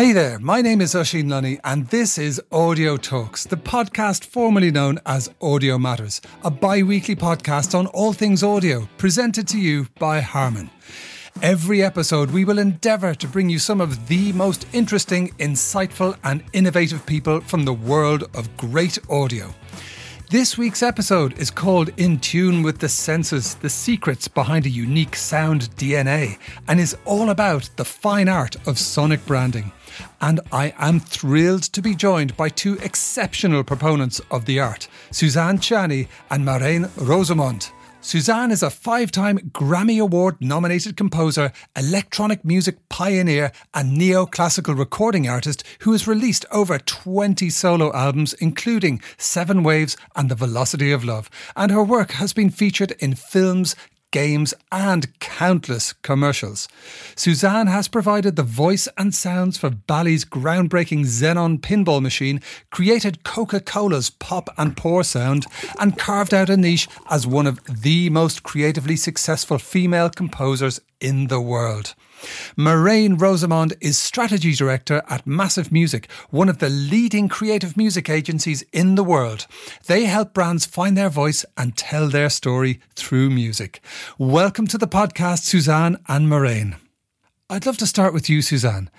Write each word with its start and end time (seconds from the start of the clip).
Hey 0.00 0.12
there, 0.12 0.38
my 0.38 0.62
name 0.62 0.80
is 0.80 0.94
Oisin 0.94 1.28
Lunny, 1.28 1.60
and 1.62 1.86
this 1.88 2.16
is 2.16 2.40
Audio 2.50 2.96
Talks, 2.96 3.44
the 3.44 3.58
podcast 3.58 4.24
formerly 4.24 4.70
known 4.70 4.98
as 5.04 5.30
Audio 5.42 5.76
Matters, 5.76 6.22
a 6.42 6.50
bi 6.50 6.82
weekly 6.82 7.14
podcast 7.14 7.78
on 7.78 7.86
all 7.88 8.14
things 8.14 8.42
audio, 8.42 8.88
presented 8.96 9.46
to 9.48 9.58
you 9.58 9.88
by 9.98 10.22
Harman. 10.22 10.70
Every 11.42 11.82
episode, 11.82 12.30
we 12.30 12.46
will 12.46 12.58
endeavour 12.58 13.14
to 13.14 13.28
bring 13.28 13.50
you 13.50 13.58
some 13.58 13.78
of 13.78 14.08
the 14.08 14.32
most 14.32 14.66
interesting, 14.72 15.32
insightful, 15.32 16.16
and 16.24 16.44
innovative 16.54 17.04
people 17.04 17.42
from 17.42 17.66
the 17.66 17.74
world 17.74 18.24
of 18.34 18.56
great 18.56 18.98
audio. 19.10 19.54
This 20.30 20.56
week's 20.56 20.82
episode 20.82 21.38
is 21.38 21.50
called 21.50 21.90
In 21.98 22.20
Tune 22.20 22.62
with 22.62 22.78
the 22.78 22.88
Senses 22.88 23.56
The 23.56 23.68
Secrets 23.68 24.28
Behind 24.28 24.64
a 24.64 24.70
Unique 24.70 25.16
Sound 25.16 25.62
DNA 25.76 26.38
and 26.68 26.80
is 26.80 26.96
all 27.04 27.28
about 27.28 27.68
the 27.76 27.84
fine 27.84 28.28
art 28.28 28.56
of 28.66 28.78
sonic 28.78 29.26
branding. 29.26 29.72
And 30.20 30.40
I 30.52 30.74
am 30.78 31.00
thrilled 31.00 31.62
to 31.64 31.82
be 31.82 31.94
joined 31.94 32.36
by 32.36 32.48
two 32.48 32.78
exceptional 32.82 33.64
proponents 33.64 34.20
of 34.30 34.44
the 34.44 34.60
art, 34.60 34.88
Suzanne 35.10 35.58
Ciani 35.58 36.08
and 36.30 36.44
Marijn 36.44 36.88
Rosemond. 36.96 37.70
Suzanne 38.02 38.50
is 38.50 38.62
a 38.62 38.70
five 38.70 39.12
time 39.12 39.38
Grammy 39.50 40.00
Award 40.00 40.36
nominated 40.40 40.96
composer, 40.96 41.52
electronic 41.76 42.42
music 42.46 42.76
pioneer, 42.88 43.52
and 43.74 43.98
neoclassical 43.98 44.78
recording 44.78 45.28
artist 45.28 45.64
who 45.80 45.92
has 45.92 46.08
released 46.08 46.46
over 46.50 46.78
20 46.78 47.50
solo 47.50 47.92
albums, 47.92 48.32
including 48.34 49.02
Seven 49.18 49.62
Waves 49.62 49.98
and 50.16 50.30
The 50.30 50.34
Velocity 50.34 50.90
of 50.92 51.04
Love. 51.04 51.28
And 51.56 51.70
her 51.70 51.84
work 51.84 52.12
has 52.12 52.32
been 52.32 52.48
featured 52.48 52.92
in 53.00 53.14
films, 53.14 53.76
games, 54.10 54.54
and 54.72 55.18
countless 55.20 55.92
commercials. 55.92 56.68
Suzanne 57.16 57.66
has 57.66 57.88
provided 57.88 58.36
the 58.36 58.42
voice 58.42 58.88
and 58.96 59.14
sounds 59.14 59.56
for 59.56 59.70
Bally's 59.70 60.24
groundbreaking 60.24 61.04
Xenon 61.04 61.58
pinball 61.60 62.02
machine, 62.02 62.40
created 62.70 63.24
Coca 63.24 63.60
Cola's 63.60 64.10
pop 64.10 64.48
and 64.58 64.76
pour 64.76 65.04
sound, 65.04 65.46
and 65.78 65.98
carved 65.98 66.34
out 66.34 66.50
a 66.50 66.56
niche 66.56 66.88
as 67.08 67.26
one 67.26 67.46
of 67.46 67.60
the 67.82 68.10
most 68.10 68.42
creatively 68.42 68.96
successful 68.96 69.58
female 69.58 70.10
composers 70.10 70.80
in 71.00 71.28
the 71.28 71.40
world. 71.40 71.94
Marijn 72.56 73.18
Rosemond 73.18 73.76
is 73.80 73.98
strategy 73.98 74.54
director 74.54 75.02
at 75.08 75.26
Massive 75.26 75.72
Music, 75.72 76.10
one 76.30 76.48
of 76.48 76.58
the 76.58 76.68
leading 76.68 77.28
creative 77.28 77.76
music 77.76 78.08
agencies 78.08 78.62
in 78.72 78.94
the 78.94 79.04
world. 79.04 79.46
They 79.86 80.04
help 80.04 80.34
brands 80.34 80.66
find 80.66 80.96
their 80.96 81.08
voice 81.08 81.44
and 81.56 81.76
tell 81.76 82.08
their 82.08 82.30
story 82.30 82.80
through 82.94 83.30
music. 83.30 83.80
Welcome 84.18 84.66
to 84.68 84.78
the 84.78 84.88
podcast, 84.88 85.44
Suzanne 85.44 85.98
and 86.08 86.26
Marijn. 86.26 86.76
I'd 87.48 87.66
love 87.66 87.78
to 87.78 87.86
start 87.86 88.14
with 88.14 88.30
you, 88.30 88.42
Suzanne. 88.42 88.90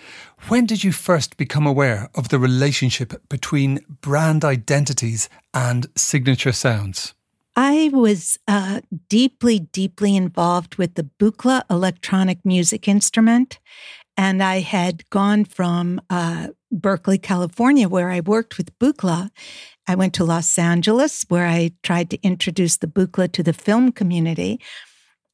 When 0.49 0.65
did 0.65 0.83
you 0.83 0.91
first 0.91 1.37
become 1.37 1.65
aware 1.65 2.09
of 2.13 2.29
the 2.29 2.39
relationship 2.39 3.13
between 3.29 3.79
brand 4.01 4.43
identities 4.43 5.29
and 5.53 5.87
signature 5.95 6.51
sounds? 6.51 7.13
I 7.55 7.89
was 7.91 8.39
uh, 8.47 8.81
deeply, 9.09 9.59
deeply 9.59 10.15
involved 10.15 10.75
with 10.75 10.95
the 10.95 11.09
Buchla 11.19 11.63
electronic 11.69 12.45
music 12.45 12.87
instrument. 12.87 13.59
And 14.17 14.41
I 14.41 14.59
had 14.59 15.09
gone 15.09 15.45
from 15.45 16.01
uh, 16.09 16.49
Berkeley, 16.71 17.17
California, 17.17 17.89
where 17.89 18.11
I 18.11 18.19
worked 18.21 18.57
with 18.57 18.77
Buchla. 18.79 19.31
I 19.87 19.95
went 19.95 20.13
to 20.15 20.23
Los 20.23 20.57
Angeles, 20.57 21.25
where 21.27 21.47
I 21.47 21.71
tried 21.83 22.09
to 22.11 22.21
introduce 22.21 22.77
the 22.77 22.87
Buchla 22.87 23.31
to 23.33 23.43
the 23.43 23.53
film 23.53 23.91
community. 23.91 24.61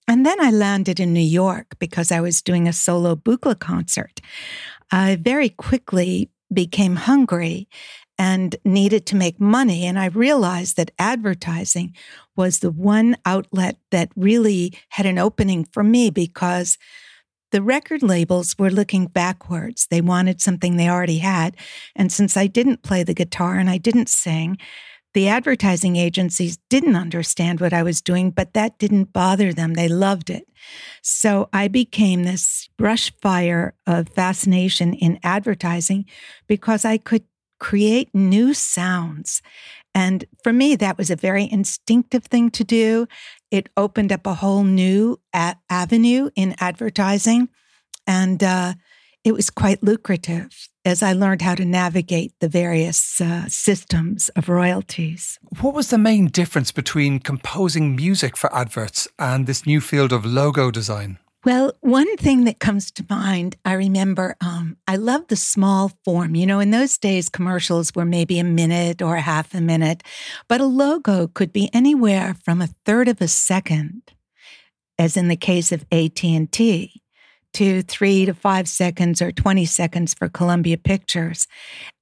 And 0.08 0.26
then 0.26 0.40
I 0.40 0.52
landed 0.52 1.00
in 1.00 1.14
New 1.14 1.20
York 1.20 1.76
because 1.80 2.12
I 2.12 2.22
was 2.22 2.42
doing 2.42 2.68
a 2.68 2.73
solo 2.73 3.16
Buchla 3.16 3.60
concert. 3.60 4.22
I 4.92 5.18
very 5.18 5.50
quickly 5.50 6.32
became 6.52 6.95
hungry 6.95 7.68
and 8.18 8.56
needed 8.66 9.06
to 9.08 9.16
make 9.16 9.40
money. 9.40 9.86
And 9.86 10.00
I 10.00 10.08
realized 10.08 10.78
that 10.78 10.92
advertising 10.98 11.95
was 12.36 12.60
the 12.60 12.72
one 12.72 13.16
outlet 13.26 13.78
that 13.92 14.10
really 14.16 14.73
had 14.89 15.05
an 15.05 15.17
opening 15.17 15.66
for 15.66 15.83
me 15.83 16.10
because 16.10 16.77
the 17.52 17.61
record 17.61 18.04
labels 18.04 18.58
were 18.58 18.70
looking 18.70 19.08
backwards. 19.08 19.88
They 19.88 20.02
wanted 20.02 20.42
something 20.42 20.76
they 20.76 20.89
already 20.89 21.20
had. 21.20 21.56
And 21.95 22.11
since 22.11 22.36
I 22.36 22.48
didn't 22.48 22.83
play 22.83 23.04
the 23.04 23.14
guitar 23.14 23.58
and 23.58 23.70
I 23.70 23.77
didn't 23.77 24.10
sing, 24.10 24.58
the 25.14 25.30
advertising 25.30 25.95
agencies 25.95 26.60
didn't 26.70 26.95
understand 26.95 27.60
what 27.60 27.73
I 27.73 27.82
was 27.82 28.02
doing, 28.02 28.30
but 28.30 28.54
that 28.54 28.77
didn't 28.77 29.14
bother 29.14 29.54
them. 29.54 29.73
They 29.73 29.88
loved 29.88 30.30
it. 30.30 30.48
So 31.02 31.50
I 31.54 31.70
became 31.70 32.23
this 32.23 32.70
brush 32.77 33.11
fire 33.22 33.73
of 33.88 34.10
fascination 34.10 34.94
in 34.94 35.20
advertising 35.23 36.06
because 36.48 36.86
I 36.86 36.98
could 36.98 37.23
create 37.60 38.14
new 38.14 38.54
sounds. 38.54 39.42
And 39.95 40.26
for 40.44 40.54
me, 40.54 40.76
that 40.76 40.98
was 40.98 41.10
a 41.10 41.16
very 41.16 41.50
instinctive 41.52 42.26
thing 42.26 42.52
to 42.52 42.64
do. 42.64 43.08
It 43.50 43.70
opened 43.76 44.12
up 44.12 44.28
a 44.28 44.36
whole 44.36 44.64
new 44.64 45.20
a- 45.34 45.56
avenue 45.70 46.30
in 46.36 46.56
advertising. 46.60 47.50
And 48.06 48.44
uh, 48.44 48.76
it 49.23 49.34
was 49.34 49.50
quite 49.50 49.84
lucrative 49.84 50.70
as 50.86 51.04
I 51.04 51.14
learned 51.14 51.42
how 51.42 51.56
to 51.56 51.66
navigate 51.66 52.34
the 52.40 52.48
various 52.48 53.20
uh, 53.20 53.50
systems 53.50 54.30
of 54.30 54.48
royalties. 54.48 55.38
What 55.60 55.74
was 55.74 55.89
the 55.89 55.98
main 55.98 56.28
difference 56.28 56.72
between 56.72 57.20
composing 57.20 57.95
music 57.95 58.38
for 58.38 58.54
adverts 58.56 59.08
and 59.20 59.48
this 59.48 59.66
new 59.66 59.82
field 59.82 60.14
of 60.14 60.26
logo 60.26 60.72
design? 60.72 61.18
Well, 61.47 61.71
one 61.80 62.17
thing 62.17 62.43
that 62.43 62.59
comes 62.59 62.91
to 62.91 63.05
mind, 63.09 63.55
I 63.63 63.71
remember 63.71 64.35
um, 64.41 64.75
I 64.85 64.97
love 64.97 65.30
the 65.30 65.37
small 65.37 65.93
form. 66.03 66.35
You 66.35 66.45
know, 66.45 66.59
in 66.59 66.71
those 66.71 66.97
days, 66.97 67.30
commercials 67.30 67.95
were 67.95 68.03
maybe 68.03 68.37
a 68.37 68.43
minute 68.43 69.02
or 69.02 69.15
a 69.15 69.21
half 69.21 69.55
a 69.55 69.61
minute, 69.61 70.03
but 70.49 70.59
a 70.59 70.65
logo 70.65 71.27
could 71.27 71.53
be 71.53 71.69
anywhere 71.71 72.35
from 72.43 72.61
a 72.61 72.67
third 72.85 73.08
of 73.08 73.21
a 73.21 73.30
second, 73.30 74.11
as 74.99 75.15
in 75.15 75.30
the 75.30 75.37
case 75.37 75.71
of 75.71 75.85
AT&T, 75.89 77.02
to 77.53 77.81
three 77.81 78.25
to 78.25 78.33
five 78.33 78.67
seconds 78.67 79.21
or 79.21 79.31
20 79.31 79.64
seconds 79.64 80.14
for 80.14 80.27
Columbia 80.27 80.77
Pictures. 80.77 81.47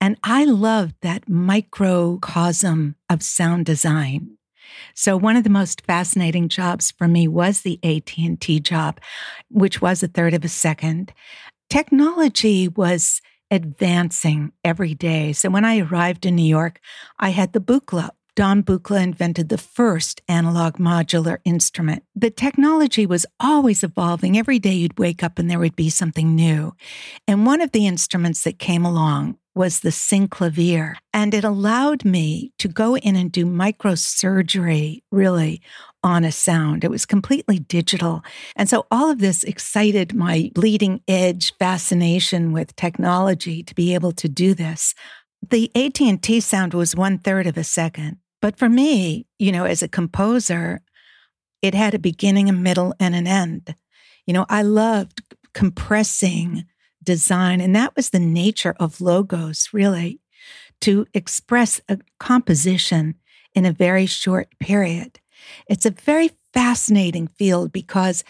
And 0.01 0.17
I 0.23 0.45
loved 0.45 0.95
that 1.03 1.29
microcosm 1.29 2.95
of 3.11 3.21
sound 3.21 3.67
design. 3.67 4.39
So 4.93 5.17
one 5.17 5.35
of 5.35 5.43
the 5.43 5.49
most 5.49 5.85
fascinating 5.85 6.49
jobs 6.49 6.91
for 6.91 7.07
me 7.07 7.27
was 7.27 7.61
the 7.61 7.79
AT&T 7.83 8.59
job, 8.61 8.99
which 9.49 9.81
was 9.81 10.03
a 10.03 10.07
third 10.07 10.33
of 10.33 10.45
a 10.45 10.49
second. 10.49 11.13
Technology 11.69 12.67
was 12.67 13.21
advancing 13.51 14.51
every 14.63 14.93
day. 14.93 15.33
So 15.33 15.49
when 15.49 15.65
I 15.65 15.79
arrived 15.79 16.25
in 16.25 16.35
New 16.35 16.43
York, 16.43 16.79
I 17.19 17.29
had 17.29 17.53
the 17.53 17.61
Buchla. 17.61 18.09
Don 18.35 18.63
Buchla 18.63 19.01
invented 19.01 19.47
the 19.47 19.57
first 19.57 20.21
analog 20.27 20.75
modular 20.75 21.37
instrument. 21.45 22.03
The 22.15 22.29
technology 22.29 23.05
was 23.05 23.25
always 23.39 23.81
evolving. 23.81 24.37
Every 24.37 24.59
day 24.59 24.73
you'd 24.73 24.99
wake 24.99 25.23
up 25.23 25.39
and 25.39 25.49
there 25.49 25.59
would 25.59 25.77
be 25.77 25.89
something 25.89 26.35
new. 26.35 26.73
And 27.29 27.45
one 27.45 27.61
of 27.61 27.71
the 27.71 27.87
instruments 27.87 28.43
that 28.43 28.59
came 28.59 28.83
along 28.83 29.37
was 29.55 29.79
the 29.79 29.89
synclavier. 29.89 30.95
And 31.13 31.33
it 31.33 31.45
allowed 31.45 32.03
me 32.03 32.51
to 32.59 32.67
go 32.67 32.97
in 32.97 33.15
and 33.15 33.31
do 33.31 33.45
microsurgery, 33.45 35.01
really, 35.13 35.61
on 36.03 36.25
a 36.25 36.31
sound. 36.33 36.83
It 36.83 36.91
was 36.91 37.05
completely 37.05 37.59
digital. 37.59 38.21
And 38.57 38.69
so 38.69 38.85
all 38.91 39.09
of 39.09 39.19
this 39.19 39.45
excited 39.45 40.13
my 40.13 40.51
bleeding 40.53 40.99
edge 41.07 41.53
fascination 41.57 42.51
with 42.51 42.75
technology 42.75 43.63
to 43.63 43.73
be 43.73 43.93
able 43.93 44.11
to 44.11 44.27
do 44.27 44.53
this. 44.53 44.93
The 45.49 45.71
AT&T 45.73 46.41
sound 46.41 46.73
was 46.73 46.97
one 46.97 47.17
third 47.17 47.47
of 47.47 47.55
a 47.55 47.63
second. 47.63 48.17
But 48.45 48.59
for 48.59 48.69
me, 48.69 49.25
you 49.39 49.51
know, 49.51 49.65
as 49.65 49.81
a 49.81 49.87
composer, 49.87 50.83
it 51.63 51.73
had 51.73 51.95
a 51.95 51.97
beginning, 51.97 52.47
a 52.47 52.53
middle, 52.53 52.93
and 52.99 53.15
an 53.15 53.25
end. 53.25 53.73
You 54.27 54.35
know, 54.35 54.45
I 54.49 54.61
loved 54.61 55.23
compressing 55.55 56.65
design. 57.01 57.59
And 57.59 57.75
that 57.75 57.95
was 57.95 58.11
the 58.11 58.19
nature 58.19 58.75
of 58.79 59.01
logos, 59.01 59.69
really, 59.73 60.21
to 60.81 61.07
express 61.15 61.81
a 61.89 61.97
composition 62.19 63.15
in 63.55 63.65
a 63.65 63.71
very 63.71 64.05
short 64.05 64.49
period. 64.59 65.19
It's 65.67 65.87
a 65.87 65.89
very 65.89 66.29
fascinating 66.53 67.25
field 67.25 67.71
because 67.71 68.23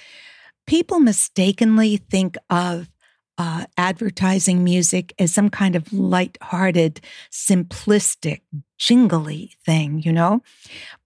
people 0.65 1.01
mistakenly 1.01 1.97
think 1.97 2.38
of 2.50 2.88
uh, 3.37 3.65
advertising 3.77 4.63
music 4.63 5.13
as 5.19 5.33
some 5.33 5.49
kind 5.49 5.75
of 5.75 5.91
light-hearted, 5.91 7.01
simplistic, 7.31 8.41
jingly 8.77 9.53
thing, 9.65 10.01
you 10.01 10.13
know? 10.13 10.41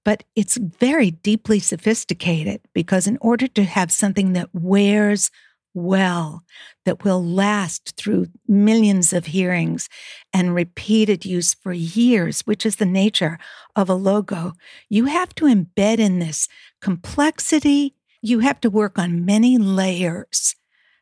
But 0.06 0.24
it's 0.36 0.58
very 0.58 1.12
deeply 1.12 1.60
sophisticated 1.60 2.62
because 2.74 3.08
in 3.08 3.18
order 3.22 3.48
to 3.48 3.64
have 3.64 3.92
something 3.92 4.34
that 4.34 4.50
wears 4.54 5.32
well 5.74 6.44
that 6.86 7.04
will 7.04 7.24
last 7.24 7.96
through 7.96 8.28
millions 8.48 9.14
of 9.14 9.28
hearings 9.28 9.88
and 10.34 10.56
repeated 10.56 11.26
use 11.26 11.54
for 11.54 11.72
years, 11.74 12.42
which 12.42 12.66
is 12.66 12.78
the 12.78 12.86
nature 12.86 13.38
of 13.76 13.90
a 13.90 13.94
logo, 13.94 14.54
you 14.90 15.06
have 15.06 15.34
to 15.36 15.46
embed 15.46 16.00
in 16.00 16.20
this 16.20 16.48
complexity. 16.82 17.96
You 18.22 18.40
have 18.40 18.60
to 18.62 18.70
work 18.70 18.98
on 18.98 19.26
many 19.26 19.58
layers 19.58 20.56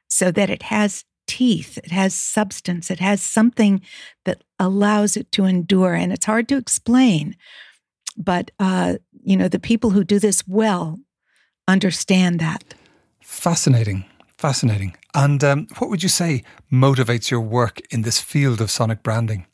so 0.10 0.32
that 0.32 0.50
it 0.50 0.64
has 0.64 1.06
teeth, 1.28 1.78
it 1.78 1.92
has 1.92 2.14
substance, 2.14 2.90
it 2.90 3.00
has 3.00 3.22
something 3.22 3.82
that 4.26 4.44
allows 4.60 5.18
it 5.18 5.32
to 5.34 5.46
endure. 5.46 5.94
And 5.94 6.12
it's 6.12 6.26
hard 6.26 6.48
to 6.50 6.58
explain. 6.58 7.36
But, 8.18 8.52
uh, 8.60 8.96
you 9.24 9.38
know, 9.38 9.48
the 9.48 9.60
people 9.60 9.92
who 9.92 10.04
do 10.04 10.20
this 10.20 10.48
well 10.48 11.00
understand 11.68 12.40
that. 12.40 12.74
Fascinating. 13.22 14.06
Fascinating. 14.38 14.96
And 15.14 15.44
um, 15.44 15.68
what 15.80 15.90
would 15.90 16.04
you 16.04 16.10
say 16.10 16.44
motivates 16.72 17.32
your 17.32 17.42
work 17.42 17.82
in 17.90 18.04
this 18.04 18.22
field 18.22 18.62
of 18.62 18.70
sonic 18.70 19.02
branding? 19.04 19.48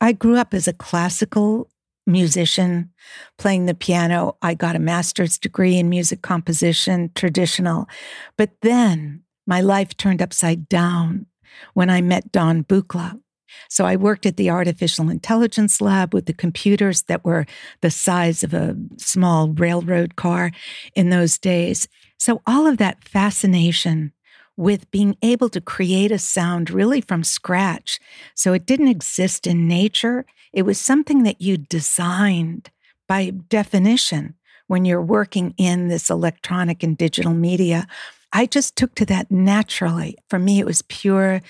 I 0.00 0.12
grew 0.12 0.36
up 0.36 0.52
as 0.52 0.66
a 0.66 0.72
classical 0.72 1.70
musician 2.06 2.90
playing 3.38 3.66
the 3.66 3.74
piano. 3.74 4.36
I 4.42 4.54
got 4.54 4.74
a 4.74 4.80
master's 4.80 5.38
degree 5.38 5.78
in 5.78 5.88
music 5.88 6.22
composition, 6.22 7.10
traditional. 7.14 7.88
But 8.36 8.50
then 8.62 9.22
my 9.50 9.60
life 9.60 9.96
turned 9.96 10.22
upside 10.22 10.68
down 10.68 11.26
when 11.74 11.90
I 11.90 12.00
met 12.00 12.30
Don 12.30 12.62
Buchla. 12.62 13.20
So 13.68 13.84
I 13.84 13.96
worked 13.96 14.24
at 14.24 14.36
the 14.36 14.48
artificial 14.48 15.10
intelligence 15.10 15.80
lab 15.80 16.14
with 16.14 16.26
the 16.26 16.32
computers 16.32 17.02
that 17.02 17.24
were 17.24 17.46
the 17.80 17.90
size 17.90 18.44
of 18.44 18.54
a 18.54 18.76
small 18.96 19.48
railroad 19.48 20.14
car 20.14 20.52
in 20.94 21.10
those 21.10 21.36
days. 21.36 21.88
So 22.16 22.42
all 22.46 22.68
of 22.68 22.78
that 22.78 23.02
fascination 23.02 24.12
with 24.56 24.88
being 24.92 25.16
able 25.20 25.48
to 25.48 25.60
create 25.60 26.12
a 26.12 26.18
sound 26.18 26.70
really 26.70 27.00
from 27.00 27.24
scratch. 27.24 27.98
So 28.36 28.52
it 28.52 28.66
didn't 28.66 28.86
exist 28.86 29.48
in 29.48 29.66
nature. 29.66 30.26
It 30.52 30.62
was 30.62 30.78
something 30.78 31.24
that 31.24 31.40
you 31.40 31.56
designed 31.56 32.70
by 33.08 33.30
definition 33.48 34.34
when 34.68 34.84
you're 34.84 35.02
working 35.02 35.54
in 35.56 35.88
this 35.88 36.08
electronic 36.08 36.84
and 36.84 36.96
digital 36.96 37.34
media. 37.34 37.88
I 38.32 38.46
just 38.46 38.76
took 38.76 38.94
to 38.96 39.06
that 39.06 39.30
naturally. 39.30 40.16
For 40.28 40.38
me, 40.38 40.60
it 40.60 40.66
was 40.66 40.82
pure 40.82 41.40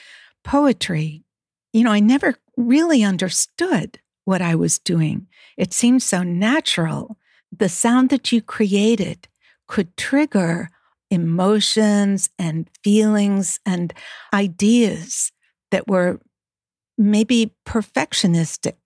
poetry. 0.44 1.24
You 1.72 1.84
know, 1.84 1.92
I 1.92 2.00
never 2.00 2.36
really 2.56 3.02
understood 3.02 4.00
what 4.24 4.42
I 4.42 4.54
was 4.54 4.78
doing. 4.78 5.26
It 5.56 5.72
seemed 5.72 6.02
so 6.02 6.22
natural. 6.22 7.16
The 7.56 7.68
sound 7.68 8.10
that 8.10 8.32
you 8.32 8.40
created 8.40 9.28
could 9.66 9.96
trigger 9.96 10.70
emotions 11.10 12.30
and 12.38 12.68
feelings 12.84 13.58
and 13.66 13.92
ideas 14.32 15.32
that 15.70 15.88
were 15.88 16.20
maybe 16.96 17.54
perfectionistic. 17.66 18.76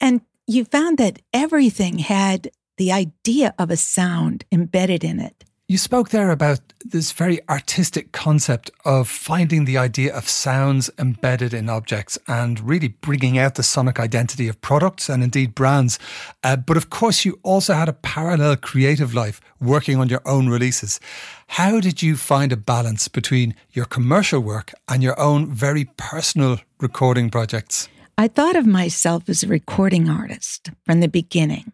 And 0.00 0.22
you 0.46 0.64
found 0.64 0.98
that 0.98 1.20
everything 1.32 1.98
had 1.98 2.50
the 2.76 2.90
idea 2.90 3.54
of 3.58 3.70
a 3.70 3.76
sound 3.76 4.44
embedded 4.50 5.04
in 5.04 5.20
it. 5.20 5.44
You 5.72 5.78
spoke 5.78 6.10
there 6.10 6.30
about 6.30 6.60
this 6.84 7.12
very 7.12 7.40
artistic 7.48 8.12
concept 8.12 8.70
of 8.84 9.08
finding 9.08 9.64
the 9.64 9.78
idea 9.78 10.14
of 10.14 10.28
sounds 10.28 10.90
embedded 10.98 11.54
in 11.54 11.70
objects 11.70 12.18
and 12.28 12.60
really 12.60 12.88
bringing 12.88 13.38
out 13.38 13.54
the 13.54 13.62
sonic 13.62 13.98
identity 13.98 14.48
of 14.48 14.60
products 14.60 15.08
and 15.08 15.24
indeed 15.24 15.54
brands. 15.54 15.98
Uh, 16.44 16.56
but 16.56 16.76
of 16.76 16.90
course, 16.90 17.24
you 17.24 17.40
also 17.42 17.72
had 17.72 17.88
a 17.88 17.94
parallel 17.94 18.56
creative 18.56 19.14
life 19.14 19.40
working 19.62 19.96
on 19.96 20.10
your 20.10 20.20
own 20.26 20.50
releases. 20.50 21.00
How 21.46 21.80
did 21.80 22.02
you 22.02 22.16
find 22.18 22.52
a 22.52 22.56
balance 22.58 23.08
between 23.08 23.54
your 23.72 23.86
commercial 23.86 24.40
work 24.40 24.74
and 24.90 25.02
your 25.02 25.18
own 25.18 25.50
very 25.50 25.86
personal 25.96 26.60
recording 26.80 27.30
projects? 27.30 27.88
I 28.18 28.28
thought 28.28 28.56
of 28.56 28.66
myself 28.66 29.26
as 29.30 29.42
a 29.42 29.46
recording 29.46 30.10
artist 30.10 30.68
from 30.84 31.00
the 31.00 31.08
beginning. 31.08 31.72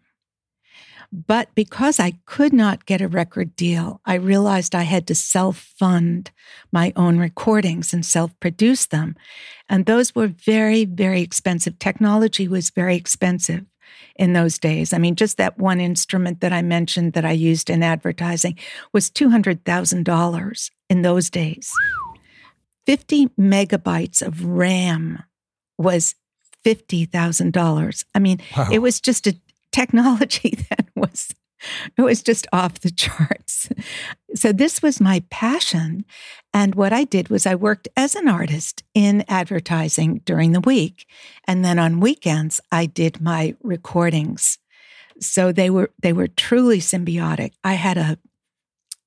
But 1.11 1.49
because 1.55 1.99
I 1.99 2.13
could 2.25 2.53
not 2.53 2.85
get 2.85 3.01
a 3.01 3.07
record 3.07 3.55
deal, 3.55 3.99
I 4.05 4.15
realized 4.15 4.75
I 4.75 4.83
had 4.83 5.07
to 5.07 5.15
self 5.15 5.57
fund 5.57 6.31
my 6.71 6.93
own 6.95 7.17
recordings 7.17 7.93
and 7.93 8.05
self 8.05 8.37
produce 8.39 8.85
them. 8.85 9.15
And 9.67 9.85
those 9.85 10.13
were 10.13 10.27
very, 10.27 10.85
very 10.85 11.21
expensive. 11.21 11.79
Technology 11.79 12.47
was 12.47 12.69
very 12.69 12.95
expensive 12.95 13.65
in 14.15 14.33
those 14.33 14.59
days. 14.59 14.93
I 14.93 14.99
mean, 14.99 15.15
just 15.15 15.37
that 15.37 15.57
one 15.57 15.79
instrument 15.79 16.41
that 16.41 16.53
I 16.53 16.61
mentioned 16.61 17.13
that 17.13 17.25
I 17.25 17.31
used 17.31 17.69
in 17.69 17.81
advertising 17.81 18.57
was 18.93 19.09
$200,000 19.09 20.71
in 20.89 21.01
those 21.01 21.29
days. 21.29 21.71
50 22.85 23.27
megabytes 23.39 24.21
of 24.21 24.45
RAM 24.45 25.23
was 25.77 26.15
$50,000. 26.65 28.05
I 28.13 28.19
mean, 28.19 28.41
wow. 28.57 28.67
it 28.71 28.79
was 28.79 28.99
just 28.99 29.27
a 29.27 29.35
technology 29.71 30.49
that 30.69 30.87
was 30.95 31.33
it 31.97 32.01
was 32.01 32.23
just 32.23 32.47
off 32.53 32.79
the 32.79 32.91
charts. 32.91 33.67
So 34.33 34.53
this 34.53 34.81
was 34.81 35.01
my 35.01 35.23
passion 35.29 36.05
and 36.53 36.73
what 36.73 36.93
I 36.93 37.03
did 37.03 37.27
was 37.27 37.45
I 37.45 37.55
worked 37.55 37.89
as 37.97 38.15
an 38.15 38.29
artist 38.29 38.83
in 38.93 39.25
advertising 39.27 40.21
during 40.23 40.53
the 40.53 40.61
week 40.61 41.05
and 41.45 41.65
then 41.65 41.77
on 41.77 41.99
weekends 41.99 42.61
I 42.71 42.85
did 42.85 43.21
my 43.21 43.55
recordings. 43.61 44.57
So 45.19 45.51
they 45.51 45.69
were 45.69 45.91
they 46.01 46.13
were 46.13 46.27
truly 46.27 46.79
symbiotic. 46.79 47.51
I 47.63 47.73
had 47.73 47.97
a, 47.97 48.17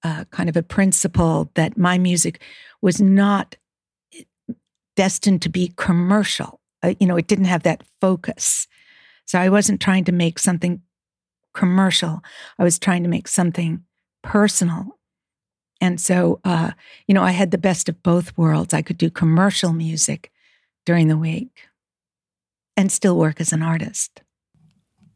a 0.03 0.27
kind 0.27 0.49
of 0.49 0.57
a 0.57 0.63
principle 0.63 1.51
that 1.55 1.79
my 1.79 1.97
music 1.97 2.43
was 2.83 3.01
not 3.01 3.57
destined 4.97 5.43
to 5.43 5.49
be 5.49 5.73
commercial. 5.77 6.61
Uh, 6.83 6.95
you 7.01 7.07
know, 7.07 7.17
it 7.17 7.29
didn't 7.29 7.47
have 7.47 7.63
that 7.63 7.83
focus. 8.01 8.67
So 9.33 9.39
I 9.39 9.49
wasn't 9.49 9.81
trying 9.81 10.05
to 10.05 10.13
make 10.13 10.39
something 10.39 10.83
commercial. 11.55 12.21
I 12.59 12.65
was 12.65 12.79
trying 12.79 13.03
to 13.05 13.09
make 13.09 13.27
something 13.27 13.83
personal. 14.23 14.99
And 15.81 15.99
so, 15.99 16.41
uh, 16.45 16.73
you 17.07 17.15
know, 17.15 17.23
I 17.23 17.31
had 17.31 17.51
the 17.51 17.57
best 17.57 17.89
of 17.89 18.03
both 18.03 18.37
worlds. 18.37 18.75
I 18.75 18.83
could 18.83 18.99
do 18.99 19.09
commercial 19.09 19.73
music 19.73 20.31
during 20.85 21.09
the 21.09 21.17
week 21.17 21.71
and 22.77 22.93
still 22.93 23.17
work 23.17 23.41
as 23.41 23.55
an 23.55 23.63
artist. 23.63 24.21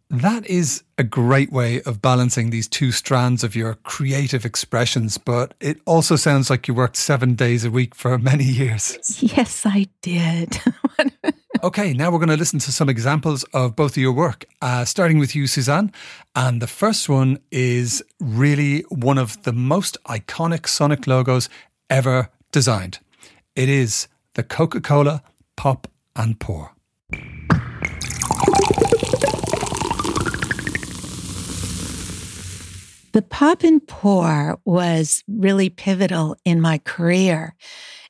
That 0.08 0.46
is 0.46 0.82
a 0.96 1.04
great 1.04 1.52
way 1.52 1.82
of 1.82 2.00
balancing 2.00 2.48
these 2.48 2.68
two 2.68 2.92
strands 2.92 3.44
of 3.44 3.54
your 3.54 3.74
creative 3.82 4.46
expressions, 4.46 5.18
but 5.18 5.52
it 5.60 5.78
also 5.84 6.16
sounds 6.16 6.48
like 6.48 6.66
you 6.66 6.72
worked 6.72 6.96
seven 6.96 7.34
days 7.34 7.66
a 7.66 7.70
week 7.70 7.94
for 7.94 8.16
many 8.16 8.44
years. 8.44 9.22
Yes, 9.22 9.66
I 9.66 9.88
did. 10.00 10.58
okay, 11.62 11.92
now 11.92 12.10
we're 12.10 12.18
going 12.18 12.28
to 12.28 12.36
listen 12.36 12.58
to 12.60 12.72
some 12.72 12.88
examples 12.88 13.44
of 13.52 13.76
both 13.76 13.92
of 13.92 13.98
your 13.98 14.12
work, 14.12 14.44
uh, 14.62 14.84
starting 14.84 15.18
with 15.18 15.34
you, 15.34 15.46
Suzanne. 15.46 15.92
And 16.34 16.60
the 16.60 16.66
first 16.66 17.08
one 17.08 17.38
is 17.50 18.02
really 18.20 18.80
one 18.88 19.18
of 19.18 19.42
the 19.44 19.52
most 19.52 19.96
iconic 20.04 20.66
Sonic 20.66 21.06
logos 21.06 21.48
ever 21.90 22.30
designed. 22.52 22.98
It 23.54 23.68
is 23.68 24.08
the 24.34 24.42
Coca 24.42 24.80
Cola 24.80 25.22
Pop 25.56 25.88
and 26.14 26.38
Pour. 26.38 26.72
The 33.12 33.22
pop 33.22 33.62
and 33.62 33.86
pour 33.86 34.58
was 34.66 35.24
really 35.26 35.70
pivotal 35.70 36.36
in 36.44 36.60
my 36.60 36.76
career 36.76 37.54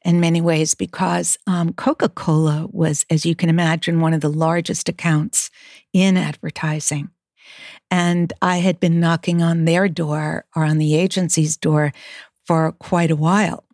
in 0.07 0.21
many 0.21 0.41
ways 0.41 0.75
because 0.75 1.37
um, 1.49 1.73
Coca 1.73 2.09
Cola 2.09 2.69
was, 2.71 3.05
as 3.11 3.27
you 3.27 3.35
can 3.35 3.49
imagine, 3.49 4.01
one 4.01 4.15
of 4.15 4.21
the 4.21 4.31
largest 4.31 4.89
accounts 4.89 5.51
in 5.93 6.17
advertising. 6.17 7.11
And 7.91 8.33
I 8.41 8.59
had 8.59 8.79
been 8.79 9.01
knocking 9.01 9.43
on 9.43 9.65
their 9.65 9.89
door 9.89 10.45
or 10.55 10.65
on 10.65 10.79
the 10.79 10.95
agency's 10.95 11.57
door 11.57 11.93
for 12.47 12.71
quite 12.71 13.11
a 13.11 13.17
while 13.17 13.65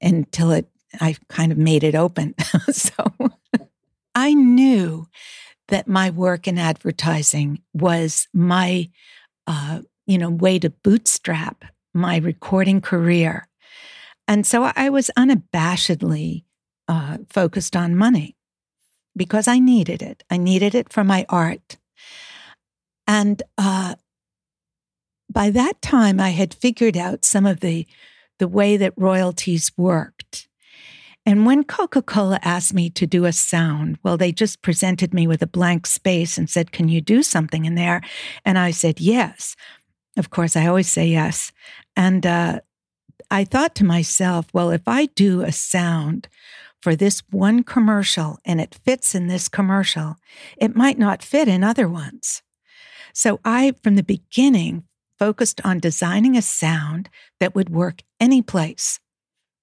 until 0.00 0.52
it 0.52 0.68
I 1.00 1.16
kind 1.28 1.50
of 1.50 1.58
made 1.58 1.82
it 1.82 1.96
open. 1.96 2.34
so 2.70 3.04
I 4.14 4.34
knew 4.34 5.08
that 5.66 5.88
my 5.88 6.08
work 6.08 6.46
in 6.46 6.56
advertising 6.56 7.60
was 7.74 8.28
my 8.32 8.90
uh, 9.48 9.80
you 10.06 10.18
know, 10.18 10.30
way 10.30 10.58
to 10.60 10.70
bootstrap 10.70 11.64
my 11.92 12.18
recording 12.18 12.80
career. 12.80 13.47
And 14.28 14.46
so 14.46 14.70
I 14.76 14.90
was 14.90 15.10
unabashedly 15.16 16.44
uh, 16.86 17.18
focused 17.30 17.74
on 17.74 17.96
money 17.96 18.36
because 19.16 19.48
I 19.48 19.58
needed 19.58 20.02
it. 20.02 20.22
I 20.30 20.36
needed 20.36 20.74
it 20.74 20.92
for 20.92 21.02
my 21.02 21.24
art. 21.30 21.78
And 23.06 23.42
uh, 23.56 23.94
by 25.32 25.48
that 25.50 25.80
time, 25.80 26.20
I 26.20 26.30
had 26.30 26.52
figured 26.52 26.96
out 26.96 27.24
some 27.24 27.46
of 27.46 27.60
the, 27.60 27.86
the 28.38 28.46
way 28.46 28.76
that 28.76 28.92
royalties 28.96 29.72
worked. 29.78 30.46
And 31.24 31.44
when 31.44 31.64
Coca 31.64 32.02
Cola 32.02 32.38
asked 32.42 32.72
me 32.72 32.90
to 32.90 33.06
do 33.06 33.24
a 33.24 33.32
sound, 33.32 33.98
well, 34.02 34.16
they 34.16 34.32
just 34.32 34.62
presented 34.62 35.12
me 35.12 35.26
with 35.26 35.42
a 35.42 35.46
blank 35.46 35.86
space 35.86 36.38
and 36.38 36.48
said, 36.48 36.72
Can 36.72 36.88
you 36.88 37.00
do 37.00 37.22
something 37.22 37.64
in 37.64 37.74
there? 37.74 38.02
And 38.44 38.58
I 38.58 38.70
said, 38.70 39.00
Yes. 39.00 39.56
Of 40.16 40.30
course, 40.30 40.56
I 40.56 40.66
always 40.66 40.88
say 40.88 41.06
yes. 41.06 41.52
And 41.96 42.26
uh, 42.26 42.60
I 43.30 43.44
thought 43.44 43.74
to 43.76 43.84
myself, 43.84 44.46
well, 44.52 44.70
if 44.70 44.86
I 44.86 45.06
do 45.06 45.42
a 45.42 45.52
sound 45.52 46.28
for 46.80 46.94
this 46.94 47.22
one 47.30 47.62
commercial 47.62 48.38
and 48.44 48.60
it 48.60 48.78
fits 48.84 49.14
in 49.14 49.26
this 49.26 49.48
commercial, 49.48 50.16
it 50.56 50.76
might 50.76 50.98
not 50.98 51.22
fit 51.22 51.48
in 51.48 51.64
other 51.64 51.88
ones. 51.88 52.42
So 53.12 53.40
I, 53.44 53.74
from 53.82 53.96
the 53.96 54.02
beginning, 54.02 54.84
focused 55.18 55.60
on 55.64 55.80
designing 55.80 56.36
a 56.36 56.42
sound 56.42 57.10
that 57.40 57.54
would 57.54 57.70
work 57.70 58.02
any 58.20 58.40
place, 58.40 59.00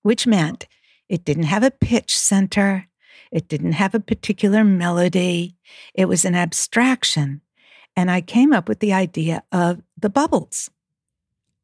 which 0.01 0.27
meant 0.27 0.67
It 1.09 1.23
didn't 1.25 1.43
have 1.43 1.63
a 1.63 1.71
pitch 1.71 2.17
center. 2.17 2.87
It 3.31 3.47
didn't 3.47 3.73
have 3.73 3.93
a 3.93 3.99
particular 3.99 4.63
melody. 4.63 5.55
It 5.93 6.05
was 6.05 6.25
an 6.25 6.35
abstraction. 6.35 7.41
And 7.95 8.09
I 8.11 8.21
came 8.21 8.53
up 8.53 8.67
with 8.67 8.79
the 8.79 8.93
idea 8.93 9.43
of 9.51 9.81
the 9.97 10.09
bubbles, 10.09 10.69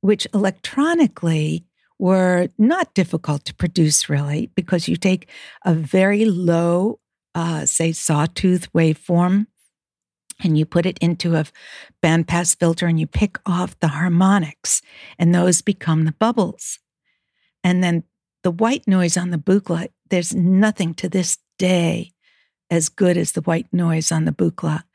which 0.02 0.28
electronically 0.34 1.66
were 2.02 2.48
not 2.58 2.96
difficult 2.96 3.46
to 3.46 3.54
produce, 3.54 4.10
really, 4.10 4.50
because 4.56 4.88
you 4.88 4.96
take 4.96 5.30
a 5.64 5.72
very 5.72 6.26
low, 6.26 7.00
uh, 7.36 7.64
say, 7.64 7.92
sawtooth 7.92 8.74
waveform 8.74 9.46
and 10.44 10.58
you 10.58 10.66
put 10.66 10.88
it 10.88 10.98
into 10.98 11.36
a 11.36 11.46
bandpass 12.04 12.58
filter 12.58 12.88
and 12.88 13.00
you 13.00 13.06
pick 13.06 13.38
off 13.46 13.80
the 13.80 13.90
harmonics, 13.90 14.82
and 15.20 15.36
those 15.36 15.62
become 15.62 16.06
the 16.06 16.14
bubbles. 16.14 16.80
And 17.64 17.84
then 17.84 18.04
the 18.42 18.50
white 18.50 18.88
noise 18.88 19.16
on 19.16 19.30
the 19.30 19.38
Buchla, 19.38 19.90
there's 20.10 20.34
nothing 20.34 20.96
to 20.96 21.08
this 21.08 21.38
day 21.60 22.14
as 22.72 22.90
good 22.90 23.16
as 23.16 23.34
the 23.34 23.42
white 23.42 23.68
noise 23.72 24.12
on 24.12 24.26
the 24.26 24.32
Buchla. 24.32 24.86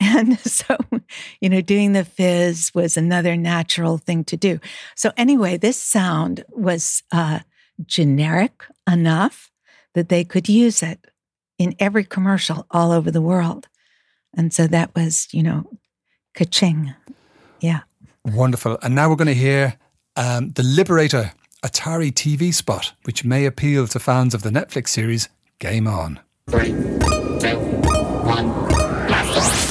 And 0.00 0.38
so, 0.40 0.76
you 1.40 1.48
know, 1.48 1.60
doing 1.60 1.92
the 1.92 2.04
fizz 2.04 2.72
was 2.74 2.96
another 2.96 3.36
natural 3.36 3.98
thing 3.98 4.24
to 4.24 4.36
do. 4.36 4.60
So, 4.94 5.12
anyway, 5.16 5.56
this 5.56 5.80
sound 5.80 6.44
was 6.50 7.02
uh, 7.10 7.40
generic 7.86 8.64
enough 8.90 9.50
that 9.94 10.08
they 10.08 10.24
could 10.24 10.48
use 10.48 10.82
it 10.82 11.06
in 11.58 11.74
every 11.78 12.04
commercial 12.04 12.66
all 12.70 12.92
over 12.92 13.10
the 13.10 13.22
world. 13.22 13.68
And 14.36 14.52
so 14.52 14.66
that 14.66 14.94
was, 14.94 15.28
you 15.32 15.42
know, 15.42 15.70
ka-ching. 16.34 16.94
Yeah. 17.60 17.80
Wonderful. 18.24 18.78
And 18.82 18.94
now 18.94 19.08
we're 19.08 19.16
going 19.16 19.28
to 19.28 19.34
hear 19.34 19.78
um, 20.16 20.50
the 20.50 20.62
Liberator 20.62 21.32
Atari 21.64 22.12
TV 22.12 22.52
spot, 22.52 22.92
which 23.04 23.24
may 23.24 23.46
appeal 23.46 23.86
to 23.88 23.98
fans 23.98 24.34
of 24.34 24.42
the 24.42 24.50
Netflix 24.50 24.88
series 24.88 25.28
Game 25.58 25.86
On. 25.86 26.20
Three, 26.50 26.72
two, 27.40 27.58
one, 28.26 28.50
You 29.08 29.14
are 29.14 29.24
hurled 29.24 29.63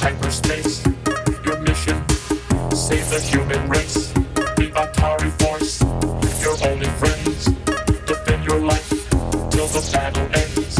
hyperspace. 0.00 0.84
Your 1.44 1.58
mission, 1.60 2.02
save 2.70 3.08
the 3.10 3.20
human 3.20 3.68
race. 3.68 4.12
The 4.56 4.70
Atari 4.74 5.30
Force, 5.40 5.80
your 6.42 6.56
only 6.70 6.86
friends. 7.00 7.46
Defend 8.06 8.44
your 8.44 8.60
life 8.60 8.88
till 9.50 9.66
the 9.66 9.90
battle 9.92 10.28
ends. 10.34 10.78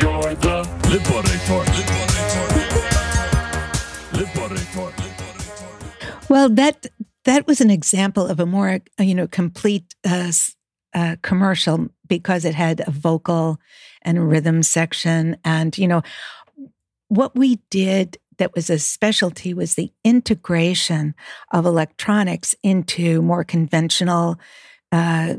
You're 0.00 0.34
the 0.34 0.66
Liberator. 0.90 1.64
Liberator. 4.12 4.54
Liberator. 4.72 5.04
Well, 6.28 6.48
that 6.50 6.86
that 7.24 7.46
was 7.46 7.60
an 7.60 7.70
example 7.70 8.26
of 8.26 8.40
a 8.40 8.46
more 8.46 8.80
you 8.98 9.14
know 9.14 9.26
complete 9.26 9.94
uh, 10.04 10.32
uh, 10.94 11.16
commercial 11.22 11.88
because 12.06 12.44
it 12.44 12.54
had 12.54 12.82
a 12.86 12.90
vocal 12.90 13.58
and 14.02 14.28
rhythm 14.28 14.62
section, 14.62 15.36
and 15.44 15.76
you 15.78 15.88
know 15.88 16.02
what 17.08 17.36
we 17.36 17.56
did 17.70 18.18
that 18.38 18.54
was 18.54 18.70
a 18.70 18.78
specialty 18.78 19.54
was 19.54 19.74
the 19.74 19.92
integration 20.04 21.14
of 21.52 21.66
electronics 21.66 22.54
into 22.62 23.22
more 23.22 23.44
conventional 23.44 24.38
uh, 24.92 25.34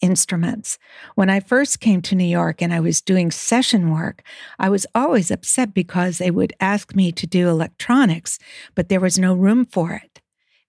instruments. 0.00 0.78
When 1.14 1.30
I 1.30 1.40
first 1.40 1.80
came 1.80 2.02
to 2.02 2.14
New 2.14 2.24
York 2.24 2.62
and 2.62 2.72
I 2.72 2.80
was 2.80 3.00
doing 3.00 3.30
session 3.30 3.90
work, 3.90 4.22
I 4.58 4.68
was 4.68 4.86
always 4.94 5.30
upset 5.30 5.74
because 5.74 6.18
they 6.18 6.30
would 6.30 6.52
ask 6.60 6.94
me 6.94 7.10
to 7.12 7.26
do 7.26 7.48
electronics, 7.48 8.38
but 8.74 8.88
there 8.88 9.00
was 9.00 9.18
no 9.18 9.34
room 9.34 9.64
for 9.64 9.92
it 9.92 10.20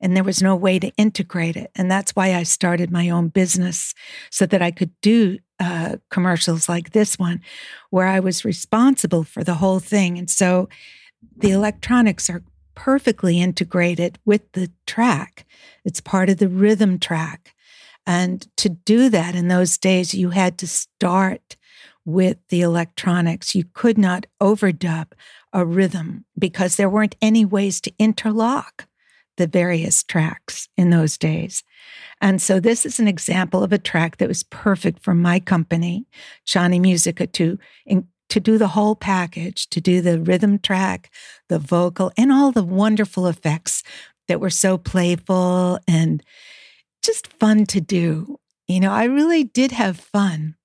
and 0.02 0.16
there 0.16 0.24
was 0.24 0.42
no 0.42 0.56
way 0.56 0.80
to 0.80 0.96
integrate 0.96 1.58
it. 1.58 1.72
And 1.76 1.92
that's 1.92 2.16
why 2.16 2.34
I 2.34 2.44
started 2.44 2.92
my 2.92 3.10
own 3.10 3.28
business 3.28 3.94
so 4.30 4.46
that 4.46 4.62
I 4.62 4.72
could 4.72 4.92
do 5.02 5.40
uh, 5.60 5.98
commercials 6.10 6.70
like 6.70 6.92
this 6.92 7.20
one, 7.20 7.42
where 7.90 8.08
I 8.08 8.22
was 8.22 8.46
responsible 8.46 9.24
for 9.24 9.44
the 9.44 9.56
whole 9.56 9.80
thing. 9.80 10.18
And 10.18 10.30
so 10.30 10.70
the 11.38 11.52
electronics 11.52 12.30
are 12.30 12.44
perfectly 12.76 13.42
integrated 13.42 14.20
with 14.26 14.52
the 14.54 14.72
track, 14.88 15.46
it's 15.84 16.02
part 16.02 16.30
of 16.30 16.38
the 16.38 16.50
rhythm 16.50 17.00
track. 17.00 17.54
And 18.06 18.48
to 18.58 18.70
do 18.70 19.10
that 19.10 19.36
in 19.36 19.50
those 19.50 19.78
days, 19.78 20.14
you 20.14 20.30
had 20.30 20.58
to 20.60 20.68
start 20.68 21.58
with 22.06 22.38
the 22.50 22.62
electronics. 22.62 23.54
You 23.54 23.66
could 23.74 23.98
not 23.98 24.26
overdub 24.42 25.12
a 25.54 25.66
rhythm 25.66 26.26
because 26.38 26.76
there 26.76 26.90
weren't 26.90 27.16
any 27.22 27.46
ways 27.46 27.82
to 27.82 27.94
interlock 28.00 28.88
the 29.38 29.48
various 29.48 30.04
tracks 30.04 30.68
in 30.76 30.90
those 30.90 31.18
days. 31.18 31.64
And 32.22 32.42
so 32.42 32.60
this 32.60 32.86
is 32.86 33.00
an 33.00 33.08
example 33.08 33.64
of 33.64 33.72
a 33.72 33.78
track 33.78 34.18
that 34.18 34.28
was 34.28 34.44
perfect 34.44 35.02
for 35.02 35.16
my 35.16 35.40
company, 35.40 36.06
Ciani 36.46 36.80
Musica, 36.80 37.26
to 37.28 37.58
in, 37.86 38.08
to 38.30 38.40
do 38.40 38.58
the 38.58 38.70
whole 38.70 38.96
package, 38.96 39.68
to 39.70 39.82
do 39.82 40.02
the 40.02 40.20
rhythm 40.20 40.60
track, 40.60 41.12
the 41.48 41.60
vocal, 41.60 42.12
and 42.18 42.32
all 42.32 42.52
the 42.52 42.64
wonderful 42.64 43.28
effects 43.28 43.84
that 44.28 44.40
were 44.40 44.50
so 44.50 44.78
playful 44.78 45.80
and 45.88 46.24
just 47.04 47.28
fun 47.40 47.66
to 47.66 47.82
do. 47.82 48.40
You 48.68 48.80
know, 48.80 48.92
I 48.92 49.06
really 49.06 49.44
did 49.44 49.72
have 49.72 50.00
fun 50.00 50.56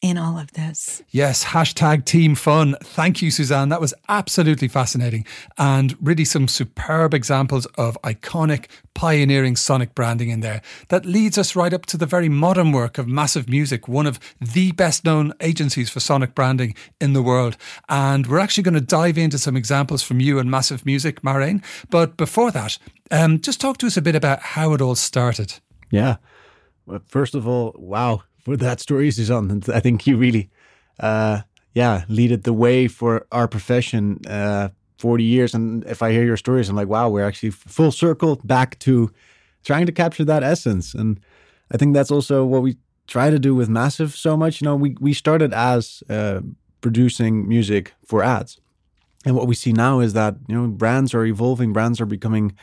in 0.00 0.16
all 0.16 0.38
of 0.38 0.52
this. 0.52 1.02
Yes, 1.10 1.44
hashtag 1.44 2.04
team 2.04 2.34
fun. 2.34 2.76
Thank 2.82 3.20
you, 3.20 3.30
Suzanne. 3.30 3.68
That 3.68 3.80
was 3.80 3.92
absolutely 4.08 4.68
fascinating 4.68 5.26
and 5.58 5.96
really 6.00 6.24
some 6.24 6.48
superb 6.48 7.12
examples 7.12 7.66
of 7.76 7.98
iconic, 8.02 8.66
pioneering 8.94 9.56
sonic 9.56 9.94
branding 9.94 10.30
in 10.30 10.40
there 10.40 10.62
that 10.88 11.04
leads 11.04 11.36
us 11.36 11.54
right 11.54 11.72
up 11.72 11.84
to 11.86 11.96
the 11.96 12.06
very 12.06 12.28
modern 12.28 12.72
work 12.72 12.96
of 12.96 13.06
Massive 13.06 13.48
Music, 13.48 13.88
one 13.88 14.06
of 14.06 14.18
the 14.40 14.72
best 14.72 15.04
known 15.04 15.34
agencies 15.40 15.90
for 15.90 16.00
sonic 16.00 16.34
branding 16.34 16.74
in 17.00 17.12
the 17.12 17.22
world. 17.22 17.56
And 17.88 18.26
we're 18.26 18.38
actually 18.38 18.64
going 18.64 18.74
to 18.74 18.80
dive 18.80 19.18
into 19.18 19.38
some 19.38 19.56
examples 19.56 20.02
from 20.02 20.20
you 20.20 20.38
and 20.38 20.50
Massive 20.50 20.86
Music, 20.86 21.22
Marijn. 21.22 21.62
But 21.90 22.16
before 22.16 22.50
that, 22.52 22.78
um, 23.10 23.40
just 23.40 23.60
talk 23.60 23.76
to 23.78 23.86
us 23.86 23.96
a 23.96 24.02
bit 24.02 24.14
about 24.14 24.40
how 24.40 24.72
it 24.72 24.80
all 24.80 24.94
started. 24.94 25.54
Yeah. 25.90 26.16
Well, 26.86 27.02
first 27.06 27.34
of 27.34 27.46
all, 27.46 27.74
wow, 27.76 28.22
for 28.50 28.56
that 28.56 28.80
story, 28.80 29.10
Suzanne. 29.10 29.62
I 29.72 29.80
think 29.80 30.06
you 30.06 30.16
really, 30.16 30.50
uh, 30.98 31.42
yeah, 31.74 32.04
leaded 32.08 32.42
the 32.42 32.52
way 32.52 32.88
for 32.88 33.26
our 33.32 33.48
profession. 33.48 34.20
Uh, 34.26 34.70
40 35.00 35.24
years. 35.24 35.54
And 35.54 35.82
if 35.84 36.02
I 36.02 36.12
hear 36.12 36.24
your 36.24 36.36
stories, 36.36 36.68
I'm 36.68 36.76
like, 36.76 36.88
wow, 36.88 37.08
we're 37.08 37.24
actually 37.26 37.50
full 37.50 37.90
circle 37.90 38.36
back 38.44 38.78
to 38.80 39.10
trying 39.64 39.86
to 39.86 39.92
capture 39.92 40.24
that 40.26 40.42
essence. 40.42 40.92
And 40.92 41.18
I 41.72 41.78
think 41.78 41.94
that's 41.94 42.10
also 42.10 42.44
what 42.44 42.62
we 42.62 42.76
try 43.06 43.30
to 43.30 43.38
do 43.38 43.54
with 43.54 43.68
Massive 43.70 44.14
so 44.14 44.36
much. 44.36 44.60
You 44.60 44.66
know, 44.66 44.76
we, 44.76 44.96
we 45.00 45.14
started 45.14 45.54
as 45.54 46.02
uh, 46.10 46.40
producing 46.82 47.48
music 47.48 47.94
for 48.04 48.22
ads. 48.22 48.60
And 49.24 49.34
what 49.34 49.46
we 49.46 49.54
see 49.54 49.72
now 49.72 50.00
is 50.00 50.12
that, 50.12 50.36
you 50.48 50.54
know, 50.54 50.68
brands 50.68 51.14
are 51.14 51.24
evolving, 51.24 51.72
brands 51.72 51.98
are 52.00 52.06
becoming 52.06 52.54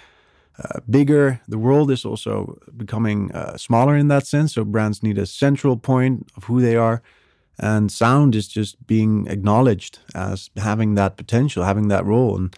uh, 0.64 0.80
bigger. 0.90 1.40
The 1.48 1.58
world 1.58 1.92
is 1.92 2.06
also 2.06 2.58
becoming 2.76 3.32
uh, 3.32 3.58
smaller 3.58 3.96
in 3.96 4.08
that 4.08 4.28
sense. 4.28 4.54
So 4.54 4.64
brands 4.66 5.04
need 5.04 5.18
a 5.18 5.26
central 5.26 5.78
point 5.78 6.30
of 6.36 6.46
who 6.46 6.62
they 6.62 6.76
are. 6.76 7.02
And 7.60 7.92
sound 7.92 8.36
is 8.36 8.48
just 8.48 8.86
being 8.86 9.28
acknowledged 9.28 10.00
as 10.14 10.52
having 10.58 10.96
that 10.96 11.18
potential, 11.18 11.64
having 11.64 11.88
that 11.88 12.06
role. 12.06 12.36
And 12.38 12.56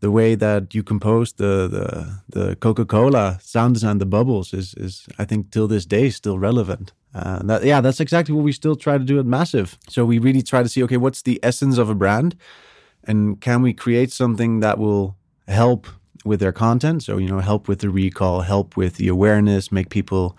the 0.00 0.10
way 0.10 0.34
that 0.34 0.74
you 0.74 0.82
compose 0.82 1.32
the 1.32 1.68
the, 1.68 2.20
the 2.28 2.56
Coca 2.56 2.84
Cola 2.84 3.38
sound 3.40 3.74
design, 3.74 3.98
the 3.98 4.06
bubbles, 4.06 4.52
is 4.52 4.74
is 4.74 5.06
I 5.18 5.24
think 5.24 5.50
till 5.50 5.66
this 5.66 5.86
day 5.86 6.10
still 6.10 6.38
relevant. 6.38 6.92
Uh, 7.14 7.42
that, 7.44 7.64
yeah, 7.64 7.80
that's 7.80 8.00
exactly 8.00 8.34
what 8.34 8.44
we 8.44 8.52
still 8.52 8.76
try 8.76 8.98
to 8.98 9.04
do 9.04 9.18
at 9.18 9.24
Massive. 9.24 9.78
So 9.88 10.04
we 10.04 10.18
really 10.18 10.42
try 10.42 10.62
to 10.62 10.68
see, 10.68 10.82
okay, 10.82 10.98
what's 10.98 11.22
the 11.22 11.38
essence 11.42 11.78
of 11.78 11.88
a 11.88 11.94
brand, 11.94 12.36
and 13.04 13.40
can 13.40 13.62
we 13.62 13.72
create 13.72 14.12
something 14.12 14.60
that 14.60 14.78
will 14.78 15.16
help 15.46 15.86
with 16.24 16.40
their 16.40 16.52
content. 16.52 17.02
So, 17.02 17.18
you 17.18 17.28
know, 17.28 17.40
help 17.40 17.68
with 17.68 17.80
the 17.80 17.90
recall, 17.90 18.40
help 18.40 18.76
with 18.76 18.96
the 18.96 19.08
awareness, 19.08 19.70
make 19.70 19.90
people 19.90 20.36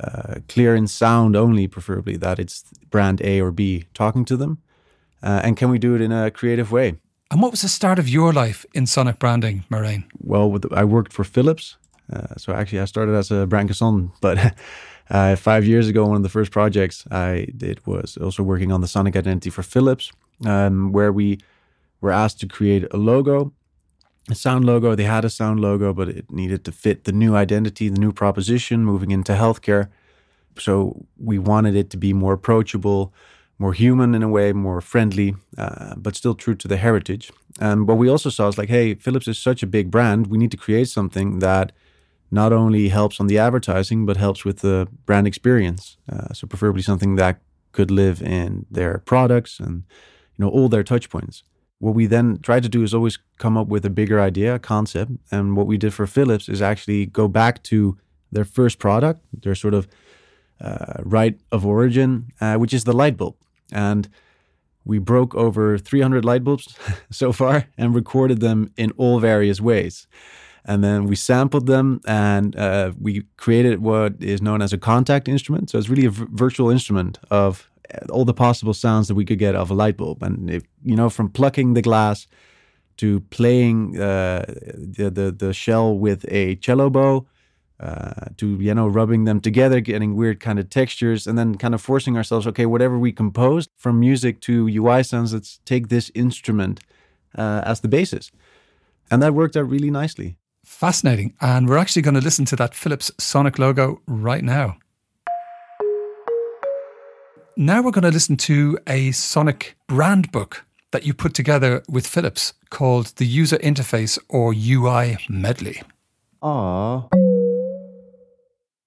uh, 0.00 0.36
clear 0.48 0.74
in 0.74 0.86
sound 0.86 1.36
only, 1.36 1.66
preferably 1.66 2.16
that 2.16 2.38
it's 2.38 2.64
brand 2.90 3.20
A 3.22 3.40
or 3.40 3.50
B 3.50 3.84
talking 3.94 4.24
to 4.26 4.36
them. 4.36 4.58
Uh, 5.22 5.40
and 5.44 5.56
can 5.56 5.70
we 5.70 5.78
do 5.78 5.94
it 5.94 6.00
in 6.00 6.12
a 6.12 6.30
creative 6.30 6.72
way? 6.72 6.94
And 7.30 7.40
what 7.40 7.50
was 7.52 7.62
the 7.62 7.68
start 7.68 7.98
of 7.98 8.08
your 8.08 8.32
life 8.32 8.66
in 8.74 8.86
sonic 8.86 9.18
branding, 9.18 9.64
Marijn? 9.70 10.04
Well, 10.18 10.50
with, 10.50 10.72
I 10.72 10.84
worked 10.84 11.12
for 11.12 11.22
Philips. 11.22 11.76
Uh, 12.12 12.34
so 12.36 12.52
actually, 12.52 12.80
I 12.80 12.86
started 12.86 13.14
as 13.14 13.30
a 13.30 13.46
brand 13.46 13.68
consultant, 13.68 14.12
but 14.20 14.54
uh, 15.10 15.36
five 15.36 15.64
years 15.64 15.88
ago, 15.88 16.06
one 16.06 16.16
of 16.16 16.22
the 16.22 16.28
first 16.28 16.50
projects 16.50 17.04
I 17.10 17.46
did 17.56 17.86
was 17.86 18.16
also 18.16 18.42
working 18.42 18.72
on 18.72 18.80
the 18.80 18.88
sonic 18.88 19.14
identity 19.14 19.50
for 19.50 19.62
Philips, 19.62 20.10
um, 20.44 20.92
where 20.92 21.12
we 21.12 21.38
were 22.00 22.10
asked 22.10 22.40
to 22.40 22.48
create 22.48 22.84
a 22.90 22.96
logo 22.96 23.52
a 24.28 24.34
sound 24.34 24.64
logo. 24.64 24.94
They 24.94 25.04
had 25.04 25.24
a 25.24 25.30
sound 25.30 25.60
logo, 25.60 25.92
but 25.92 26.08
it 26.08 26.30
needed 26.30 26.64
to 26.64 26.72
fit 26.72 27.04
the 27.04 27.12
new 27.12 27.34
identity, 27.34 27.88
the 27.88 28.00
new 28.00 28.12
proposition 28.12 28.84
moving 28.84 29.10
into 29.10 29.32
healthcare. 29.32 29.88
So 30.58 31.06
we 31.16 31.38
wanted 31.38 31.74
it 31.74 31.90
to 31.90 31.96
be 31.96 32.12
more 32.12 32.34
approachable, 32.34 33.12
more 33.58 33.72
human 33.72 34.14
in 34.14 34.22
a 34.22 34.28
way, 34.28 34.52
more 34.52 34.80
friendly, 34.80 35.36
uh, 35.56 35.94
but 35.96 36.16
still 36.16 36.34
true 36.34 36.54
to 36.56 36.68
the 36.68 36.76
heritage. 36.76 37.32
And 37.60 37.86
what 37.86 37.98
we 37.98 38.08
also 38.08 38.30
saw 38.30 38.48
is 38.48 38.58
like, 38.58 38.68
hey, 38.68 38.94
Philips 38.94 39.28
is 39.28 39.38
such 39.38 39.62
a 39.62 39.66
big 39.66 39.90
brand. 39.90 40.26
We 40.26 40.38
need 40.38 40.50
to 40.50 40.56
create 40.56 40.88
something 40.88 41.40
that 41.40 41.72
not 42.30 42.52
only 42.52 42.88
helps 42.88 43.20
on 43.20 43.26
the 43.26 43.38
advertising, 43.38 44.06
but 44.06 44.16
helps 44.16 44.44
with 44.44 44.60
the 44.60 44.88
brand 45.04 45.26
experience. 45.26 45.96
Uh, 46.10 46.32
so 46.32 46.46
preferably 46.46 46.82
something 46.82 47.16
that 47.16 47.40
could 47.72 47.90
live 47.90 48.22
in 48.22 48.66
their 48.70 48.98
products 48.98 49.60
and 49.60 49.84
you 50.36 50.44
know 50.44 50.48
all 50.48 50.68
their 50.68 50.82
touch 50.82 51.08
points. 51.10 51.42
What 51.80 51.94
we 51.94 52.06
then 52.06 52.38
try 52.42 52.60
to 52.60 52.68
do 52.68 52.82
is 52.82 52.94
always 52.94 53.18
come 53.38 53.56
up 53.56 53.66
with 53.66 53.84
a 53.86 53.90
bigger 53.90 54.20
idea, 54.20 54.54
a 54.54 54.58
concept. 54.58 55.12
And 55.30 55.56
what 55.56 55.66
we 55.66 55.78
did 55.78 55.92
for 55.92 56.06
Philips 56.06 56.48
is 56.48 56.62
actually 56.62 57.06
go 57.06 57.26
back 57.26 57.62
to 57.64 57.96
their 58.30 58.44
first 58.44 58.78
product, 58.78 59.20
their 59.42 59.54
sort 59.54 59.74
of 59.74 59.88
uh, 60.60 61.02
right 61.02 61.40
of 61.50 61.64
origin, 61.64 62.32
uh, 62.40 62.56
which 62.56 62.74
is 62.74 62.84
the 62.84 62.92
light 62.92 63.16
bulb. 63.16 63.34
And 63.72 64.08
we 64.84 64.98
broke 64.98 65.34
over 65.34 65.78
300 65.78 66.24
light 66.24 66.44
bulbs 66.44 66.76
so 67.10 67.32
far 67.32 67.66
and 67.78 67.94
recorded 67.94 68.40
them 68.40 68.72
in 68.76 68.92
all 68.98 69.18
various 69.18 69.60
ways. 69.60 70.06
And 70.64 70.84
then 70.84 71.06
we 71.06 71.16
sampled 71.16 71.66
them 71.66 72.00
and 72.06 72.54
uh, 72.56 72.92
we 73.00 73.22
created 73.38 73.80
what 73.80 74.14
is 74.20 74.42
known 74.42 74.60
as 74.60 74.74
a 74.74 74.78
Kontakt 74.78 75.28
instrument. 75.28 75.70
So 75.70 75.78
it's 75.78 75.88
really 75.88 76.04
a 76.04 76.10
v- 76.10 76.26
virtual 76.30 76.68
instrument 76.68 77.18
of 77.30 77.70
all 78.10 78.24
the 78.24 78.34
possible 78.34 78.74
sounds 78.74 79.08
that 79.08 79.14
we 79.14 79.24
could 79.24 79.38
get 79.38 79.54
of 79.54 79.70
a 79.70 79.74
light 79.74 79.96
bulb. 79.96 80.22
And 80.22 80.50
if, 80.50 80.62
you 80.84 80.96
know, 80.96 81.10
from 81.10 81.30
plucking 81.30 81.74
the 81.74 81.82
glass 81.82 82.26
to 82.98 83.20
playing 83.30 83.98
uh, 83.98 84.44
the, 84.74 85.10
the 85.10 85.32
the 85.32 85.52
shell 85.54 85.96
with 85.96 86.26
a 86.28 86.56
cello 86.56 86.90
bow, 86.90 87.26
uh, 87.80 88.26
to 88.36 88.46
you 88.60 88.74
know 88.74 88.86
rubbing 88.86 89.24
them 89.24 89.40
together, 89.40 89.80
getting 89.80 90.14
weird 90.14 90.38
kind 90.38 90.58
of 90.58 90.68
textures, 90.68 91.26
and 91.26 91.38
then 91.38 91.56
kind 91.56 91.74
of 91.74 91.80
forcing 91.80 92.16
ourselves. 92.16 92.46
Okay, 92.46 92.66
whatever 92.66 92.98
we 92.98 93.10
composed 93.10 93.70
from 93.76 93.98
music 93.98 94.40
to 94.42 94.68
UI 94.68 95.02
sounds, 95.02 95.32
let's 95.32 95.60
take 95.64 95.88
this 95.88 96.10
instrument 96.14 96.80
uh, 97.38 97.62
as 97.64 97.80
the 97.80 97.88
basis, 97.88 98.30
and 99.10 99.22
that 99.22 99.32
worked 99.32 99.56
out 99.56 99.68
really 99.68 99.90
nicely. 99.90 100.36
Fascinating, 100.62 101.32
and 101.40 101.68
we're 101.70 101.78
actually 101.78 102.02
going 102.02 102.14
to 102.14 102.20
listen 102.20 102.44
to 102.44 102.56
that 102.56 102.74
Philips 102.74 103.10
Sonic 103.18 103.58
logo 103.58 104.02
right 104.06 104.44
now. 104.44 104.76
Now 107.56 107.82
we're 107.82 107.90
going 107.90 108.04
to 108.04 108.10
listen 108.10 108.36
to 108.38 108.78
a 108.86 109.10
Sonic 109.10 109.76
brand 109.86 110.30
book 110.32 110.64
that 110.92 111.04
you 111.04 111.12
put 111.12 111.34
together 111.34 111.82
with 111.88 112.06
Philips 112.06 112.54
called 112.70 113.06
the 113.16 113.26
User 113.26 113.58
Interface 113.58 114.18
or 114.28 114.54
UI 114.56 115.18
Medley. 115.28 115.82
Ah. 116.42 117.08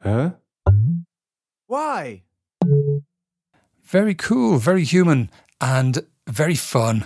Huh? 0.01 0.32
Why? 1.67 2.24
Very 3.84 4.15
cool, 4.15 4.58
very 4.58 4.84
human, 4.84 5.29
and 5.62 6.05
very 6.27 6.55
fun. 6.55 7.05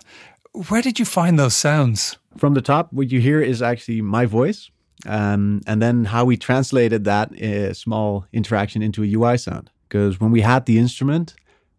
Where 0.70 0.82
did 0.82 1.00
you 1.00 1.06
find 1.06 1.38
those 1.38 1.56
sounds? 1.56 2.18
From 2.38 2.54
the 2.54 2.62
top, 2.62 2.94
what 2.94 3.12
you 3.12 3.20
hear 3.20 3.42
is 3.42 3.62
actually 3.62 4.02
my 4.02 4.26
voice. 4.26 4.70
Um, 5.06 5.62
and 5.68 5.82
then 5.82 6.06
how 6.06 6.26
we 6.26 6.38
translated 6.38 7.04
that 7.04 7.32
uh, 7.42 7.74
small 7.74 8.26
interaction 8.32 8.82
into 8.82 9.04
a 9.04 9.14
UI 9.14 9.38
sound. 9.38 9.70
Because 9.88 10.20
when 10.20 10.32
we 10.32 10.42
had 10.42 10.66
the 10.66 10.78
instrument, 10.78 11.36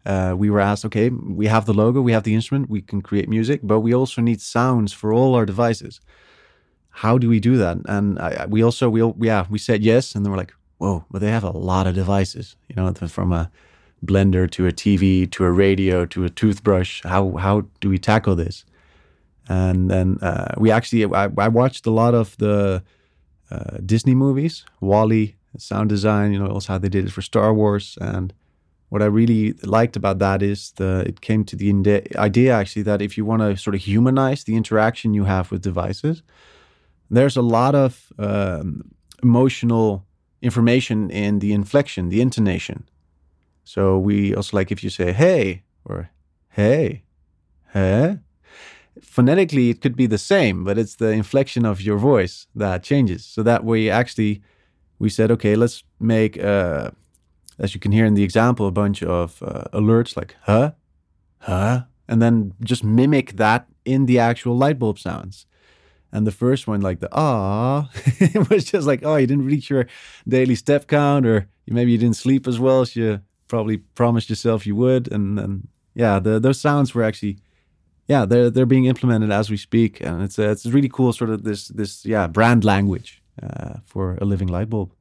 uh, 0.09 0.33
we 0.35 0.49
were 0.49 0.59
asked, 0.59 0.85
okay, 0.85 1.09
we 1.09 1.45
have 1.45 1.65
the 1.65 1.73
logo, 1.73 2.01
we 2.01 2.11
have 2.11 2.23
the 2.23 2.33
instrument, 2.33 2.67
we 2.67 2.81
can 2.81 2.99
create 2.99 3.29
music, 3.29 3.59
but 3.63 3.81
we 3.81 3.93
also 3.93 4.21
need 4.21 4.41
sounds 4.41 4.91
for 4.91 5.13
all 5.13 5.35
our 5.35 5.45
devices. 5.45 6.01
How 6.89 7.19
do 7.19 7.29
we 7.29 7.39
do 7.39 7.57
that? 7.57 7.77
And 7.85 8.17
I, 8.17 8.47
we 8.49 8.63
also, 8.63 8.89
we 8.89 9.01
yeah, 9.27 9.45
we 9.51 9.59
said 9.59 9.83
yes, 9.83 10.15
and 10.15 10.25
then 10.25 10.31
we're 10.31 10.37
like, 10.37 10.53
whoa, 10.79 11.05
but 11.11 11.19
they 11.21 11.29
have 11.29 11.43
a 11.43 11.51
lot 11.51 11.85
of 11.85 11.93
devices, 11.93 12.55
you 12.67 12.75
know, 12.75 12.91
from 12.93 13.31
a 13.31 13.51
blender 14.03 14.49
to 14.49 14.65
a 14.65 14.71
TV 14.71 15.29
to 15.29 15.43
a 15.43 15.51
radio 15.51 16.05
to 16.07 16.23
a 16.23 16.29
toothbrush. 16.29 17.03
How 17.03 17.35
how 17.37 17.65
do 17.79 17.89
we 17.89 17.99
tackle 17.99 18.35
this? 18.35 18.65
And 19.47 19.91
then 19.91 20.17
uh, 20.21 20.55
we 20.57 20.71
actually, 20.71 21.05
I, 21.05 21.29
I, 21.37 21.47
watched 21.47 21.87
a 21.87 21.91
lot 21.91 22.13
of 22.13 22.37
the 22.37 22.83
uh, 23.49 23.77
Disney 23.83 24.13
movies, 24.13 24.63
WALL-E, 24.79 25.35
sound 25.57 25.89
design, 25.89 26.31
you 26.33 26.39
know, 26.39 26.47
also 26.47 26.73
how 26.73 26.79
they 26.79 26.89
did 26.89 27.05
it 27.05 27.11
for 27.11 27.23
Star 27.23 27.51
Wars, 27.51 27.97
and 27.99 28.31
what 28.89 29.01
I 29.01 29.05
really 29.05 29.53
liked 29.63 29.95
about 29.95 30.19
that 30.19 30.41
is 30.41 30.71
the 30.73 31.03
it 31.07 31.21
came 31.21 31.43
to 31.45 31.55
the 31.55 31.71
idea 32.15 32.53
actually 32.53 32.83
that 32.83 33.01
if 33.01 33.17
you 33.17 33.25
want 33.25 33.41
to 33.41 33.55
sort 33.55 33.75
of 33.75 33.81
humanize 33.81 34.43
the 34.43 34.55
interaction 34.55 35.13
you 35.13 35.25
have 35.25 35.51
with 35.51 35.61
devices, 35.61 36.23
there's 37.09 37.37
a 37.37 37.41
lot 37.41 37.75
of 37.75 38.11
um, 38.17 38.91
emotional 39.23 40.05
information 40.41 41.09
in 41.11 41.39
the 41.39 41.53
inflection, 41.53 42.09
the 42.09 42.21
intonation. 42.21 42.87
So 43.63 43.99
we 43.99 44.33
also 44.35 44.57
like 44.57 44.71
if 44.71 44.83
you 44.83 44.89
say 44.89 45.13
hey 45.13 45.63
or 45.85 46.09
hey, 46.49 47.03
hey. 47.73 48.19
Phonetically, 49.01 49.69
it 49.69 49.79
could 49.81 49.95
be 49.95 50.07
the 50.07 50.17
same, 50.17 50.65
but 50.65 50.77
it's 50.77 50.95
the 50.95 51.11
inflection 51.11 51.65
of 51.65 51.81
your 51.81 51.97
voice 51.97 52.47
that 52.53 52.83
changes. 52.83 53.23
So 53.23 53.43
that 53.43 53.63
way, 53.63 53.89
actually, 53.89 54.41
we 54.97 55.09
said, 55.09 55.31
okay, 55.31 55.55
let's 55.55 55.83
make 56.01 56.35
a 56.35 56.93
as 57.59 57.73
you 57.73 57.79
can 57.79 57.91
hear 57.91 58.05
in 58.05 58.13
the 58.13 58.23
example, 58.23 58.67
a 58.67 58.71
bunch 58.71 59.03
of 59.03 59.43
uh, 59.43 59.65
alerts 59.73 60.15
like 60.15 60.35
huh, 60.43 60.71
huh, 61.39 61.83
and 62.07 62.21
then 62.21 62.53
just 62.61 62.83
mimic 62.83 63.33
that 63.33 63.67
in 63.85 64.05
the 64.05 64.19
actual 64.19 64.57
light 64.57 64.79
bulb 64.79 64.97
sounds. 64.97 65.45
And 66.11 66.25
the 66.25 66.31
first 66.31 66.67
one, 66.67 66.81
like 66.81 67.01
the 67.01 67.09
ah, 67.11 67.89
it 68.19 68.49
was 68.49 68.63
just 68.65 68.87
like, 68.87 69.01
oh, 69.03 69.17
you 69.17 69.27
didn't 69.27 69.45
reach 69.45 69.69
your 69.69 69.85
daily 70.27 70.55
step 70.55 70.87
count, 70.87 71.25
or 71.25 71.47
maybe 71.67 71.91
you 71.91 71.97
didn't 71.97 72.15
sleep 72.15 72.47
as 72.47 72.59
well 72.59 72.81
as 72.81 72.95
you 72.95 73.21
probably 73.47 73.77
promised 73.77 74.29
yourself 74.29 74.65
you 74.65 74.75
would. 74.75 75.11
And 75.11 75.37
then, 75.37 75.67
yeah, 75.93 76.19
the, 76.19 76.39
those 76.39 76.59
sounds 76.59 76.95
were 76.95 77.03
actually, 77.03 77.37
yeah, 78.07 78.25
they're 78.25 78.49
they're 78.49 78.65
being 78.65 78.85
implemented 78.85 79.31
as 79.31 79.51
we 79.51 79.57
speak, 79.57 80.01
and 80.01 80.23
it's 80.23 80.39
a, 80.39 80.49
it's 80.49 80.65
really 80.65 80.89
cool, 80.89 81.13
sort 81.13 81.29
of 81.29 81.43
this 81.43 81.67
this 81.67 82.05
yeah 82.05 82.25
brand 82.25 82.63
language 82.63 83.21
uh, 83.43 83.75
for 83.85 84.17
a 84.19 84.25
living 84.25 84.47
light 84.47 84.69
bulb. 84.69 84.91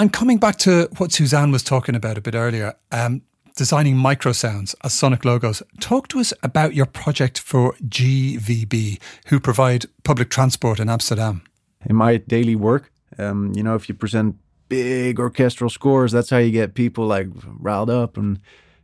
And 0.00 0.12
coming 0.12 0.38
back 0.38 0.58
to 0.58 0.88
what 0.98 1.10
Suzanne 1.10 1.50
was 1.50 1.64
talking 1.64 1.96
about 1.96 2.16
a 2.16 2.20
bit 2.20 2.36
earlier, 2.36 2.74
um, 2.92 3.22
designing 3.56 3.96
micro 3.96 4.30
sounds 4.30 4.76
as 4.84 4.92
sonic 4.92 5.24
logos, 5.24 5.60
talk 5.80 6.06
to 6.08 6.20
us 6.20 6.32
about 6.44 6.72
your 6.72 6.86
project 6.86 7.40
for 7.40 7.74
GVB, 7.84 9.00
who 9.26 9.40
provide 9.40 9.86
public 10.04 10.30
transport 10.30 10.78
in 10.78 10.88
Amsterdam. 10.88 11.42
In 11.84 11.96
my 11.96 12.18
daily 12.18 12.54
work, 12.54 12.92
um, 13.18 13.52
you 13.56 13.62
know, 13.64 13.74
if 13.74 13.88
you 13.88 13.94
present 13.96 14.36
big 14.68 15.18
orchestral 15.18 15.68
scores, 15.68 16.12
that's 16.12 16.30
how 16.30 16.38
you 16.38 16.52
get 16.52 16.74
people 16.74 17.06
like 17.06 17.26
riled 17.58 17.90
up 17.90 18.16
and 18.16 18.38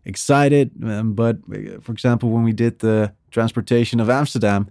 excited. 0.04 0.72
Um, 0.82 1.14
but 1.14 1.36
for 1.80 1.92
example, 1.92 2.30
when 2.30 2.42
we 2.42 2.52
did 2.52 2.80
the 2.80 3.12
transportation 3.30 4.00
of 4.00 4.10
Amsterdam, 4.10 4.68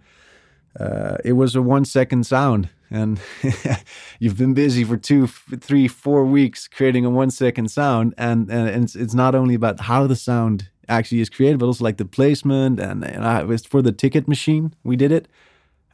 uh, 0.77 1.15
it 1.23 1.34
was 1.34 1.56
a 1.56 1.62
one 1.62 1.86
second 1.86 2.25
sound 2.25 2.67
and 2.93 3.19
you've 4.19 4.38
been 4.38 4.53
busy 4.53 4.84
for 4.84 4.95
two, 4.95 5.27
three, 5.27 5.88
four 5.88 6.23
weeks 6.23 6.67
creating 6.67 7.06
a 7.06 7.10
one 7.10 7.32
second 7.32 7.69
sound, 7.69 8.13
and 8.17 8.49
and 8.49 8.84
it's, 8.84 8.95
it's 8.95 9.15
not 9.15 9.36
only 9.36 9.56
about 9.56 9.82
how 9.82 10.08
the 10.08 10.15
sound 10.15 10.69
actually 10.88 11.19
is 11.19 11.29
created, 11.29 11.60
but 11.60 11.65
also 11.65 11.84
like 11.84 11.97
the 11.97 12.06
placement 12.06 12.79
and, 12.79 13.03
and 13.03 13.25
I, 13.25 13.41
it 13.41 13.47
was 13.47 13.65
for 13.65 13.82
the 13.82 13.91
ticket 13.91 14.27
machine. 14.27 14.73
We 14.84 14.95
did 14.95 15.12
it 15.12 15.27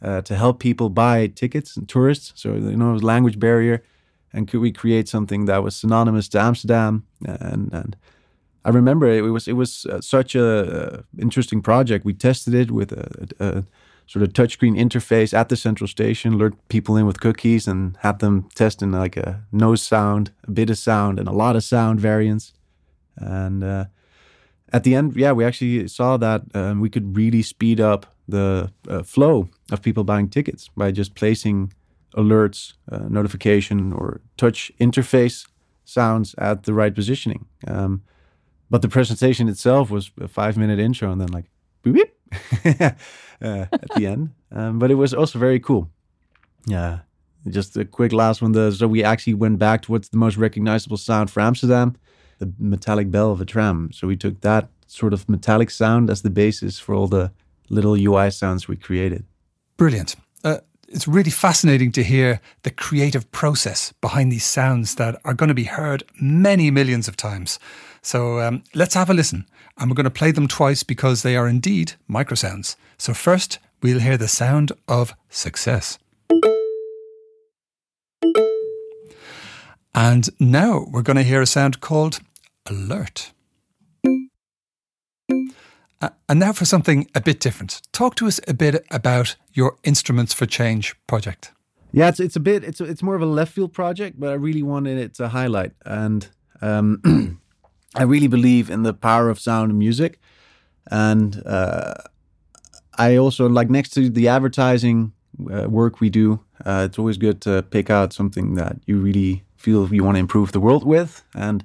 uh, 0.01 0.21
to 0.21 0.35
help 0.35 0.59
people 0.59 0.89
buy 0.89 1.27
tickets 1.27 1.77
and 1.77 1.87
tourists. 1.87 2.33
So 2.35 2.53
you 2.53 2.75
know, 2.75 2.89
it 2.89 2.93
was 2.93 3.03
language 3.03 3.39
barrier, 3.39 3.81
and 4.33 4.47
could 4.47 4.59
we 4.59 4.71
create 4.71 5.07
something 5.07 5.45
that 5.45 5.63
was 5.63 5.75
synonymous 5.75 6.27
to 6.29 6.39
Amsterdam? 6.39 7.05
And 7.25 7.73
and 7.73 7.95
I 8.65 8.69
remember 8.69 9.07
it, 9.07 9.21
was 9.21 9.47
it 9.47 9.53
was 9.53 9.85
uh, 9.85 10.01
such 10.01 10.35
a 10.35 10.45
uh, 10.45 11.01
interesting 11.17 11.61
project. 11.61 12.03
We 12.03 12.13
tested 12.13 12.53
it 12.53 12.71
with 12.71 12.91
a, 12.91 13.29
a 13.39 13.63
sort 14.09 14.23
of 14.23 14.33
touchscreen 14.33 14.75
interface 14.75 15.37
at 15.37 15.49
the 15.49 15.55
central 15.55 15.87
station, 15.87 16.35
lured 16.35 16.55
people 16.67 16.97
in 16.97 17.05
with 17.05 17.19
cookies 17.19 17.67
and 17.67 17.95
had 17.97 18.17
them 18.17 18.49
test 18.55 18.81
in 18.81 18.91
like 18.91 19.15
a 19.15 19.43
nose 19.51 19.83
sound, 19.83 20.31
a 20.47 20.51
bit 20.51 20.71
of 20.71 20.79
sound, 20.79 21.19
and 21.19 21.27
a 21.27 21.31
lot 21.31 21.55
of 21.55 21.63
sound 21.63 21.99
variants. 21.99 22.51
And 23.17 23.63
uh, 23.63 23.85
at 24.73 24.83
the 24.83 24.95
end, 24.95 25.15
yeah, 25.15 25.31
we 25.31 25.45
actually 25.45 25.87
saw 25.87 26.17
that 26.17 26.41
um, 26.55 26.79
we 26.79 26.89
could 26.89 27.15
really 27.15 27.43
speed 27.43 27.79
up 27.79 28.07
the 28.27 28.71
uh, 28.87 29.03
flow 29.03 29.47
of 29.71 29.83
people 29.83 30.03
buying 30.03 30.27
tickets 30.27 30.71
by 30.75 30.89
just 30.89 31.13
placing 31.13 31.71
alerts, 32.15 32.73
uh, 32.91 33.07
notification, 33.09 33.93
or 33.93 34.21
touch 34.37 34.71
interface 34.79 35.47
sounds 35.85 36.33
at 36.39 36.63
the 36.63 36.73
right 36.73 36.95
positioning. 36.95 37.45
Um, 37.67 38.01
but 38.71 38.81
the 38.81 38.89
presentation 38.89 39.47
itself 39.47 39.91
was 39.91 40.09
a 40.19 40.27
five 40.27 40.57
minute 40.57 40.79
intro 40.79 41.11
and 41.11 41.21
then 41.21 41.27
like 41.27 41.45
beep, 41.83 41.93
beep 41.93 42.18
uh, 42.65 43.65
at 43.71 43.89
the 43.95 44.07
end. 44.07 44.31
Um, 44.51 44.79
but 44.79 44.91
it 44.91 44.95
was 44.95 45.13
also 45.13 45.39
very 45.39 45.59
cool. 45.59 45.89
Yeah. 46.65 46.99
Just 47.47 47.77
a 47.77 47.85
quick 47.85 48.11
last 48.11 48.41
one. 48.41 48.53
So 48.71 48.87
we 48.87 49.03
actually 49.03 49.33
went 49.33 49.59
back 49.59 49.83
to 49.83 49.91
what's 49.91 50.09
the 50.09 50.17
most 50.17 50.37
recognizable 50.37 50.97
sound 50.97 51.31
for 51.31 51.39
Amsterdam, 51.39 51.95
the 52.39 52.51
metallic 52.59 53.11
bell 53.11 53.31
of 53.31 53.41
a 53.41 53.45
tram. 53.45 53.91
So 53.93 54.07
we 54.07 54.17
took 54.17 54.41
that 54.41 54.69
sort 54.87 55.13
of 55.13 55.29
metallic 55.29 55.69
sound 55.69 56.09
as 56.09 56.21
the 56.21 56.29
basis 56.29 56.79
for 56.79 56.93
all 56.95 57.07
the 57.07 57.31
little 57.69 57.95
UI 57.95 58.31
sounds 58.31 58.67
we 58.67 58.75
created. 58.75 59.25
Brilliant. 59.77 60.15
Uh, 60.43 60.57
it's 60.89 61.07
really 61.07 61.31
fascinating 61.31 61.91
to 61.93 62.03
hear 62.03 62.41
the 62.63 62.71
creative 62.71 63.31
process 63.31 63.93
behind 64.01 64.31
these 64.31 64.45
sounds 64.45 64.95
that 64.95 65.19
are 65.23 65.33
going 65.33 65.49
to 65.49 65.53
be 65.53 65.65
heard 65.65 66.03
many 66.19 66.71
millions 66.71 67.07
of 67.07 67.15
times. 67.15 67.59
So 68.01 68.39
um, 68.39 68.63
let's 68.73 68.95
have 68.95 69.09
a 69.09 69.13
listen. 69.13 69.45
And 69.79 69.89
we're 69.89 69.95
going 69.95 70.03
to 70.03 70.09
play 70.09 70.31
them 70.31 70.47
twice 70.47 70.83
because 70.83 71.23
they 71.23 71.37
are 71.37 71.47
indeed 71.47 71.93
microsounds. 72.09 72.75
So 72.97 73.13
first, 73.13 73.59
we'll 73.81 73.99
hear 73.99 74.17
the 74.17 74.27
sound 74.27 74.73
of 74.87 75.15
success. 75.29 75.97
And 79.95 80.29
now 80.39 80.85
we're 80.91 81.01
going 81.01 81.17
to 81.17 81.23
hear 81.23 81.41
a 81.41 81.45
sound 81.45 81.79
called 81.79 82.19
alert. 82.69 83.31
And 86.01 86.39
now 86.39 86.53
for 86.53 86.65
something 86.65 87.09
a 87.15 87.21
bit 87.21 87.39
different. 87.39 87.81
Talk 87.91 88.15
to 88.15 88.27
us 88.27 88.39
a 88.47 88.53
bit 88.53 88.85
about 88.91 89.35
your 89.53 89.77
Instruments 89.83 90.33
for 90.33 90.45
Change 90.45 90.95
project. 91.07 91.51
Yeah, 91.91 92.07
it's 92.09 92.19
it's 92.19 92.35
a 92.35 92.39
bit 92.39 92.63
it's 92.63 92.79
it's 92.79 93.01
more 93.01 93.15
of 93.15 93.21
a 93.21 93.25
left 93.25 93.51
field 93.53 93.73
project, 93.73 94.19
but 94.19 94.29
I 94.29 94.33
really 94.33 94.61
wanted 94.61 94.99
it 94.99 95.15
to 95.15 95.27
highlight, 95.29 95.71
and 95.85 96.27
um, 96.61 97.39
I 97.95 98.03
really 98.03 98.27
believe 98.27 98.69
in 98.69 98.83
the 98.83 98.93
power 98.93 99.29
of 99.29 99.39
sound 99.39 99.71
and 99.71 99.79
music, 99.79 100.19
and 100.91 101.41
uh, 101.45 101.93
I 102.97 103.17
also 103.17 103.49
like 103.49 103.69
next 103.69 103.89
to 103.93 104.09
the 104.09 104.27
advertising 104.27 105.13
uh, 105.51 105.69
work 105.69 105.99
we 105.99 106.09
do, 106.09 106.39
uh, 106.65 106.83
it's 106.85 106.99
always 106.99 107.17
good 107.17 107.41
to 107.41 107.63
pick 107.63 107.89
out 107.89 108.13
something 108.13 108.55
that 108.55 108.77
you 108.85 108.97
really 108.97 109.43
feel 109.57 109.93
you 109.93 110.03
want 110.03 110.15
to 110.15 110.19
improve 110.19 110.51
the 110.51 110.59
world 110.59 110.85
with, 110.85 111.23
and 111.33 111.63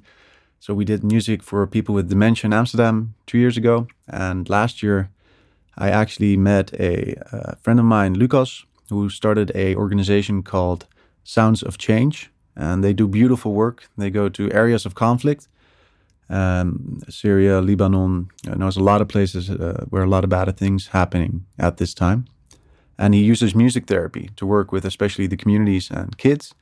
so 0.60 0.72
we 0.72 0.84
did 0.84 1.04
music 1.04 1.42
for 1.42 1.66
people 1.66 1.94
with 1.94 2.08
dementia 2.08 2.46
in 2.48 2.52
Amsterdam 2.52 3.14
two 3.26 3.38
years 3.38 3.56
ago, 3.56 3.86
and 4.08 4.48
last 4.48 4.82
year 4.82 5.10
I 5.76 5.90
actually 5.90 6.36
met 6.36 6.72
a, 6.74 7.14
a 7.32 7.56
friend 7.56 7.78
of 7.78 7.84
mine, 7.84 8.14
Lucas, 8.14 8.64
who 8.88 9.10
started 9.10 9.52
a 9.54 9.74
organization 9.76 10.42
called 10.42 10.86
Sounds 11.24 11.62
of 11.62 11.76
Change, 11.76 12.30
and 12.56 12.82
they 12.82 12.94
do 12.94 13.08
beautiful 13.08 13.52
work. 13.52 13.88
They 13.98 14.10
go 14.10 14.28
to 14.30 14.52
areas 14.52 14.86
of 14.86 14.94
conflict, 14.94 15.48
um, 16.30 17.00
Syria, 17.08 17.60
Lebanon. 17.60 18.28
You 18.44 18.52
know, 18.52 18.58
there's 18.58 18.76
a 18.76 18.82
lot 18.82 19.00
of 19.00 19.08
places 19.08 19.50
uh, 19.50 19.84
where 19.90 20.02
a 20.02 20.08
lot 20.08 20.24
of 20.24 20.30
bad 20.30 20.56
things 20.56 20.88
happening 20.88 21.44
at 21.58 21.76
this 21.76 21.94
time, 21.94 22.26
and 22.98 23.14
he 23.14 23.22
uses 23.22 23.54
music 23.54 23.86
therapy 23.86 24.30
to 24.36 24.46
work 24.46 24.72
with, 24.72 24.84
especially 24.84 25.26
the 25.26 25.36
communities 25.36 25.90
and 25.90 26.16
kids 26.16 26.54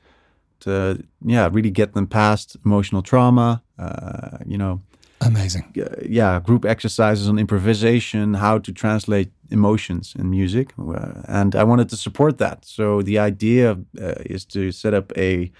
to 0.63 1.03
yeah 1.25 1.49
really 1.51 1.71
get 1.71 1.93
them 1.93 2.07
past 2.07 2.57
emotional 2.65 3.01
trauma 3.01 3.61
uh, 3.79 4.37
you 4.45 4.57
know. 4.57 4.81
Amazing. 5.21 5.73
Yeah 6.05 6.39
group 6.39 6.65
exercises 6.65 7.27
on 7.29 7.37
improvisation 7.39 8.33
how 8.33 8.59
to 8.59 8.71
translate 8.71 9.31
emotions 9.49 10.13
in 10.19 10.29
music 10.29 10.73
uh, 10.77 11.21
and 11.27 11.55
i 11.55 11.63
wanted 11.63 11.89
to 11.89 11.97
support 11.97 12.37
that. 12.37 12.65
So 12.65 13.01
the 13.01 13.19
idea 13.19 13.71
uh, 14.01 14.35
is 14.35 14.45
to 14.45 14.71
set 14.71 14.93
up 14.93 15.11
a 15.17 15.51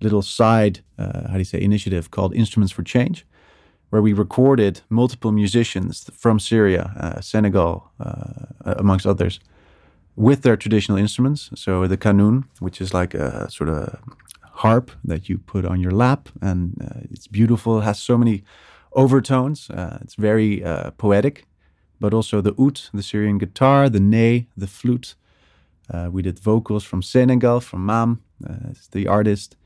little 0.00 0.22
side 0.22 0.80
uh, 0.98 1.28
how 1.28 1.34
do 1.34 1.38
you 1.38 1.44
say 1.44 1.60
initiative 1.60 2.10
called 2.10 2.34
instruments 2.34 2.72
for 2.72 2.82
change 2.82 3.26
where 3.90 4.02
we 4.02 4.12
recorded 4.12 4.80
multiple 4.88 5.32
musicians 5.32 6.10
from 6.12 6.38
syria 6.38 6.92
uh, 7.00 7.20
senegal 7.20 7.90
amongst 8.64 9.06
others 9.06 9.40
with 10.16 10.42
their 10.42 10.56
traditional 10.56 10.98
instruments. 10.98 11.50
So 11.54 11.86
the 11.86 11.98
kanun, 11.98 12.44
which 12.58 12.80
is 12.80 12.94
like 12.94 13.14
a 13.14 13.50
sort 13.50 13.68
of 13.68 13.98
harp 14.56 14.90
that 15.04 15.28
you 15.28 15.38
put 15.38 15.64
on 15.64 15.80
your 15.80 15.92
lap, 15.92 16.28
and 16.40 16.74
uh, 16.82 17.00
it's 17.10 17.26
beautiful. 17.26 17.78
It 17.78 17.84
has 17.84 17.98
so 17.98 18.16
many 18.16 18.42
overtones. 18.92 19.70
Uh, 19.70 19.98
it's 20.00 20.14
very 20.14 20.64
uh, 20.64 20.90
poetic, 20.92 21.46
but 22.00 22.14
also 22.14 22.40
the 22.40 22.54
oud, 22.58 22.80
the 22.94 23.02
Syrian 23.02 23.38
guitar, 23.38 23.90
the 23.90 24.00
ney, 24.00 24.48
the 24.56 24.66
flute. 24.66 25.14
Uh, 25.92 26.08
we 26.10 26.22
did 26.22 26.38
vocals 26.38 26.84
from 26.84 27.02
Senegal, 27.02 27.60
from 27.60 27.84
Mam, 27.86 28.22
uh, 28.48 28.72
the 28.90 29.06
artist, 29.06 29.56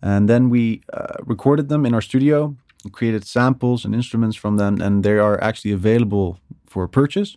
and 0.00 0.28
then 0.28 0.48
we 0.48 0.82
uh, 0.92 1.16
recorded 1.26 1.68
them 1.68 1.84
in 1.84 1.92
our 1.92 2.02
studio. 2.02 2.56
Created 2.92 3.24
samples 3.24 3.84
and 3.84 3.94
instruments 3.94 4.36
from 4.36 4.56
them, 4.56 4.80
and 4.80 5.04
they 5.04 5.18
are 5.18 5.42
actually 5.42 5.72
available 5.72 6.38
for 6.66 6.88
purchase 6.88 7.36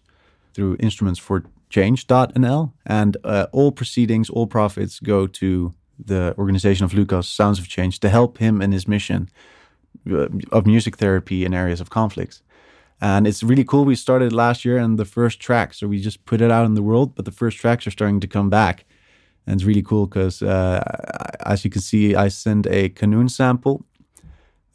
through 0.53 0.77
instruments 0.79 1.19
for 1.19 1.43
change.nl 1.69 2.71
and 2.85 3.17
uh, 3.23 3.47
all 3.51 3.71
proceedings 3.71 4.29
all 4.29 4.45
profits 4.45 4.99
go 4.99 5.25
to 5.25 5.73
the 6.05 6.35
organization 6.37 6.85
of 6.85 6.93
Lucas, 6.93 7.27
Sounds 7.27 7.59
of 7.59 7.67
Change, 7.67 7.99
to 7.99 8.09
help 8.09 8.37
him 8.37 8.61
in 8.61 8.71
his 8.71 8.87
mission 8.87 9.29
uh, 10.09 10.27
of 10.51 10.65
music 10.65 10.97
therapy 10.97 11.45
in 11.45 11.53
areas 11.53 11.81
of 11.81 11.89
conflicts. 11.89 12.43
And 13.01 13.27
it's 13.27 13.43
really 13.43 13.63
cool. 13.63 13.85
We 13.85 13.95
started 13.95 14.31
last 14.33 14.63
year 14.63 14.77
and 14.77 14.97
the 14.97 15.05
first 15.05 15.39
track, 15.39 15.73
so 15.73 15.87
we 15.87 15.99
just 15.99 16.23
put 16.25 16.41
it 16.41 16.51
out 16.51 16.65
in 16.65 16.75
the 16.75 16.83
world, 16.83 17.15
but 17.15 17.25
the 17.25 17.31
first 17.31 17.57
tracks 17.57 17.85
are 17.87 17.91
starting 17.91 18.19
to 18.21 18.27
come 18.27 18.49
back. 18.49 18.85
And 19.45 19.55
it's 19.55 19.65
really 19.65 19.81
cool 19.81 20.07
because, 20.07 20.41
uh, 20.41 20.81
as 21.45 21.65
you 21.65 21.71
can 21.71 21.81
see, 21.81 22.15
I 22.15 22.29
send 22.29 22.65
a 22.67 22.89
kanun 22.89 23.29
sample. 23.29 23.85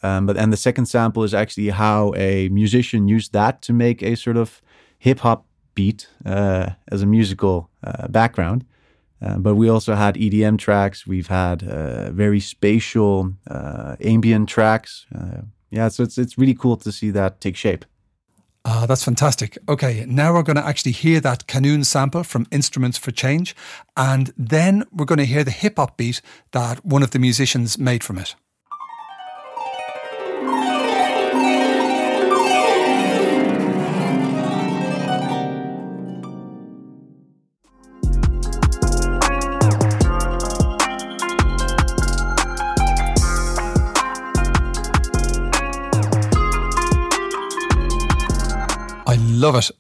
Um, 0.03 0.27
but 0.27 0.37
and 0.37 0.53
the 0.53 0.57
second 0.57 0.87
sample 0.87 1.25
is 1.25 1.35
actually 1.35 1.71
how 1.71 2.15
a 2.17 2.49
musician 2.51 3.09
used 3.09 3.33
that 3.33 3.63
to 3.63 3.73
make 3.73 4.03
a 4.03 4.15
sort 4.15 4.37
of 4.37 4.63
hip 4.99 5.21
hop 5.21 5.45
beat 5.75 6.09
uh, 6.25 6.71
as 6.91 7.03
a 7.03 7.07
musical 7.07 7.71
uh, 7.85 8.09
background. 8.09 8.65
Uh, 9.21 9.37
but 9.39 9.57
we 9.57 9.69
also 9.69 9.95
had 9.95 10.15
EDM 10.15 10.59
tracks. 10.59 11.07
We've 11.07 11.27
had 11.27 11.63
uh, 11.63 12.13
very 12.13 12.41
spatial 12.41 13.33
uh, 13.51 13.97
ambient 14.01 14.49
tracks. 14.49 15.07
Uh, 15.13 15.43
yeah, 15.71 15.89
so 15.89 16.03
it's 16.03 16.19
it's 16.19 16.39
really 16.39 16.55
cool 16.55 16.77
to 16.77 16.93
see 16.93 17.11
that 17.11 17.41
take 17.41 17.57
shape. 17.57 17.85
Ah, 18.65 18.87
that's 18.87 19.05
fantastic. 19.05 19.57
Okay, 19.69 20.05
now 20.07 20.35
we're 20.35 20.43
going 20.43 20.57
to 20.57 20.67
actually 20.67 20.93
hear 20.93 21.21
that 21.21 21.47
kanun 21.47 21.85
sample 21.85 22.23
from 22.23 22.47
Instruments 22.51 22.99
for 22.99 23.11
Change, 23.11 23.57
and 23.97 24.33
then 24.37 24.85
we're 24.93 25.07
going 25.07 25.19
to 25.19 25.25
hear 25.25 25.45
the 25.45 25.51
hip 25.51 25.77
hop 25.77 25.97
beat 25.97 26.21
that 26.51 26.85
one 26.85 27.03
of 27.03 27.11
the 27.11 27.19
musicians 27.19 27.79
made 27.79 28.05
from 28.05 28.19
it. 28.19 28.35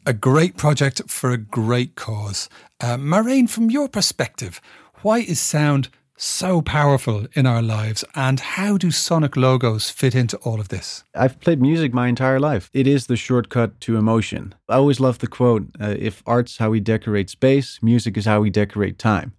A 0.08 0.14
great 0.14 0.56
project 0.56 1.02
for 1.06 1.32
a 1.32 1.36
great 1.36 1.94
cause. 1.94 2.48
Uh, 2.80 2.96
Marijn, 2.96 3.46
from 3.46 3.70
your 3.70 3.90
perspective, 3.90 4.58
why 5.02 5.18
is 5.18 5.38
sound 5.38 5.90
so 6.16 6.62
powerful 6.62 7.26
in 7.34 7.44
our 7.44 7.60
lives 7.60 8.06
and 8.14 8.40
how 8.40 8.78
do 8.78 8.90
sonic 8.90 9.36
logos 9.36 9.90
fit 9.90 10.14
into 10.14 10.38
all 10.38 10.60
of 10.60 10.68
this? 10.68 11.04
I've 11.14 11.38
played 11.40 11.60
music 11.60 11.92
my 11.92 12.08
entire 12.08 12.40
life. 12.40 12.70
It 12.72 12.86
is 12.86 13.06
the 13.06 13.16
shortcut 13.16 13.82
to 13.82 13.98
emotion. 13.98 14.54
I 14.66 14.76
always 14.76 14.98
love 14.98 15.18
the 15.18 15.26
quote 15.26 15.66
uh, 15.78 15.94
if 15.98 16.22
art's 16.24 16.56
how 16.56 16.70
we 16.70 16.80
decorate 16.80 17.28
space, 17.28 17.78
music 17.82 18.16
is 18.16 18.24
how 18.24 18.40
we 18.40 18.48
decorate 18.48 18.98
time. 18.98 19.34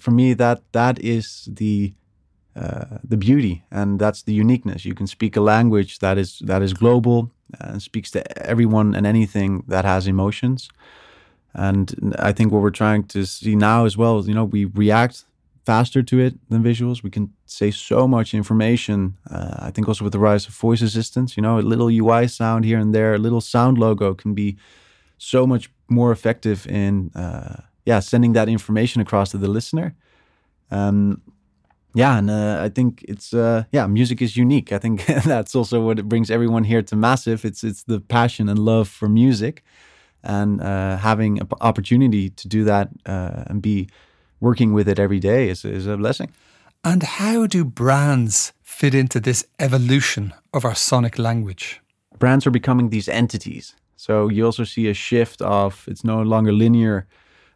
For 0.00 0.10
me, 0.10 0.34
that 0.34 0.62
that 0.72 0.98
is 0.98 1.48
the 1.48 1.94
uh, 2.56 2.98
the 3.04 3.16
beauty 3.16 3.64
and 3.70 4.00
that's 4.00 4.24
the 4.24 4.34
uniqueness. 4.34 4.84
You 4.84 4.96
can 4.96 5.06
speak 5.06 5.36
a 5.36 5.40
language 5.40 6.00
that 6.00 6.18
is 6.18 6.40
that 6.44 6.60
is 6.60 6.72
global 6.72 7.30
and 7.60 7.82
speaks 7.82 8.10
to 8.12 8.46
everyone 8.46 8.94
and 8.94 9.06
anything 9.06 9.64
that 9.68 9.84
has 9.84 10.06
emotions. 10.06 10.68
And 11.54 12.14
I 12.18 12.32
think 12.32 12.52
what 12.52 12.62
we're 12.62 12.70
trying 12.70 13.04
to 13.04 13.24
see 13.24 13.56
now 13.56 13.86
as 13.86 13.96
well 13.96 14.18
is, 14.18 14.28
you 14.28 14.34
know, 14.34 14.44
we 14.44 14.66
react 14.66 15.24
faster 15.64 16.02
to 16.02 16.20
it 16.20 16.34
than 16.50 16.62
visuals. 16.62 17.02
We 17.02 17.10
can 17.10 17.32
say 17.46 17.70
so 17.70 18.06
much 18.06 18.34
information. 18.34 19.16
Uh, 19.28 19.56
I 19.58 19.70
think 19.70 19.88
also 19.88 20.04
with 20.04 20.12
the 20.12 20.18
rise 20.18 20.46
of 20.46 20.54
voice 20.54 20.82
assistants, 20.82 21.36
you 21.36 21.42
know, 21.42 21.58
a 21.58 21.60
little 21.60 21.88
UI 21.88 22.28
sound 22.28 22.64
here 22.64 22.78
and 22.78 22.94
there, 22.94 23.14
a 23.14 23.18
little 23.18 23.40
sound 23.40 23.78
logo 23.78 24.14
can 24.14 24.34
be 24.34 24.56
so 25.18 25.46
much 25.46 25.70
more 25.88 26.12
effective 26.12 26.66
in, 26.66 27.10
uh, 27.14 27.62
yeah, 27.84 28.00
sending 28.00 28.34
that 28.34 28.48
information 28.48 29.00
across 29.00 29.30
to 29.30 29.38
the 29.38 29.48
listener. 29.48 29.94
Um, 30.70 31.22
yeah, 31.96 32.18
and 32.18 32.30
uh, 32.30 32.58
I 32.62 32.68
think 32.68 33.02
it's 33.08 33.32
uh, 33.32 33.64
yeah, 33.72 33.86
music 33.86 34.20
is 34.20 34.36
unique. 34.36 34.70
I 34.70 34.78
think 34.78 35.06
that's 35.24 35.54
also 35.54 35.80
what 35.80 35.98
it 35.98 36.06
brings 36.06 36.30
everyone 36.30 36.64
here 36.64 36.82
to 36.82 36.94
Massive. 36.96 37.42
It's 37.46 37.64
it's 37.64 37.84
the 37.84 38.00
passion 38.00 38.50
and 38.50 38.58
love 38.58 38.86
for 38.86 39.08
music, 39.08 39.64
and 40.22 40.60
uh, 40.60 40.98
having 40.98 41.40
an 41.40 41.48
opportunity 41.62 42.28
to 42.28 42.48
do 42.48 42.64
that 42.64 42.88
uh, 43.06 43.44
and 43.46 43.62
be 43.62 43.88
working 44.40 44.74
with 44.74 44.88
it 44.88 44.98
every 44.98 45.18
day 45.18 45.48
is 45.48 45.64
is 45.64 45.86
a 45.86 45.96
blessing. 45.96 46.28
And 46.84 47.02
how 47.02 47.46
do 47.46 47.64
brands 47.64 48.52
fit 48.62 48.94
into 48.94 49.18
this 49.18 49.46
evolution 49.58 50.34
of 50.52 50.64
our 50.64 50.74
sonic 50.74 51.18
language? 51.18 51.80
Brands 52.18 52.46
are 52.46 52.52
becoming 52.52 52.90
these 52.90 53.08
entities. 53.08 53.74
So 53.96 54.28
you 54.28 54.44
also 54.44 54.64
see 54.64 54.90
a 54.90 54.94
shift 54.94 55.40
of 55.40 55.88
it's 55.88 56.04
no 56.04 56.20
longer 56.22 56.52
linear 56.52 57.06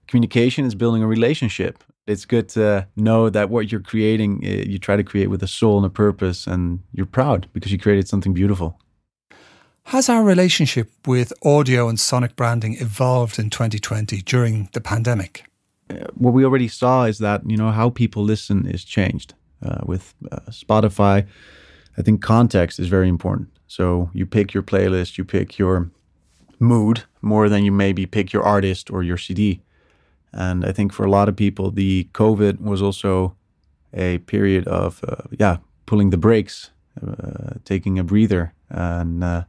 communication; 0.07 0.65
it's 0.65 0.75
building 0.75 1.03
a 1.03 1.07
relationship 1.07 1.85
it's 2.11 2.25
good 2.25 2.49
to 2.51 2.87
know 2.97 3.31
that 3.31 3.51
what 3.51 3.71
you're 3.71 3.81
creating, 3.81 4.45
eh, 4.45 4.65
you 4.67 4.79
try 4.79 4.97
to 4.97 5.05
create 5.05 5.31
with 5.31 5.43
a 5.43 5.47
soul 5.47 5.77
and 5.77 5.87
a 5.87 5.91
purpose, 5.91 6.47
and 6.47 6.81
you're 6.93 7.07
proud 7.07 7.47
because 7.53 7.71
you 7.71 7.79
created 7.79 8.09
something 8.09 8.35
beautiful. 8.35 8.79
Has 9.85 10.09
our 10.09 10.25
relationship 10.25 10.91
with 11.07 11.33
audio 11.45 11.89
and 11.89 11.99
sonic 11.99 12.37
branding 12.37 12.77
evolved 12.81 13.39
in 13.39 13.49
2020 13.49 14.23
during 14.23 14.69
the 14.73 14.81
pandemic? 14.81 15.45
Eh, 15.89 16.05
what 16.15 16.35
we 16.35 16.45
already 16.45 16.69
saw 16.69 17.05
is 17.05 17.19
that 17.19 17.49
you 17.49 17.57
know 17.57 17.71
how 17.71 17.91
people 17.91 18.25
listen 18.25 18.67
is 18.67 18.85
changed 18.85 19.35
uh, 19.63 19.79
with 19.85 20.15
uh, 20.33 20.41
Spotify. 20.51 21.27
I 21.97 22.03
think 22.03 22.23
context 22.23 22.79
is 22.81 22.89
very 22.89 23.09
important. 23.09 23.49
So 23.67 24.11
you 24.13 24.27
pick 24.27 24.53
your 24.53 24.65
playlist, 24.65 25.17
you 25.17 25.25
pick 25.25 25.59
your 25.59 25.91
mood 26.59 27.05
more 27.23 27.49
than 27.49 27.65
you 27.65 27.73
maybe 27.73 28.05
pick 28.07 28.33
your 28.33 28.43
artist 28.43 28.91
or 28.91 29.03
your 29.03 29.17
CD. 29.17 29.61
And 30.33 30.65
I 30.65 30.73
think 30.73 30.93
for 30.93 31.05
a 31.05 31.11
lot 31.11 31.29
of 31.29 31.37
people, 31.37 31.71
the 31.71 32.09
COVID 32.13 32.61
was 32.61 32.83
also 32.83 33.35
a 33.93 34.19
period 34.19 34.69
of 34.69 35.03
uh, 35.07 35.25
yeah 35.39 35.59
pulling 35.87 36.11
the 36.11 36.17
brakes, 36.17 36.71
uh, 37.05 37.55
taking 37.65 37.99
a 37.99 38.05
breather, 38.05 38.53
and 38.69 39.25
uh, 39.25 39.45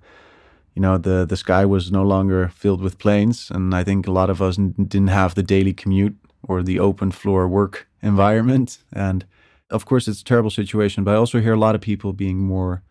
you 0.76 0.82
know 0.82 0.98
the 0.98 1.26
the 1.26 1.38
sky 1.38 1.65
was 1.65 1.91
no 1.91 2.04
longer 2.04 2.50
filled 2.50 2.82
with 2.82 2.98
planes, 2.98 3.52
and 3.52 3.76
I 3.76 3.84
think 3.84 4.08
a 4.08 4.12
lot 4.12 4.30
of 4.30 4.41
us 4.41 4.58
n- 4.58 4.74
didn't 4.88 5.10
have 5.10 5.36
the 5.36 5.44
daily 5.44 5.74
commute 5.74 6.15
or 6.48 6.63
the 6.63 6.80
open 6.80 7.12
floor 7.12 7.48
work 7.48 7.88
environment, 8.02 8.80
and 8.91 9.26
of 9.70 9.86
course 9.86 10.08
it's 10.08 10.22
a 10.22 10.26
terrible 10.26 10.50
situation. 10.50 11.04
But 11.04 11.12
I 11.12 11.17
also 11.17 11.39
hear 11.39 11.54
a 11.54 11.60
lot 11.60 11.76
of 11.76 11.82
people 11.82 12.13
being 12.13 12.39
more 12.39 12.82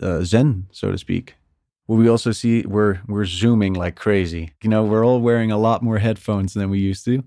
uh, 0.00 0.22
zen, 0.22 0.66
so 0.70 0.92
to 0.92 0.98
speak. 0.98 1.34
Well, 1.86 1.98
we 1.98 2.08
also 2.08 2.32
see 2.32 2.62
we're 2.62 3.00
we're 3.06 3.26
zooming 3.26 3.74
like 3.74 3.96
crazy. 3.96 4.52
You 4.62 4.70
know, 4.70 4.84
we're 4.84 5.06
all 5.06 5.20
wearing 5.20 5.52
a 5.52 5.58
lot 5.58 5.82
more 5.82 5.98
headphones 5.98 6.54
than 6.54 6.70
we 6.70 6.78
used 6.78 7.04
to 7.04 7.22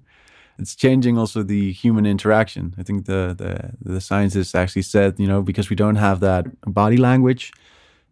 it's 0.59 0.75
changing 0.75 1.17
also 1.17 1.41
the 1.41 1.71
human 1.71 2.05
interaction. 2.05 2.75
I 2.77 2.83
think 2.83 3.05
the 3.05 3.33
the 3.37 3.93
the 3.93 4.01
scientists 4.01 4.53
actually 4.53 4.83
said, 4.83 5.19
you 5.19 5.27
know, 5.27 5.41
because 5.41 5.69
we 5.69 5.75
don't 5.75 5.95
have 5.95 6.19
that 6.19 6.45
body 6.61 6.97
language 6.97 7.51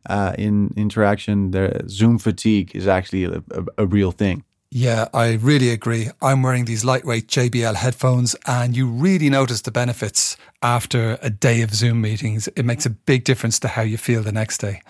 uh, 0.10 0.34
in 0.38 0.74
interaction, 0.76 1.52
the 1.52 1.84
Zoom 1.90 2.18
fatigue 2.18 2.72
is 2.74 2.88
actually 2.88 3.26
a, 3.26 3.44
a, 3.52 3.66
a 3.80 3.86
real 3.86 4.12
thing. 4.12 4.44
Yeah, 4.70 5.08
I 5.14 5.34
really 5.34 5.70
agree. 5.70 6.10
I'm 6.22 6.44
wearing 6.44 6.66
these 6.66 6.84
lightweight 6.84 7.28
JBL 7.28 7.76
headphones, 7.76 8.36
and 8.46 8.76
you 8.76 8.88
really 8.88 9.30
notice 9.30 9.62
the 9.62 9.72
benefits 9.72 10.38
after 10.62 11.18
a 11.22 11.30
day 11.30 11.62
of 11.62 11.74
Zoom 11.74 12.02
meetings. 12.02 12.50
It 12.50 12.66
makes 12.66 12.86
a 12.86 12.90
big 12.90 13.24
difference 13.24 13.60
to 13.60 13.70
how 13.70 13.82
you 13.82 13.98
feel 13.98 14.24
the 14.24 14.32
next 14.32 14.58
day. 14.60 14.82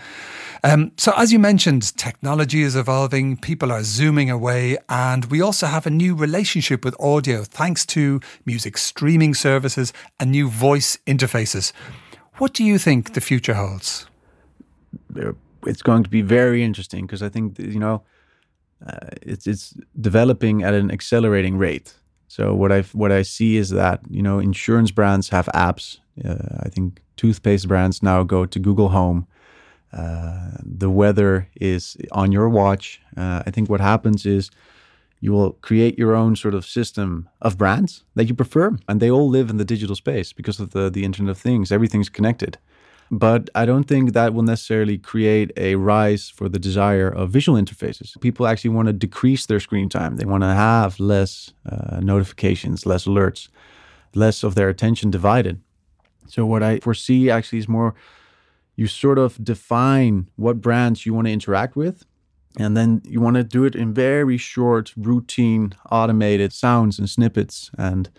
Um, 0.63 0.91
so, 0.97 1.13
as 1.15 1.31
you 1.31 1.39
mentioned, 1.39 1.95
technology 1.97 2.61
is 2.61 2.75
evolving, 2.75 3.37
people 3.37 3.71
are 3.71 3.83
zooming 3.83 4.29
away, 4.29 4.77
and 4.89 5.25
we 5.25 5.41
also 5.41 5.67
have 5.67 5.85
a 5.85 5.89
new 5.89 6.15
relationship 6.15 6.83
with 6.83 6.99
audio 6.99 7.43
thanks 7.43 7.85
to 7.87 8.19
music 8.45 8.77
streaming 8.77 9.33
services 9.33 9.93
and 10.19 10.31
new 10.31 10.49
voice 10.49 10.97
interfaces. 11.05 11.71
What 12.37 12.53
do 12.53 12.63
you 12.63 12.77
think 12.77 13.13
the 13.13 13.21
future 13.21 13.53
holds? 13.53 14.07
It's 15.65 15.81
going 15.81 16.03
to 16.03 16.09
be 16.09 16.21
very 16.21 16.63
interesting 16.63 17.05
because 17.05 17.23
I 17.23 17.29
think, 17.29 17.59
you 17.59 17.79
know, 17.79 18.03
uh, 18.85 19.09
it's, 19.21 19.47
it's 19.47 19.73
developing 19.99 20.63
at 20.63 20.73
an 20.73 20.91
accelerating 20.91 21.57
rate. 21.57 21.93
So 22.27 22.53
what 22.53 22.71
I 22.71 22.81
what 22.93 23.11
I 23.11 23.21
see 23.21 23.57
is 23.57 23.69
that 23.69 24.01
you 24.09 24.21
know 24.21 24.37
insurance 24.37 24.91
brands 24.91 25.29
have 25.29 25.47
apps. 25.55 25.99
Uh, 26.23 26.59
I 26.59 26.69
think 26.69 27.01
toothpaste 27.15 27.67
brands 27.67 28.03
now 28.03 28.23
go 28.23 28.45
to 28.45 28.59
Google 28.59 28.89
Home 28.89 29.25
uh, 29.97 30.57
the 30.63 30.89
weather 30.89 31.47
is 31.59 31.97
on 32.11 32.31
your 32.31 32.49
watch. 32.49 33.01
Uh, 33.15 33.43
I 33.45 33.51
think 33.51 33.69
what 33.69 33.81
happens 33.81 34.25
is 34.25 34.51
you 35.19 35.31
will 35.33 35.53
create 35.61 35.97
your 35.97 36.15
own 36.15 36.35
sort 36.35 36.53
of 36.53 36.65
system 36.65 37.27
of 37.41 37.57
brands 37.57 38.03
that 38.15 38.25
you 38.25 38.35
prefer, 38.35 38.77
and 38.87 38.99
they 38.99 39.09
all 39.09 39.27
live 39.27 39.49
in 39.49 39.57
the 39.57 39.65
digital 39.65 39.95
space 39.95 40.33
because 40.33 40.59
of 40.59 40.69
the 40.71 40.89
the 40.89 41.03
Internet 41.03 41.31
of 41.31 41.37
Things. 41.37 41.71
Everything's 41.71 42.09
connected. 42.09 42.57
But 43.09 43.49
I 43.55 43.65
don't 43.65 43.85
think 43.85 44.13
that 44.13 44.33
will 44.33 44.43
necessarily 44.43 44.97
create 44.97 45.51
a 45.55 45.75
rise 45.75 46.29
for 46.29 46.49
the 46.49 46.59
desire 46.59 47.07
of 47.07 47.29
visual 47.29 47.57
interfaces. 47.57 48.19
People 48.19 48.45
actually 48.45 48.71
want 48.71 48.87
to 48.87 48.93
decrease 48.93 49.45
their 49.45 49.61
screen 49.61 49.87
time. 49.89 50.17
They 50.17 50.25
want 50.25 50.43
to 50.43 50.53
have 50.53 50.99
less 50.99 51.53
uh, 51.65 52.01
notifications, 52.01 52.85
less 52.85 53.05
alerts, 53.05 53.47
less 54.13 54.43
of 54.43 54.55
their 54.55 54.67
attention 54.67 55.09
divided. 55.09 55.61
So 56.27 56.45
what 56.45 56.61
I 56.61 56.79
foresee 56.79 57.31
actually 57.31 57.59
is 57.59 57.69
more 57.69 57.95
you 58.77 58.87
sort 58.87 59.17
of 59.17 59.43
define 59.43 60.29
what 60.37 60.61
brands 60.61 61.05
you 61.05 61.13
want 61.13 61.27
to 61.27 61.33
interact 61.33 61.75
with. 61.75 62.05
And 62.59 62.77
then 62.77 63.01
you 63.05 63.19
want 63.19 63.35
to 63.35 63.43
do 63.43 63.65
it 63.65 63.75
in 63.75 63.93
very 63.93 64.37
short, 64.37 64.93
routine, 64.95 65.73
automated 65.91 66.53
sounds 66.53 66.97
and 66.99 67.09
snippets, 67.09 67.69
and 67.77 68.09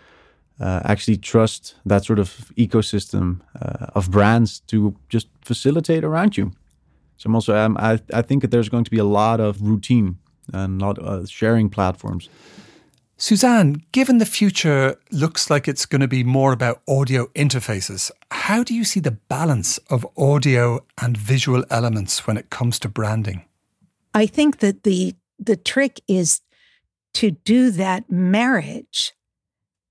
uh, 0.59 0.81
actually 0.83 1.17
trust 1.17 1.75
that 1.85 2.05
sort 2.05 2.19
of 2.19 2.51
ecosystem 2.57 3.39
uh, 3.61 3.87
of 3.95 4.11
brands 4.11 4.59
to 4.67 4.95
just 5.09 5.27
facilitate 5.41 6.03
around 6.03 6.37
you. 6.37 6.51
So 7.17 7.27
I'm 7.27 7.35
also 7.35 7.55
um, 7.55 7.77
I 7.77 7.99
I 8.13 8.21
think 8.21 8.41
that 8.41 8.51
there's 8.51 8.69
going 8.69 8.85
to 8.85 8.91
be 8.91 8.99
a 8.99 9.03
lot 9.03 9.39
of 9.39 9.61
routine 9.61 10.17
and 10.53 10.77
not 10.77 10.97
uh, 10.99 11.25
sharing 11.25 11.69
platforms. 11.69 12.29
Suzanne, 13.21 13.83
given 13.91 14.17
the 14.17 14.25
future 14.25 14.95
looks 15.11 15.49
like 15.49 15.67
it's 15.67 15.85
going 15.85 15.99
to 15.99 16.07
be 16.07 16.23
more 16.23 16.53
about 16.53 16.81
audio 16.87 17.25
interfaces, 17.35 18.11
how 18.31 18.63
do 18.63 18.73
you 18.73 18.85
see 18.85 19.01
the 19.01 19.11
balance 19.11 19.77
of 19.89 20.07
audio 20.17 20.85
and 21.01 21.17
visual 21.17 21.65
elements 21.69 22.25
when 22.25 22.37
it 22.37 22.49
comes 22.49 22.79
to 22.79 22.87
branding? 22.87 23.43
I 24.13 24.25
think 24.25 24.59
that 24.59 24.83
the 24.83 25.15
the 25.37 25.57
trick 25.57 25.99
is 26.07 26.41
to 27.15 27.31
do 27.31 27.71
that 27.71 28.09
marriage. 28.09 29.13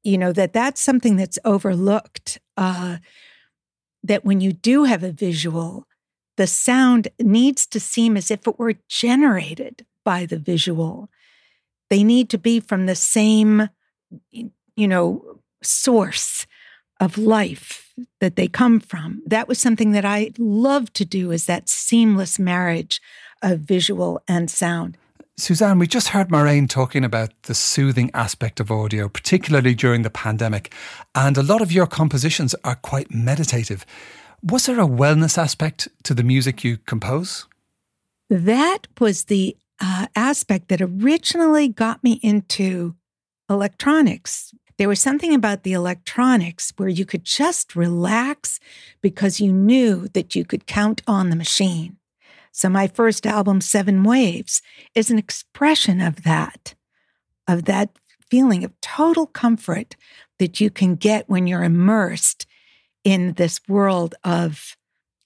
You 0.02 0.16
know 0.16 0.32
that 0.32 0.54
that's 0.54 0.80
something 0.80 1.16
that's 1.16 1.38
overlooked. 1.44 2.40
Uh, 2.56 2.96
that 4.02 4.24
when 4.24 4.40
you 4.40 4.54
do 4.54 4.84
have 4.84 5.04
a 5.04 5.12
visual, 5.12 5.86
the 6.38 6.46
sound 6.46 7.08
needs 7.20 7.66
to 7.66 7.78
seem 7.78 8.16
as 8.16 8.30
if 8.30 8.46
it 8.46 8.58
were 8.58 8.74
generated 8.88 9.84
by 10.02 10.24
the 10.24 10.38
visual 10.38 11.10
they 11.90 12.04
need 12.04 12.28
to 12.30 12.38
be 12.38 12.60
from 12.60 12.86
the 12.86 12.94
same, 12.94 13.68
you 14.30 14.88
know, 14.88 15.40
source 15.62 16.46
of 17.00 17.18
life 17.18 17.94
that 18.20 18.36
they 18.36 18.48
come 18.48 18.80
from. 18.80 19.22
That 19.26 19.48
was 19.48 19.58
something 19.58 19.92
that 19.92 20.04
I 20.04 20.32
love 20.38 20.92
to 20.94 21.04
do 21.04 21.30
is 21.30 21.46
that 21.46 21.68
seamless 21.68 22.38
marriage 22.38 23.00
of 23.42 23.60
visual 23.60 24.22
and 24.26 24.50
sound. 24.50 24.96
Suzanne, 25.36 25.78
we 25.78 25.86
just 25.86 26.08
heard 26.08 26.30
Marijn 26.30 26.68
talking 26.68 27.04
about 27.04 27.30
the 27.44 27.54
soothing 27.54 28.10
aspect 28.12 28.58
of 28.58 28.72
audio, 28.72 29.08
particularly 29.08 29.72
during 29.72 30.02
the 30.02 30.10
pandemic. 30.10 30.74
And 31.14 31.38
a 31.38 31.44
lot 31.44 31.62
of 31.62 31.70
your 31.70 31.86
compositions 31.86 32.56
are 32.64 32.74
quite 32.74 33.14
meditative. 33.14 33.86
Was 34.42 34.66
there 34.66 34.80
a 34.80 34.86
wellness 34.86 35.38
aspect 35.38 35.88
to 36.02 36.14
the 36.14 36.24
music 36.24 36.64
you 36.64 36.78
compose? 36.78 37.46
That 38.28 38.88
was 39.00 39.24
the 39.24 39.56
uh, 39.80 40.06
aspect 40.14 40.68
that 40.68 40.80
originally 40.80 41.68
got 41.68 42.02
me 42.02 42.20
into 42.22 42.94
electronics. 43.48 44.52
There 44.76 44.88
was 44.88 45.00
something 45.00 45.34
about 45.34 45.62
the 45.62 45.72
electronics 45.72 46.72
where 46.76 46.88
you 46.88 47.04
could 47.04 47.24
just 47.24 47.74
relax 47.74 48.60
because 49.00 49.40
you 49.40 49.52
knew 49.52 50.08
that 50.08 50.34
you 50.34 50.44
could 50.44 50.66
count 50.66 51.02
on 51.06 51.30
the 51.30 51.36
machine. 51.36 51.96
So, 52.52 52.68
my 52.68 52.88
first 52.88 53.26
album, 53.26 53.60
Seven 53.60 54.02
Waves, 54.02 54.62
is 54.94 55.10
an 55.10 55.18
expression 55.18 56.00
of 56.00 56.22
that, 56.24 56.74
of 57.46 57.64
that 57.64 57.90
feeling 58.30 58.64
of 58.64 58.80
total 58.80 59.26
comfort 59.26 59.96
that 60.38 60.60
you 60.60 60.70
can 60.70 60.94
get 60.94 61.28
when 61.28 61.46
you're 61.46 61.64
immersed 61.64 62.46
in 63.04 63.34
this 63.34 63.60
world 63.68 64.14
of 64.24 64.76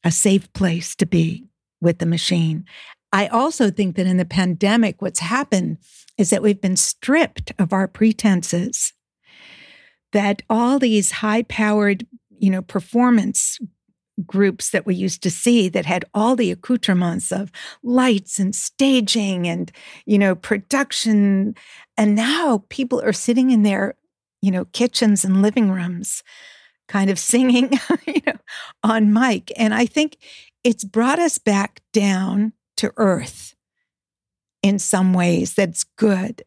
a 0.04 0.10
safe 0.10 0.52
place 0.52 0.94
to 0.96 1.06
be 1.06 1.44
with 1.80 1.98
the 1.98 2.06
machine. 2.06 2.64
I 3.12 3.27
also 3.27 3.70
think 3.70 3.96
that 3.96 4.07
in 4.07 4.16
the 4.16 4.25
pandemic, 4.25 5.03
what's 5.03 5.20
happened 5.20 5.79
is 6.16 6.31
that 6.31 6.42
we've 6.42 6.61
been 6.61 6.77
stripped 6.77 7.53
of 7.59 7.72
our 7.72 7.87
pretenses. 7.87 8.92
That 10.12 10.42
all 10.48 10.79
these 10.79 11.11
high 11.11 11.42
powered, 11.42 12.07
you 12.31 12.51
know, 12.51 12.62
performance 12.62 13.59
groups 14.27 14.70
that 14.70 14.85
we 14.85 14.94
used 14.94 15.22
to 15.22 15.31
see 15.31 15.68
that 15.70 15.87
had 15.87 16.05
all 16.12 16.37
the 16.37 16.51
accoutrements 16.51 17.33
of 17.33 17.51
lights 17.83 18.38
and 18.38 18.55
staging 18.55 19.48
and, 19.48 19.72
you 20.05 20.18
know, 20.18 20.35
production. 20.35 21.55
And 21.96 22.14
now 22.14 22.64
people 22.68 23.01
are 23.01 23.12
sitting 23.12 23.51
in 23.51 23.62
their, 23.62 23.94
you 24.42 24.51
know, 24.51 24.66
kitchens 24.66 25.25
and 25.25 25.40
living 25.40 25.70
rooms 25.70 26.22
kind 26.88 27.11
of 27.11 27.18
singing, 27.18 27.72
you 28.07 28.20
know, 28.27 28.38
on 28.83 29.12
mic. 29.12 29.51
And 29.57 29.72
I 29.72 29.87
think 29.87 30.18
it's 30.62 30.85
brought 30.85 31.18
us 31.18 31.38
back 31.38 31.81
down 31.92 32.53
to 32.83 32.92
earth 32.97 33.55
in 34.61 34.79
some 34.79 35.14
ways 35.14 35.55
that's 35.55 35.85
good. 35.85 36.42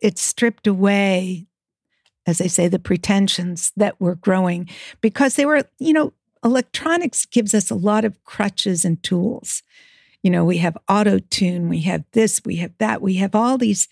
It's 0.00 0.22
stripped 0.22 0.66
away, 0.66 1.46
as 2.26 2.40
I 2.40 2.46
say, 2.46 2.66
the 2.66 2.78
pretensions 2.78 3.70
that 3.76 4.00
were 4.00 4.14
growing 4.14 4.70
because 5.02 5.36
they 5.36 5.44
were, 5.44 5.68
you 5.78 5.92
know, 5.92 6.14
electronics 6.42 7.26
gives 7.26 7.52
us 7.52 7.70
a 7.70 7.74
lot 7.74 8.06
of 8.06 8.24
crutches 8.24 8.86
and 8.86 9.02
tools. 9.02 9.62
You 10.22 10.30
know, 10.30 10.46
we 10.46 10.58
have 10.58 10.78
auto 10.88 11.18
tune, 11.18 11.68
we 11.68 11.82
have 11.82 12.04
this, 12.12 12.40
we 12.42 12.56
have 12.56 12.72
that, 12.78 13.02
we 13.02 13.16
have 13.16 13.34
all 13.34 13.58
these 13.58 13.86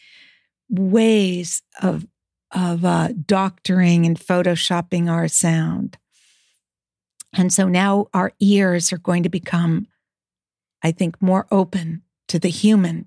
ways 0.70 1.62
of 1.82 2.06
of 2.52 2.84
uh, 2.84 3.08
doctoring 3.26 4.06
and 4.06 4.18
photoshopping 4.18 5.10
our 5.10 5.28
sound. 5.28 5.98
And 7.34 7.52
so 7.52 7.68
now 7.68 8.06
our 8.14 8.32
ears 8.40 8.92
are 8.92 8.98
going 8.98 9.24
to 9.24 9.28
become 9.28 9.88
I 10.82 10.92
think, 10.92 11.20
more 11.20 11.46
open 11.50 12.02
to 12.28 12.38
the 12.38 12.48
human. 12.48 13.06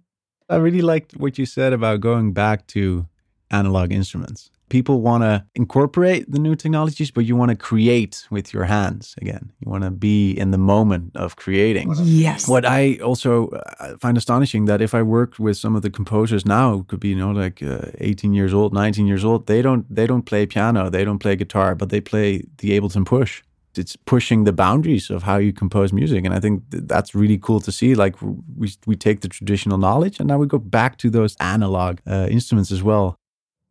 I 0.50 0.56
really 0.56 0.82
liked 0.82 1.16
what 1.18 1.38
you 1.38 1.46
said 1.46 1.74
about 1.74 2.00
going 2.02 2.34
back 2.34 2.68
to 2.68 3.06
analog 3.52 3.92
instruments. 3.92 4.52
People 4.70 5.02
want 5.02 5.24
to 5.24 5.44
incorporate 5.56 6.32
the 6.32 6.38
new 6.38 6.56
technologies, 6.56 7.10
but 7.10 7.26
you 7.26 7.36
want 7.36 7.50
to 7.50 7.56
create 7.56 8.28
with 8.30 8.54
your 8.54 8.66
hands 8.66 9.16
again. 9.20 9.52
You 9.60 9.72
want 9.72 9.84
to 9.84 9.90
be 9.90 10.32
in 10.32 10.52
the 10.52 10.60
moment 10.60 11.16
of 11.16 11.38
creating. 11.38 11.92
Yes. 12.04 12.48
What 12.48 12.66
I 12.66 13.00
also 13.04 13.48
uh, 13.48 13.98
find 13.98 14.16
astonishing 14.16 14.66
that 14.66 14.80
if 14.80 14.94
I 14.94 15.02
work 15.02 15.40
with 15.40 15.58
some 15.58 15.76
of 15.76 15.82
the 15.82 15.90
composers 15.90 16.46
now, 16.46 16.86
could 16.88 17.00
be 17.00 17.10
you 17.10 17.16
know 17.16 17.32
like 17.32 17.64
uh, 17.64 17.88
18 17.98 18.34
years 18.34 18.54
old, 18.54 18.72
19 18.72 19.08
years 19.08 19.26
old, 19.26 19.48
they 19.48 19.64
don't 19.64 19.86
they 19.94 20.06
don't 20.06 20.24
play 20.24 20.46
piano, 20.46 20.88
they 20.92 21.04
don't 21.04 21.20
play 21.20 21.36
guitar, 21.36 21.74
but 21.74 21.90
they 21.90 22.02
play 22.02 22.44
the 22.58 22.80
Ableton 22.80 23.08
Push 23.08 23.42
it's 23.78 23.96
pushing 23.96 24.44
the 24.44 24.54
boundaries 24.54 25.10
of 25.10 25.24
how 25.24 25.38
you 25.38 25.54
compose 25.54 25.94
music. 25.94 26.26
And 26.26 26.34
i 26.34 26.40
think 26.40 26.70
th- 26.72 26.84
that's 26.86 27.14
really 27.14 27.38
cool 27.38 27.60
to 27.62 27.72
see 27.72 27.96
like 27.96 28.16
we, 28.22 28.72
we 28.86 28.96
take 28.96 29.22
the 29.22 29.28
traditional 29.28 29.78
knowledge 29.78 30.20
and 30.20 30.28
now 30.28 30.38
we 30.38 30.48
go 30.48 30.58
back 30.60 30.98
to 30.98 31.10
those 31.10 31.36
analog 31.40 32.00
uh, 32.08 32.28
instruments 32.30 32.72
as 32.72 32.84
well. 32.84 33.16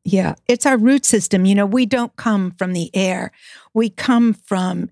Yeah 0.04 0.34
it's 0.46 0.66
our 0.66 0.76
root 0.76 1.04
system. 1.04 1.44
You 1.44 1.54
know 1.54 1.66
we 1.66 1.86
don't 1.86 2.14
come 2.16 2.52
from 2.52 2.72
the 2.72 2.90
air. 2.94 3.32
We 3.74 3.90
come 3.90 4.34
from 4.34 4.90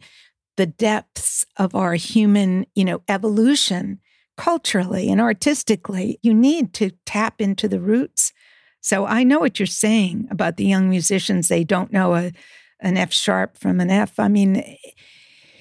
the 0.57 0.67
depths 0.67 1.45
of 1.57 1.75
our 1.75 1.95
human 1.95 2.67
you 2.75 2.85
know 2.85 3.03
evolution 3.09 4.01
culturally 4.37 5.11
and 5.11 5.21
artistically. 5.21 6.19
You 6.23 6.35
need 6.35 6.75
to 6.75 6.91
tap 7.05 7.41
into 7.41 7.69
the 7.69 7.81
roots. 7.81 8.33
So 8.81 9.07
i 9.07 9.25
know 9.25 9.41
what 9.41 9.59
you're 9.59 9.67
saying 9.67 10.29
about 10.31 10.57
the 10.57 10.67
young 10.67 10.89
musicians. 10.89 11.49
They 11.49 11.65
don't 11.65 11.93
know 11.93 12.15
a 12.15 12.33
an 12.81 12.97
F 12.97 13.13
sharp 13.13 13.57
from 13.57 13.81
an 13.81 13.91
F. 13.91 14.19
I 14.19 14.29
mean, 14.29 14.77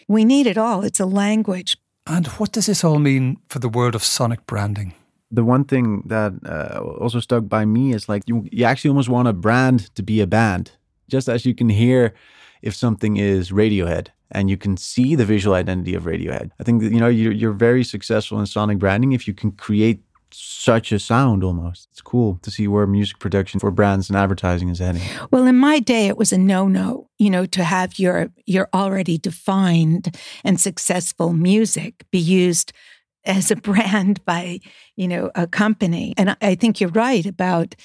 we 0.07 0.25
need 0.25 0.47
it 0.47 0.57
all. 0.57 0.83
It's 0.83 0.99
a 0.99 1.05
language. 1.05 1.77
And 2.07 2.27
what 2.27 2.51
does 2.51 2.67
this 2.67 2.83
all 2.83 2.99
mean 2.99 3.37
for 3.49 3.59
the 3.59 3.69
world 3.69 3.95
of 3.95 4.03
sonic 4.03 4.45
branding? 4.45 4.93
The 5.31 5.43
one 5.43 5.65
thing 5.65 6.03
that 6.05 6.33
uh, 6.45 6.79
also 6.79 7.19
stuck 7.19 7.49
by 7.49 7.65
me 7.65 7.93
is 7.93 8.07
like 8.07 8.23
you, 8.27 8.47
you 8.51 8.63
actually 8.63 8.89
almost 8.89 9.09
want 9.09 9.27
a 9.27 9.33
brand 9.33 9.93
to 9.95 10.03
be 10.03 10.21
a 10.21 10.27
band. 10.27 10.71
Just 11.09 11.27
as 11.27 11.45
you 11.45 11.55
can 11.55 11.69
hear 11.69 12.13
if 12.61 12.75
something 12.75 13.17
is 13.17 13.51
Radiohead 13.51 14.07
and 14.31 14.49
you 14.49 14.57
can 14.57 14.77
see 14.77 15.15
the 15.15 15.25
visual 15.25 15.55
identity 15.55 15.95
of 15.95 16.03
Radiohead. 16.03 16.51
I 16.59 16.63
think 16.63 16.81
that, 16.83 16.91
you 16.91 16.99
know 16.99 17.07
you're, 17.07 17.31
you're 17.31 17.53
very 17.53 17.83
successful 17.83 18.39
in 18.39 18.45
sonic 18.45 18.77
branding 18.77 19.13
if 19.13 19.27
you 19.27 19.33
can 19.33 19.51
create 19.51 20.03
such 20.37 20.91
a 20.91 20.99
sound 20.99 21.43
almost. 21.43 21.87
It's 21.91 22.01
cool 22.01 22.39
to 22.41 22.51
see 22.51 22.67
where 22.67 22.87
music 22.87 23.19
production 23.19 23.59
for 23.59 23.71
brands 23.71 24.09
and 24.09 24.17
advertising 24.17 24.69
is 24.69 24.79
heading. 24.79 25.01
Well, 25.31 25.47
in 25.47 25.57
my 25.57 25.79
day 25.79 26.07
it 26.07 26.17
was 26.17 26.33
a 26.33 26.37
no-no, 26.37 27.09
you 27.17 27.29
know, 27.29 27.45
to 27.45 27.63
have 27.63 27.99
your 27.99 28.29
your 28.45 28.69
already 28.73 29.17
defined 29.17 30.17
and 30.43 30.59
successful 30.59 31.33
music 31.33 32.05
be 32.11 32.19
used 32.19 32.73
as 33.25 33.51
a 33.51 33.55
brand 33.67 34.23
by, 34.25 34.59
you 34.95 35.07
know, 35.07 35.31
a 35.35 35.47
company. 35.47 36.13
And 36.17 36.35
I 36.41 36.55
think 36.55 36.79
you're 36.79 36.89
right 36.89 37.25
about 37.25 37.75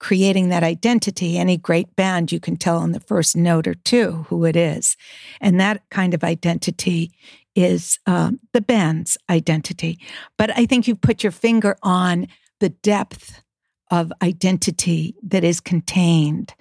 creating 0.00 0.48
that 0.48 0.62
identity. 0.62 1.38
Any 1.38 1.56
great 1.56 1.94
band, 1.94 2.32
you 2.32 2.40
can 2.40 2.56
tell 2.56 2.78
on 2.78 2.92
the 2.92 3.00
first 3.00 3.36
note 3.36 3.66
or 3.66 3.74
two 3.74 4.24
who 4.28 4.44
it 4.44 4.56
is. 4.56 4.96
And 5.40 5.60
that 5.60 5.82
kind 5.90 6.14
of 6.14 6.24
identity 6.24 7.12
is 7.54 7.98
um, 8.06 8.40
the 8.52 8.60
band's 8.60 9.18
identity. 9.28 9.98
But 10.36 10.56
I 10.56 10.66
think 10.66 10.86
you 10.86 10.94
put 10.94 11.22
your 11.22 11.32
finger 11.32 11.76
on 11.82 12.28
the 12.60 12.68
depth 12.68 13.42
of 13.90 14.12
identity 14.22 15.16
that 15.22 15.44
is 15.44 15.60
contained 15.60 16.54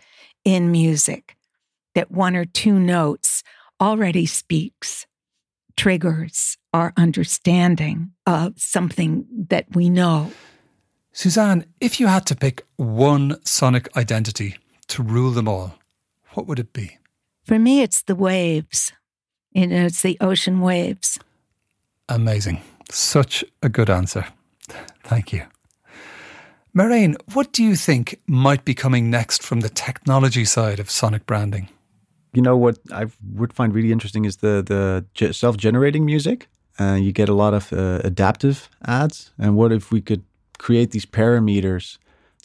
in 0.43 0.71
music, 0.71 1.35
that 1.93 2.11
one 2.11 2.35
or 2.35 2.45
two 2.45 2.79
notes 2.79 3.43
already 3.79 4.25
speaks, 4.25 5.05
triggers 5.77 6.57
our 6.73 6.93
understanding 6.97 8.11
of 8.25 8.59
something 8.59 9.25
that 9.49 9.65
we 9.75 9.89
know. 9.89 10.31
Suzanne, 11.11 11.65
if 11.79 11.99
you 11.99 12.07
had 12.07 12.25
to 12.27 12.35
pick 12.35 12.65
one 12.77 13.43
sonic 13.45 13.95
identity 13.97 14.57
to 14.87 15.03
rule 15.03 15.31
them 15.31 15.47
all, 15.47 15.75
what 16.31 16.47
would 16.47 16.59
it 16.59 16.73
be? 16.73 16.97
For 17.43 17.57
me, 17.57 17.81
it's 17.81 18.03
the 18.03 18.15
waves. 18.15 18.93
You 19.51 19.67
know, 19.67 19.85
it's 19.85 20.01
the 20.01 20.17
ocean 20.21 20.61
waves. 20.61 21.19
Amazing. 22.07 22.61
Such 22.91 23.43
a 23.61 23.69
good 23.69 23.89
answer. 23.89 24.25
Thank 25.03 25.33
you. 25.33 25.43
Marijn, 26.75 27.15
what 27.33 27.51
do 27.51 27.63
you 27.63 27.75
think 27.75 28.19
might 28.27 28.63
be 28.63 28.73
coming 28.73 29.09
next 29.09 29.43
from 29.43 29.61
the 29.61 29.69
technology 29.69 30.45
side 30.45 30.79
of 30.79 30.89
sonic 30.89 31.25
branding? 31.25 31.67
You 32.33 32.43
know 32.43 32.55
what 32.55 32.77
I 32.91 33.07
would 33.33 33.53
find 33.53 33.73
really 33.73 33.91
interesting 33.91 34.25
is 34.25 34.37
the 34.37 34.61
the 34.63 35.33
self-generating 35.33 36.05
music. 36.05 36.47
Uh, 36.79 36.93
you 36.93 37.11
get 37.11 37.29
a 37.29 37.33
lot 37.33 37.53
of 37.53 37.73
uh, 37.73 38.01
adaptive 38.03 38.69
ads, 38.85 39.31
and 39.37 39.55
what 39.55 39.71
if 39.71 39.91
we 39.91 40.01
could 40.01 40.23
create 40.59 40.91
these 40.91 41.07
parameters 41.07 41.97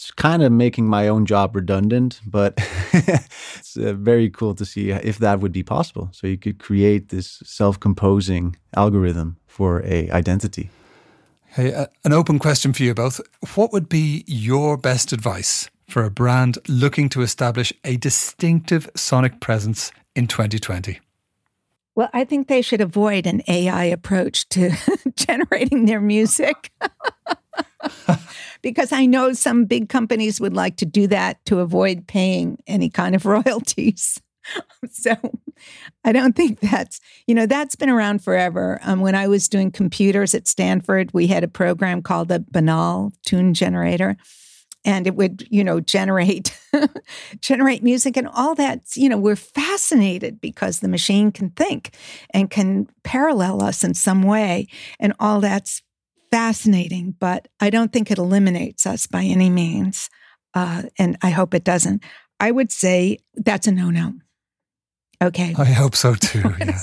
it's 0.05 0.11
kind 0.11 0.43
of 0.43 0.53
making 0.53 0.87
my 0.87 1.09
own 1.09 1.25
job 1.25 1.57
redundant, 1.57 2.21
but 2.27 2.53
it's 2.93 3.75
uh, 3.75 3.95
very 3.95 4.29
cool 4.29 4.55
to 4.55 4.67
see 4.67 4.91
if 4.91 5.17
that 5.17 5.41
would 5.41 5.53
be 5.53 5.63
possible. 5.63 6.11
So 6.13 6.27
you 6.27 6.37
could 6.37 6.59
create 6.59 7.09
this 7.09 7.43
self-composing 7.43 8.57
algorithm 8.77 9.39
for 9.47 9.83
a 9.83 10.11
identity. 10.11 10.69
Hey, 11.47 11.73
uh, 11.73 11.87
an 12.05 12.13
open 12.13 12.39
question 12.39 12.75
for 12.75 12.83
you 12.83 12.93
both. 12.93 13.19
What 13.55 13.73
would 13.73 13.89
be 13.89 14.25
your 14.27 14.77
best 14.77 15.11
advice 15.15 15.71
for 15.89 16.05
a 16.05 16.11
brand 16.11 16.59
looking 16.69 17.09
to 17.11 17.23
establish 17.23 17.73
a 17.83 17.97
distinctive 17.97 18.91
sonic 18.95 19.41
presence 19.41 19.91
in 20.15 20.27
2020? 20.27 21.01
Well, 21.95 22.11
I 22.13 22.25
think 22.25 22.49
they 22.49 22.61
should 22.61 22.83
avoid 22.83 23.27
an 23.27 23.41
AI 23.49 23.85
approach 23.85 24.51
to 24.51 24.73
generating 25.17 25.87
their 25.87 26.03
music. 26.03 26.73
because 28.63 28.93
I 28.93 29.07
know 29.07 29.33
some 29.33 29.65
big 29.65 29.89
companies 29.89 30.41
would 30.41 30.55
like 30.55 30.77
to 30.77 30.87
do 30.87 31.07
that 31.09 31.45
to 31.47 31.61
avoid 31.61 32.07
paying 32.07 32.59
any 32.67 32.91
kind 32.91 33.15
of 33.15 33.27
royalties. 33.27 34.21
so 34.91 35.15
I 36.05 36.13
don't 36.13 36.37
think 36.37 36.61
that's, 36.61 37.01
you 37.27 37.35
know, 37.35 37.47
that's 37.47 37.77
been 37.77 37.89
around 37.89 38.23
forever. 38.23 38.79
Um, 38.83 39.01
when 39.01 39.15
I 39.15 39.29
was 39.29 39.49
doing 39.49 39.71
computers 39.71 40.35
at 40.35 40.49
Stanford, 40.49 41.11
we 41.13 41.27
had 41.27 41.45
a 41.45 41.49
program 41.49 42.03
called 42.03 42.29
the 42.29 42.45
Banal 42.51 43.13
Tune 43.25 43.55
Generator. 43.55 44.17
And 44.87 45.07
it 45.07 45.15
would, 45.15 45.47
you 45.51 45.65
know, 45.65 45.81
generate 45.81 46.55
generate 47.41 47.83
music 47.83 48.19
and 48.19 48.29
all 48.29 48.55
that. 48.57 48.83
You 48.97 49.09
know, 49.09 49.17
we're 49.17 49.35
fascinated 49.35 50.43
because 50.43 50.81
the 50.81 50.89
machine 50.89 51.33
can 51.33 51.51
think 51.51 51.97
and 52.31 52.51
can 52.51 52.89
parallel 53.03 53.63
us 53.63 53.83
in 53.83 53.95
some 53.95 54.23
way, 54.23 54.67
and 55.01 55.15
all 55.19 55.41
that's 55.41 55.81
fascinating, 56.31 57.15
but 57.19 57.49
I 57.61 57.71
don't 57.71 57.93
think 57.93 58.11
it 58.11 58.19
eliminates 58.19 58.87
us 58.87 59.07
by 59.07 59.23
any 59.23 59.51
means. 59.51 60.11
Uh, 60.55 60.83
and 60.99 61.17
I 61.23 61.31
hope 61.31 61.55
it 61.55 61.65
doesn't. 61.65 62.03
I 62.41 62.51
would 62.51 62.73
say 62.73 63.19
that's 63.35 63.67
a 63.67 63.73
no 63.73 63.91
no. 63.91 64.15
Okay. 65.23 65.55
I 65.57 65.65
hope 65.65 65.97
so 65.97 66.15
too. 66.21 66.55
Yeah. 66.59 66.79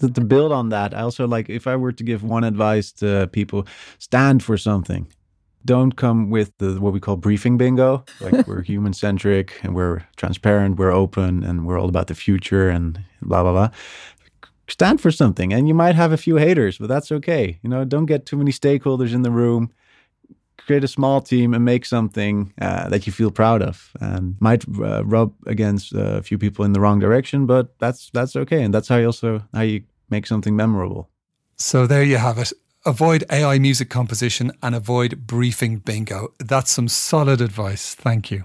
to, 0.00 0.08
to 0.08 0.20
build 0.20 0.52
on 0.52 0.68
that, 0.70 0.94
I 0.94 1.00
also 1.00 1.26
like 1.26 1.48
if 1.48 1.66
I 1.66 1.76
were 1.76 1.92
to 1.92 2.04
give 2.04 2.22
one 2.22 2.44
advice 2.44 2.92
to 2.94 3.28
people, 3.32 3.66
stand 3.98 4.42
for 4.42 4.56
something. 4.56 5.10
Don't 5.64 5.92
come 5.92 6.28
with 6.30 6.52
the 6.58 6.80
what 6.80 6.92
we 6.92 7.00
call 7.00 7.16
briefing 7.16 7.56
bingo. 7.56 8.04
Like 8.20 8.46
we're 8.46 8.62
human 8.62 8.92
centric 8.92 9.60
and 9.62 9.74
we're 9.74 10.04
transparent, 10.16 10.76
we're 10.76 10.92
open, 10.92 11.44
and 11.44 11.66
we're 11.66 11.78
all 11.78 11.88
about 11.88 12.08
the 12.08 12.14
future 12.14 12.68
and 12.68 12.98
blah 13.22 13.42
blah 13.42 13.52
blah 13.52 13.70
stand 14.68 15.00
for 15.00 15.10
something 15.10 15.52
and 15.52 15.68
you 15.68 15.74
might 15.74 15.94
have 15.94 16.12
a 16.12 16.16
few 16.16 16.36
haters 16.36 16.78
but 16.78 16.88
that's 16.88 17.12
okay. 17.12 17.58
You 17.62 17.68
know 17.68 17.84
don't 17.84 18.06
get 18.06 18.26
too 18.26 18.36
many 18.36 18.52
stakeholders 18.52 19.12
in 19.12 19.22
the 19.22 19.30
room. 19.30 19.72
Create 20.58 20.84
a 20.84 20.88
small 20.88 21.20
team 21.20 21.54
and 21.54 21.64
make 21.64 21.84
something 21.84 22.52
uh, 22.60 22.88
that 22.88 23.04
you 23.06 23.12
feel 23.12 23.32
proud 23.32 23.62
of 23.62 23.90
and 24.00 24.36
might 24.40 24.64
uh, 24.78 25.04
rub 25.04 25.34
against 25.46 25.92
a 25.92 26.22
few 26.22 26.38
people 26.38 26.64
in 26.64 26.72
the 26.72 26.80
wrong 26.80 27.00
direction 27.00 27.46
but 27.46 27.76
that's 27.78 28.10
that's 28.12 28.36
okay 28.36 28.62
and 28.62 28.72
that's 28.72 28.88
how 28.88 28.96
you 28.96 29.06
also 29.06 29.42
how 29.52 29.62
you 29.62 29.82
make 30.10 30.26
something 30.26 30.54
memorable. 30.54 31.08
So 31.56 31.86
there 31.86 32.04
you 32.04 32.18
have 32.18 32.38
it. 32.38 32.52
Avoid 32.84 33.24
ai 33.30 33.58
music 33.58 33.90
composition 33.90 34.52
and 34.62 34.74
avoid 34.74 35.26
briefing 35.26 35.78
bingo. 35.78 36.32
That's 36.38 36.70
some 36.70 36.88
solid 36.88 37.40
advice. 37.40 37.94
Thank 37.94 38.30
you. 38.30 38.44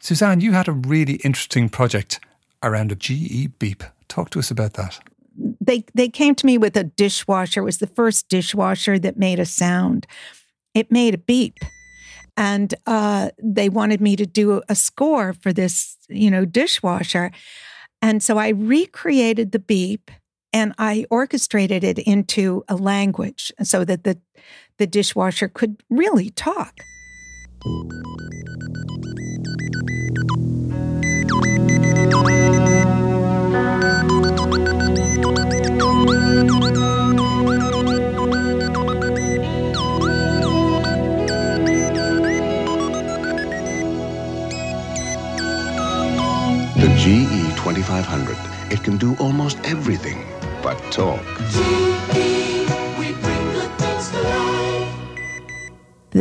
Suzanne 0.00 0.40
you 0.40 0.52
had 0.52 0.68
a 0.68 0.72
really 0.72 1.14
interesting 1.24 1.68
project 1.68 2.20
around 2.62 2.92
a 2.92 2.94
GE 2.94 3.58
beep. 3.58 3.82
Talk 4.08 4.30
to 4.30 4.38
us 4.38 4.50
about 4.50 4.74
that 4.74 5.00
they 5.36 5.84
they 5.94 6.08
came 6.08 6.34
to 6.36 6.46
me 6.46 6.58
with 6.58 6.76
a 6.76 6.84
dishwasher. 6.84 7.60
It 7.60 7.64
was 7.64 7.78
the 7.78 7.86
first 7.86 8.28
dishwasher 8.28 8.98
that 8.98 9.16
made 9.16 9.38
a 9.38 9.46
sound. 9.46 10.06
It 10.74 10.90
made 10.90 11.14
a 11.14 11.18
beep, 11.18 11.58
and 12.36 12.74
uh, 12.86 13.30
they 13.42 13.68
wanted 13.68 14.00
me 14.00 14.16
to 14.16 14.26
do 14.26 14.62
a 14.68 14.74
score 14.74 15.32
for 15.32 15.52
this, 15.52 15.96
you 16.08 16.30
know, 16.30 16.44
dishwasher. 16.44 17.30
And 18.00 18.22
so 18.22 18.36
I 18.36 18.48
recreated 18.48 19.52
the 19.52 19.58
beep 19.58 20.10
and 20.52 20.74
I 20.78 21.06
orchestrated 21.10 21.84
it 21.84 21.98
into 21.98 22.64
a 22.68 22.76
language 22.76 23.52
so 23.62 23.84
that 23.84 24.04
the 24.04 24.18
the 24.78 24.86
dishwasher 24.86 25.48
could 25.48 25.82
really 25.90 26.30
talk. 26.30 26.80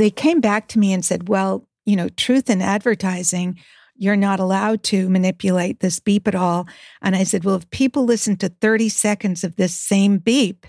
They 0.02 0.10
came 0.10 0.42
back 0.42 0.68
to 0.70 0.80
me 0.80 0.94
and 0.94 1.06
said, 1.06 1.30
Well, 1.30 1.68
you 1.86 1.96
know, 1.96 2.10
truth 2.10 2.50
in 2.50 2.60
advertising, 2.60 3.60
you're 3.96 4.16
not 4.16 4.40
allowed 4.40 4.82
to 4.86 5.08
manipulate 5.10 5.80
this 5.80 6.00
beep 6.00 6.28
at 6.28 6.34
all. 6.34 6.68
And 7.04 7.16
I 7.16 7.24
said, 7.24 7.44
Well, 7.44 7.54
if 7.54 7.70
people 7.70 8.04
listen 8.04 8.36
to 8.38 8.50
30 8.50 8.90
seconds 8.90 9.44
of 9.44 9.58
this 9.58 9.76
same 9.76 10.18
beep, 10.18 10.66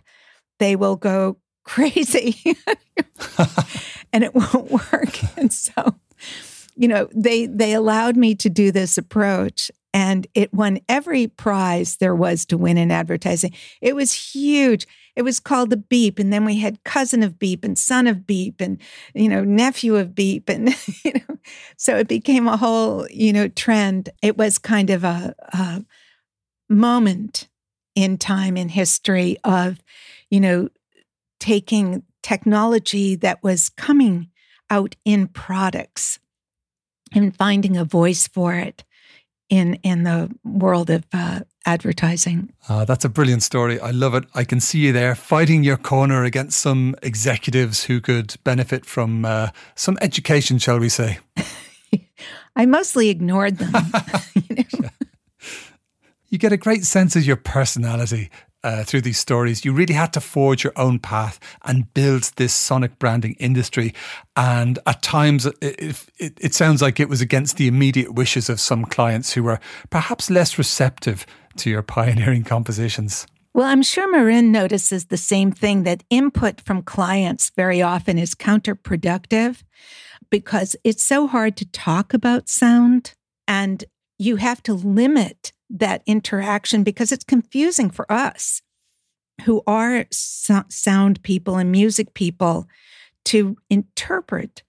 they 0.58 0.76
will 0.76 0.96
go 0.96 1.38
crazy 1.64 2.36
and 4.12 4.22
it 4.22 4.34
won't 4.34 4.70
work. 4.70 5.18
And 5.38 5.50
so, 5.50 5.94
you 6.76 6.86
know, 6.86 7.08
they 7.14 7.46
they 7.46 7.72
allowed 7.72 8.18
me 8.18 8.34
to 8.34 8.50
do 8.50 8.70
this 8.70 8.98
approach 8.98 9.70
and 9.94 10.26
it 10.34 10.52
won 10.52 10.80
every 10.90 11.26
prize 11.26 11.96
there 11.96 12.14
was 12.14 12.44
to 12.46 12.58
win 12.58 12.76
in 12.76 12.90
advertising. 12.90 13.54
It 13.80 13.96
was 13.96 14.12
huge. 14.12 14.86
It 15.14 15.22
was 15.22 15.40
called 15.40 15.70
the 15.70 15.76
Beep, 15.76 16.18
and 16.18 16.32
then 16.32 16.44
we 16.44 16.58
had 16.58 16.82
cousin 16.84 17.22
of 17.22 17.38
Beep 17.38 17.64
and 17.64 17.78
son 17.78 18.06
of 18.06 18.26
Beep 18.26 18.60
and 18.60 18.78
you 19.14 19.28
know 19.28 19.44
nephew 19.44 19.96
of 19.96 20.14
Beep, 20.14 20.48
and 20.48 20.74
you 21.04 21.12
know, 21.14 21.38
so 21.76 21.96
it 21.98 22.08
became 22.08 22.48
a 22.48 22.56
whole 22.56 23.06
you 23.10 23.32
know 23.32 23.48
trend. 23.48 24.10
It 24.22 24.38
was 24.38 24.58
kind 24.58 24.90
of 24.90 25.04
a, 25.04 25.34
a 25.52 25.84
moment 26.68 27.48
in 27.94 28.16
time 28.16 28.56
in 28.56 28.70
history 28.70 29.36
of 29.44 29.78
you 30.30 30.40
know 30.40 30.68
taking 31.40 32.02
technology 32.22 33.16
that 33.16 33.42
was 33.42 33.68
coming 33.68 34.30
out 34.70 34.96
in 35.04 35.26
products 35.26 36.18
and 37.12 37.36
finding 37.36 37.76
a 37.76 37.84
voice 37.84 38.26
for 38.26 38.54
it 38.54 38.84
in 39.50 39.74
in 39.82 40.04
the 40.04 40.30
world 40.44 40.88
of 40.88 41.04
uh, 41.12 41.40
advertising. 41.66 42.52
Uh, 42.68 42.84
that's 42.84 43.04
a 43.04 43.08
brilliant 43.08 43.42
story. 43.42 43.80
I 43.80 43.90
love 43.90 44.14
it. 44.14 44.24
I 44.34 44.44
can 44.44 44.60
see 44.60 44.80
you 44.80 44.92
there 44.92 45.14
fighting 45.14 45.64
your 45.64 45.76
corner 45.76 46.24
against 46.24 46.58
some 46.58 46.94
executives 47.02 47.84
who 47.84 48.00
could 48.00 48.34
benefit 48.44 48.84
from 48.84 49.24
uh, 49.24 49.48
some 49.74 49.98
education, 50.00 50.58
shall 50.58 50.78
we 50.78 50.88
say? 50.88 51.18
I 52.56 52.66
mostly 52.66 53.08
ignored 53.08 53.58
them. 53.58 53.72
you, 54.34 54.80
know? 54.80 54.88
you 56.28 56.38
get 56.38 56.52
a 56.52 56.56
great 56.56 56.84
sense 56.84 57.16
of 57.16 57.24
your 57.24 57.36
personality 57.36 58.30
uh, 58.64 58.84
through 58.84 59.02
these 59.02 59.18
stories. 59.18 59.64
You 59.64 59.72
really 59.72 59.94
had 59.94 60.12
to 60.14 60.20
forge 60.20 60.64
your 60.64 60.72
own 60.76 60.98
path 60.98 61.38
and 61.64 61.92
build 61.94 62.30
this 62.36 62.52
sonic 62.52 62.98
branding 62.98 63.34
industry. 63.34 63.94
And 64.36 64.78
at 64.86 65.02
times, 65.02 65.46
it, 65.46 66.08
it, 66.18 66.38
it 66.40 66.54
sounds 66.54 66.82
like 66.82 67.00
it 67.00 67.08
was 67.08 67.20
against 67.20 67.56
the 67.56 67.68
immediate 67.68 68.14
wishes 68.14 68.48
of 68.48 68.60
some 68.60 68.84
clients 68.84 69.32
who 69.32 69.42
were 69.42 69.60
perhaps 69.90 70.30
less 70.30 70.58
receptive 70.58 71.26
to 71.56 71.70
your 71.70 71.82
pioneering 71.82 72.44
compositions. 72.44 73.26
Well, 73.54 73.66
I'm 73.66 73.82
sure 73.82 74.10
Marijn 74.10 74.46
notices 74.46 75.06
the 75.06 75.18
same 75.18 75.52
thing 75.52 75.82
that 75.82 76.04
input 76.08 76.60
from 76.60 76.82
clients 76.82 77.50
very 77.54 77.82
often 77.82 78.16
is 78.16 78.34
counterproductive 78.34 79.62
because 80.30 80.74
it's 80.84 81.02
so 81.02 81.26
hard 81.26 81.58
to 81.58 81.70
talk 81.70 82.14
about 82.14 82.48
sound 82.48 83.14
and 83.46 83.84
you 84.18 84.36
have 84.36 84.62
to 84.62 84.72
limit 84.72 85.52
that 85.72 86.02
interaction 86.06 86.84
because 86.84 87.10
it's 87.10 87.24
confusing 87.24 87.90
for 87.90 88.10
us 88.12 88.60
who 89.44 89.62
are 89.66 90.06
so- 90.10 90.64
sound 90.68 91.22
people 91.22 91.56
and 91.56 91.72
music 91.72 92.14
people 92.14 92.68
to 93.24 93.56
interpret 93.70 94.62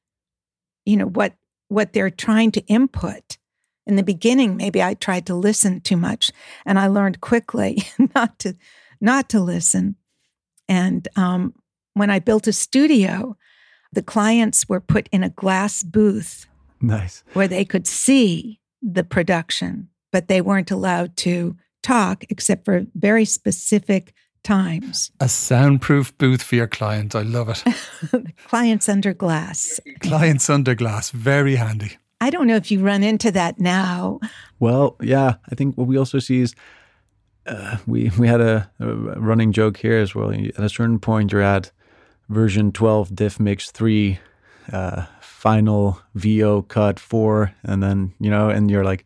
you 0.86 0.98
know 0.98 1.08
what 1.08 1.36
what 1.70 1.94
they're 1.94 2.10
trying 2.10 2.52
to 2.52 2.62
input. 2.66 3.38
In 3.86 3.96
the 3.96 4.04
beginning 4.04 4.56
maybe 4.56 4.82
i 4.82 4.94
tried 4.94 5.26
to 5.26 5.36
listen 5.36 5.82
too 5.82 5.98
much 5.98 6.32
and 6.66 6.80
i 6.80 6.88
learned 6.88 7.20
quickly 7.20 7.84
not 8.16 8.40
to 8.40 8.56
not 9.02 9.30
to 9.30 9.42
listen. 9.42 9.96
And 10.70 11.08
um, 11.18 11.54
when 11.94 12.10
i 12.10 12.20
built 12.20 12.48
a 12.48 12.54
studio 12.54 13.36
the 13.92 14.02
clients 14.04 14.68
were 14.68 14.80
put 14.80 15.08
in 15.12 15.22
a 15.24 15.30
glass 15.30 15.84
booth 15.84 16.48
nice. 16.82 17.24
where 17.34 17.48
they 17.48 17.66
could 17.66 17.86
see 17.86 18.60
the 18.82 19.04
production 19.04 19.90
but 20.14 20.30
they 20.30 20.40
weren't 20.40 20.72
allowed 20.72 21.18
to 21.18 21.58
talk 21.82 22.24
except 22.30 22.64
for 22.64 22.86
very 22.96 23.26
specific 23.26 24.14
times. 24.44 25.12
A 25.20 25.28
soundproof 25.28 26.18
booth 26.18 26.44
for 26.44 26.56
your 26.56 26.68
client. 26.68 27.16
I 27.16 27.24
love 27.24 27.50
it. 27.50 28.36
Clients 28.48 28.88
under 28.88 29.14
glass. 29.14 29.80
Clients 30.00 30.50
under 30.50 30.76
glass. 30.76 31.10
Very 31.10 31.56
handy. 31.56 31.98
I 32.22 32.30
don't 32.30 32.48
know 32.48 32.56
if 32.56 32.72
you 32.72 32.80
run 32.80 33.04
into 33.04 33.32
that 33.32 33.60
now. 33.60 34.20
Well, 34.60 34.96
yeah. 35.02 35.36
I 35.52 35.56
think 35.56 35.78
what 35.78 35.88
we 35.88 35.98
also 35.98 36.20
see 36.20 36.40
is 36.40 36.56
uh, 37.46 37.78
we 37.86 38.12
we 38.18 38.28
had 38.28 38.40
a, 38.40 38.72
a, 38.80 38.86
running 39.20 39.52
joke 39.52 39.78
here 39.78 39.98
as 39.98 40.16
well. 40.16 40.32
At 40.32 40.60
a 40.60 40.70
certain 40.70 41.00
point, 41.00 41.32
you're 41.32 41.42
at 41.42 41.72
version 42.30 42.72
12, 42.72 43.16
diff 43.16 43.40
mix 43.40 43.72
3, 43.72 44.20
uh, 44.72 45.06
final 45.20 46.00
VO 46.16 46.62
cut 46.62 47.00
4, 47.00 47.54
and 47.64 47.84
then, 47.84 48.14
you 48.20 48.30
know, 48.30 48.50
and 48.50 48.72
you're 48.72 48.86
like, 48.86 49.06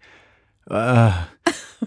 uh, 0.70 1.26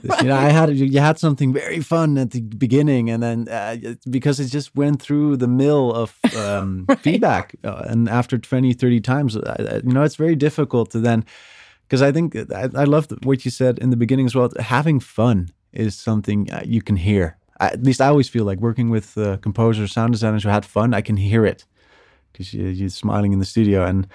right. 0.04 0.22
you 0.22 0.28
know, 0.28 0.36
I 0.36 0.50
had 0.50 0.76
you 0.76 1.00
had 1.00 1.18
something 1.18 1.52
very 1.52 1.80
fun 1.80 2.16
at 2.18 2.30
the 2.30 2.40
beginning, 2.40 3.10
and 3.10 3.22
then 3.22 3.48
uh, 3.48 3.76
because 4.08 4.40
it 4.40 4.46
just 4.46 4.74
went 4.76 5.02
through 5.02 5.36
the 5.36 5.48
mill 5.48 5.92
of 5.92 6.18
um, 6.36 6.86
right. 6.88 6.98
feedback, 7.00 7.56
uh, 7.64 7.82
and 7.86 8.08
after 8.08 8.38
20, 8.38 8.72
30 8.72 9.00
times, 9.00 9.36
uh, 9.36 9.80
you 9.84 9.92
know, 9.92 10.02
it's 10.02 10.16
very 10.16 10.36
difficult 10.36 10.90
to 10.92 11.00
then. 11.00 11.24
Because 11.86 12.02
I 12.02 12.12
think 12.12 12.36
I, 12.36 12.68
I 12.74 12.84
love 12.84 13.08
what 13.24 13.44
you 13.44 13.50
said 13.50 13.78
in 13.80 13.90
the 13.90 13.96
beginning 13.96 14.26
as 14.26 14.34
well. 14.34 14.48
Having 14.60 15.00
fun 15.00 15.50
is 15.72 15.96
something 15.96 16.50
uh, 16.52 16.62
you 16.64 16.82
can 16.82 16.96
hear. 16.96 17.36
at 17.58 17.82
least 17.82 18.00
I 18.00 18.06
always 18.06 18.28
feel 18.28 18.44
like 18.44 18.60
working 18.60 18.90
with 18.90 19.18
uh, 19.18 19.36
composers, 19.38 19.92
sound 19.92 20.12
designers 20.12 20.44
who 20.44 20.50
had 20.50 20.64
fun. 20.64 20.94
I 20.94 21.02
can 21.02 21.16
hear 21.16 21.44
it 21.44 21.64
because 22.32 22.54
you, 22.54 22.66
you're 22.66 22.88
smiling 22.90 23.32
in 23.32 23.40
the 23.40 23.44
studio 23.44 23.84
and 23.84 24.06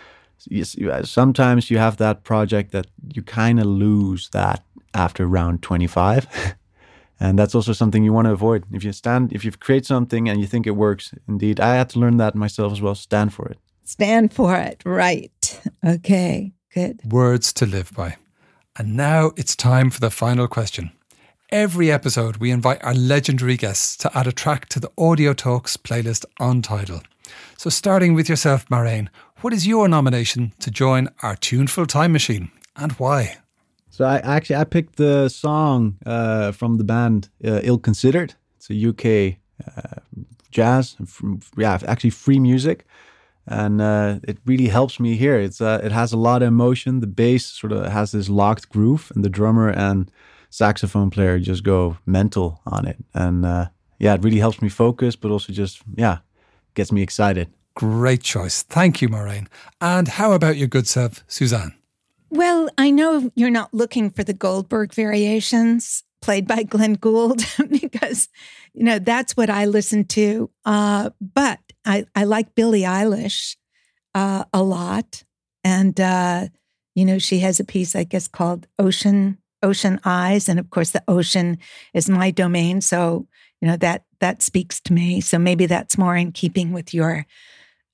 Uh, 0.51 1.03
sometimes 1.03 1.71
you 1.71 1.77
have 1.77 1.97
that 1.97 2.23
project 2.23 2.71
that 2.71 2.87
you 3.13 3.21
kind 3.21 3.59
of 3.59 3.65
lose 3.65 4.29
that 4.29 4.63
after 4.93 5.27
round 5.27 5.61
25 5.61 6.55
and 7.19 7.39
that's 7.39 7.55
also 7.55 7.73
something 7.73 8.03
you 8.03 8.13
want 8.13 8.25
to 8.25 8.31
avoid. 8.31 8.63
If 8.71 8.83
you 8.83 8.91
stand 8.91 9.33
if 9.33 9.43
you 9.43 9.51
create 9.51 9.85
something 9.85 10.29
and 10.29 10.39
you 10.39 10.47
think 10.47 10.67
it 10.67 10.71
works 10.71 11.13
indeed 11.27 11.59
i 11.59 11.75
had 11.75 11.89
to 11.89 11.99
learn 11.99 12.17
that 12.17 12.35
myself 12.35 12.71
as 12.71 12.81
well 12.81 12.95
stand 12.95 13.33
for 13.33 13.47
it. 13.47 13.57
Stand 13.83 14.33
for 14.33 14.55
it 14.55 14.81
right. 14.85 15.61
Okay 15.83 16.55
good. 16.75 16.99
Words 17.09 17.53
to 17.53 17.65
live 17.65 17.91
by. 17.93 18.17
And 18.77 18.95
now 18.95 19.31
it's 19.37 19.55
time 19.55 19.89
for 19.89 20.01
the 20.01 20.11
final 20.11 20.47
question. 20.47 20.91
Every 21.49 21.89
episode, 21.89 22.37
we 22.37 22.51
invite 22.51 22.83
our 22.83 22.93
legendary 22.93 23.55
guests 23.55 23.95
to 23.97 24.17
add 24.17 24.27
a 24.27 24.33
track 24.33 24.67
to 24.69 24.79
the 24.79 24.91
Audio 24.97 25.33
Talks 25.33 25.77
playlist 25.77 26.25
on 26.39 26.61
Tidal. 26.61 27.01
So, 27.57 27.69
starting 27.69 28.13
with 28.15 28.29
yourself, 28.29 28.65
Marijn, 28.69 29.09
what 29.41 29.53
is 29.53 29.67
your 29.67 29.87
nomination 29.87 30.53
to 30.59 30.71
join 30.71 31.09
our 31.21 31.35
tuneful 31.35 31.85
time 31.85 32.11
machine 32.11 32.51
and 32.75 32.91
why? 32.93 33.37
So, 33.89 34.05
I 34.05 34.17
actually 34.17 34.57
I 34.57 34.63
picked 34.63 34.97
the 34.97 35.29
song 35.29 35.97
uh, 36.05 36.51
from 36.51 36.77
the 36.77 36.83
band 36.83 37.29
uh, 37.43 37.59
Ill 37.63 37.79
Considered. 37.79 38.35
It's 38.57 38.69
a 38.69 38.89
UK 38.89 39.37
uh, 39.77 40.01
jazz, 40.51 40.95
from, 41.05 41.39
yeah, 41.57 41.77
actually 41.85 42.09
free 42.09 42.39
music, 42.39 42.85
and 43.47 43.81
uh, 43.81 44.19
it 44.23 44.37
really 44.45 44.67
helps 44.67 44.99
me 44.99 45.15
here. 45.15 45.39
It's 45.39 45.61
uh, 45.61 45.81
it 45.83 45.91
has 45.91 46.13
a 46.13 46.17
lot 46.17 46.41
of 46.41 46.47
emotion. 46.47 46.99
The 46.99 47.07
bass 47.07 47.45
sort 47.45 47.73
of 47.73 47.91
has 47.91 48.11
this 48.11 48.29
locked 48.29 48.69
groove, 48.69 49.11
and 49.15 49.23
the 49.23 49.29
drummer 49.29 49.69
and 49.69 50.11
saxophone 50.49 51.09
player 51.09 51.39
just 51.39 51.63
go 51.63 51.97
mental 52.05 52.61
on 52.65 52.87
it, 52.87 52.97
and 53.13 53.45
uh, 53.45 53.67
yeah, 53.99 54.13
it 54.15 54.23
really 54.23 54.39
helps 54.39 54.61
me 54.61 54.69
focus, 54.69 55.15
but 55.15 55.31
also 55.31 55.53
just 55.53 55.81
yeah, 55.95 56.17
gets 56.75 56.91
me 56.91 57.01
excited. 57.01 57.51
Great 57.75 58.21
choice. 58.21 58.61
Thank 58.63 59.01
you, 59.01 59.09
Marijn. 59.09 59.47
And 59.81 60.07
how 60.07 60.31
about 60.31 60.57
your 60.57 60.67
good 60.67 60.87
self, 60.87 61.23
Suzanne? 61.27 61.73
Well, 62.29 62.69
I 62.77 62.91
know 62.91 63.31
you're 63.35 63.49
not 63.49 63.73
looking 63.73 64.09
for 64.09 64.23
the 64.23 64.33
Goldberg 64.33 64.93
variations 64.93 66.03
played 66.21 66.47
by 66.47 66.63
Glenn 66.63 66.93
Gould 66.93 67.45
because, 67.69 68.29
you 68.73 68.83
know, 68.83 68.99
that's 68.99 69.37
what 69.37 69.49
I 69.49 69.65
listen 69.65 70.05
to. 70.05 70.49
Uh, 70.65 71.11
but 71.21 71.59
I, 71.85 72.05
I 72.15 72.23
like 72.23 72.55
Billie 72.55 72.81
Eilish 72.81 73.57
uh, 74.15 74.45
a 74.53 74.63
lot. 74.63 75.23
And, 75.63 75.99
uh, 75.99 76.47
you 76.95 77.05
know, 77.05 77.19
she 77.19 77.39
has 77.39 77.59
a 77.59 77.65
piece, 77.65 77.95
I 77.95 78.03
guess, 78.05 78.27
called 78.27 78.67
Ocean 78.79 79.37
Ocean 79.61 79.99
Eyes. 80.05 80.47
And 80.47 80.59
of 80.59 80.69
course, 80.69 80.91
the 80.91 81.03
ocean 81.07 81.57
is 81.93 82.09
my 82.09 82.31
domain. 82.31 82.81
So, 82.81 83.27
you 83.65 83.71
know, 83.71 83.77
that 83.77 84.03
that 84.19 84.43
speaks 84.43 84.79
to 84.79 84.93
me. 84.93 85.19
So 85.21 85.39
maybe 85.39 85.65
that's 85.65 85.97
more 85.97 86.15
in 86.15 86.31
keeping 86.33 86.71
with 86.71 86.93
your 86.93 87.25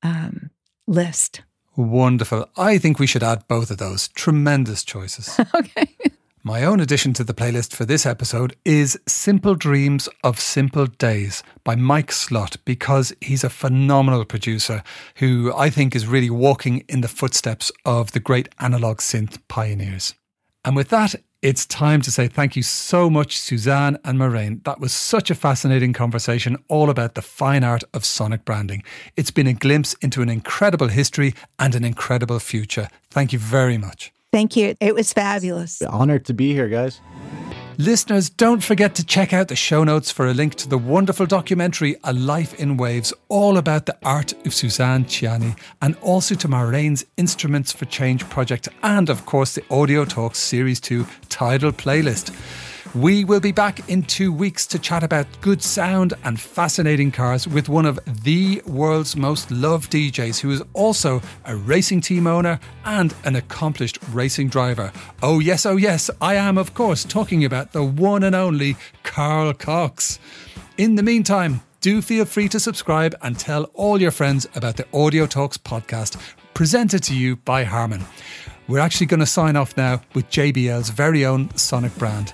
um, 0.03 0.49
list. 0.85 1.43
Wonderful. 1.77 2.49
I 2.57 2.77
think 2.77 2.99
we 2.99 3.07
should 3.07 3.23
add 3.23 3.47
both 3.47 3.71
of 3.71 3.77
those. 3.77 4.09
Tremendous 4.09 4.83
choices. 4.83 5.39
okay. 5.55 5.87
My 6.43 6.65
own 6.65 6.81
addition 6.81 7.13
to 7.13 7.23
the 7.23 7.33
playlist 7.33 7.73
for 7.73 7.85
this 7.85 8.05
episode 8.05 8.53
is 8.65 8.99
Simple 9.07 9.55
Dreams 9.55 10.09
of 10.25 10.41
Simple 10.41 10.87
Days 10.87 11.41
by 11.63 11.77
Mike 11.77 12.11
Slot 12.11 12.57
because 12.65 13.13
he's 13.21 13.45
a 13.45 13.49
phenomenal 13.49 14.25
producer 14.25 14.83
who 15.15 15.53
I 15.55 15.69
think 15.69 15.95
is 15.95 16.05
really 16.05 16.29
walking 16.29 16.83
in 16.89 16.99
the 16.99 17.07
footsteps 17.07 17.71
of 17.85 18.11
the 18.11 18.19
great 18.19 18.49
analog 18.59 18.97
synth 18.97 19.39
pioneers. 19.47 20.15
And 20.65 20.75
with 20.75 20.89
that, 20.89 21.15
It's 21.41 21.65
time 21.65 22.03
to 22.03 22.11
say 22.11 22.27
thank 22.27 22.55
you 22.55 22.61
so 22.61 23.09
much, 23.09 23.35
Suzanne 23.39 23.97
and 24.05 24.19
Marijn. 24.19 24.63
That 24.63 24.79
was 24.79 24.93
such 24.93 25.31
a 25.31 25.35
fascinating 25.35 25.91
conversation 25.91 26.55
all 26.67 26.91
about 26.91 27.15
the 27.15 27.23
fine 27.23 27.63
art 27.63 27.83
of 27.95 28.05
sonic 28.05 28.45
branding. 28.45 28.83
It's 29.17 29.31
been 29.31 29.47
a 29.47 29.53
glimpse 29.53 29.95
into 30.01 30.21
an 30.21 30.29
incredible 30.29 30.89
history 30.89 31.33
and 31.57 31.73
an 31.73 31.83
incredible 31.83 32.37
future. 32.37 32.89
Thank 33.09 33.33
you 33.33 33.39
very 33.39 33.79
much. 33.79 34.13
Thank 34.31 34.55
you. 34.55 34.75
It 34.79 34.93
was 34.93 35.13
fabulous. 35.13 35.81
Honored 35.81 36.25
to 36.25 36.35
be 36.35 36.53
here, 36.53 36.69
guys. 36.69 37.01
Listeners, 37.77 38.29
don't 38.29 38.63
forget 38.63 38.95
to 38.95 39.05
check 39.05 39.33
out 39.33 39.47
the 39.47 39.55
show 39.55 39.83
notes 39.83 40.11
for 40.11 40.27
a 40.27 40.33
link 40.33 40.55
to 40.55 40.67
the 40.67 40.77
wonderful 40.77 41.25
documentary 41.25 41.95
A 42.03 42.13
Life 42.13 42.53
in 42.59 42.77
Waves, 42.77 43.13
all 43.29 43.57
about 43.57 43.85
the 43.85 43.97
art 44.03 44.33
of 44.45 44.53
Suzanne 44.53 45.05
Ciani, 45.05 45.57
and 45.81 45.95
also 46.01 46.35
to 46.35 46.47
Marijn's 46.47 47.05
Instruments 47.17 47.71
for 47.71 47.85
Change 47.85 48.27
project, 48.29 48.67
and 48.83 49.09
of 49.09 49.25
course 49.25 49.55
the 49.55 49.63
Audio 49.71 50.05
Talks 50.05 50.39
Series 50.39 50.79
2 50.81 51.07
Tidal 51.29 51.71
playlist. 51.71 52.33
We 52.93 53.23
will 53.23 53.39
be 53.39 53.53
back 53.53 53.89
in 53.89 54.03
two 54.03 54.33
weeks 54.33 54.67
to 54.67 54.77
chat 54.77 55.01
about 55.01 55.25
good 55.39 55.63
sound 55.63 56.13
and 56.25 56.37
fascinating 56.37 57.09
cars 57.09 57.47
with 57.47 57.69
one 57.69 57.85
of 57.85 57.97
the 58.25 58.61
world's 58.65 59.15
most 59.15 59.49
loved 59.49 59.93
DJs, 59.93 60.41
who 60.41 60.51
is 60.51 60.61
also 60.73 61.21
a 61.45 61.55
racing 61.55 62.01
team 62.01 62.27
owner 62.27 62.59
and 62.83 63.15
an 63.23 63.37
accomplished 63.37 63.97
racing 64.11 64.49
driver. 64.49 64.91
Oh, 65.23 65.39
yes, 65.39 65.65
oh, 65.65 65.77
yes, 65.77 66.09
I 66.19 66.35
am, 66.35 66.57
of 66.57 66.73
course, 66.73 67.05
talking 67.05 67.45
about 67.45 67.71
the 67.71 67.81
one 67.81 68.23
and 68.23 68.35
only 68.35 68.75
Carl 69.03 69.53
Cox. 69.53 70.19
In 70.77 70.95
the 70.95 71.03
meantime, 71.03 71.61
do 71.79 72.01
feel 72.01 72.25
free 72.25 72.49
to 72.49 72.59
subscribe 72.59 73.15
and 73.21 73.39
tell 73.39 73.63
all 73.73 74.01
your 74.01 74.11
friends 74.11 74.47
about 74.53 74.75
the 74.75 74.85
Audio 74.93 75.25
Talks 75.27 75.57
podcast 75.57 76.21
presented 76.53 77.03
to 77.03 77.15
you 77.15 77.37
by 77.37 77.63
Harman. 77.63 78.03
We're 78.67 78.79
actually 78.79 79.07
going 79.07 79.21
to 79.21 79.25
sign 79.25 79.55
off 79.55 79.77
now 79.77 80.01
with 80.13 80.29
JBL's 80.29 80.89
very 80.89 81.25
own 81.25 81.55
Sonic 81.55 81.95
brand 81.95 82.33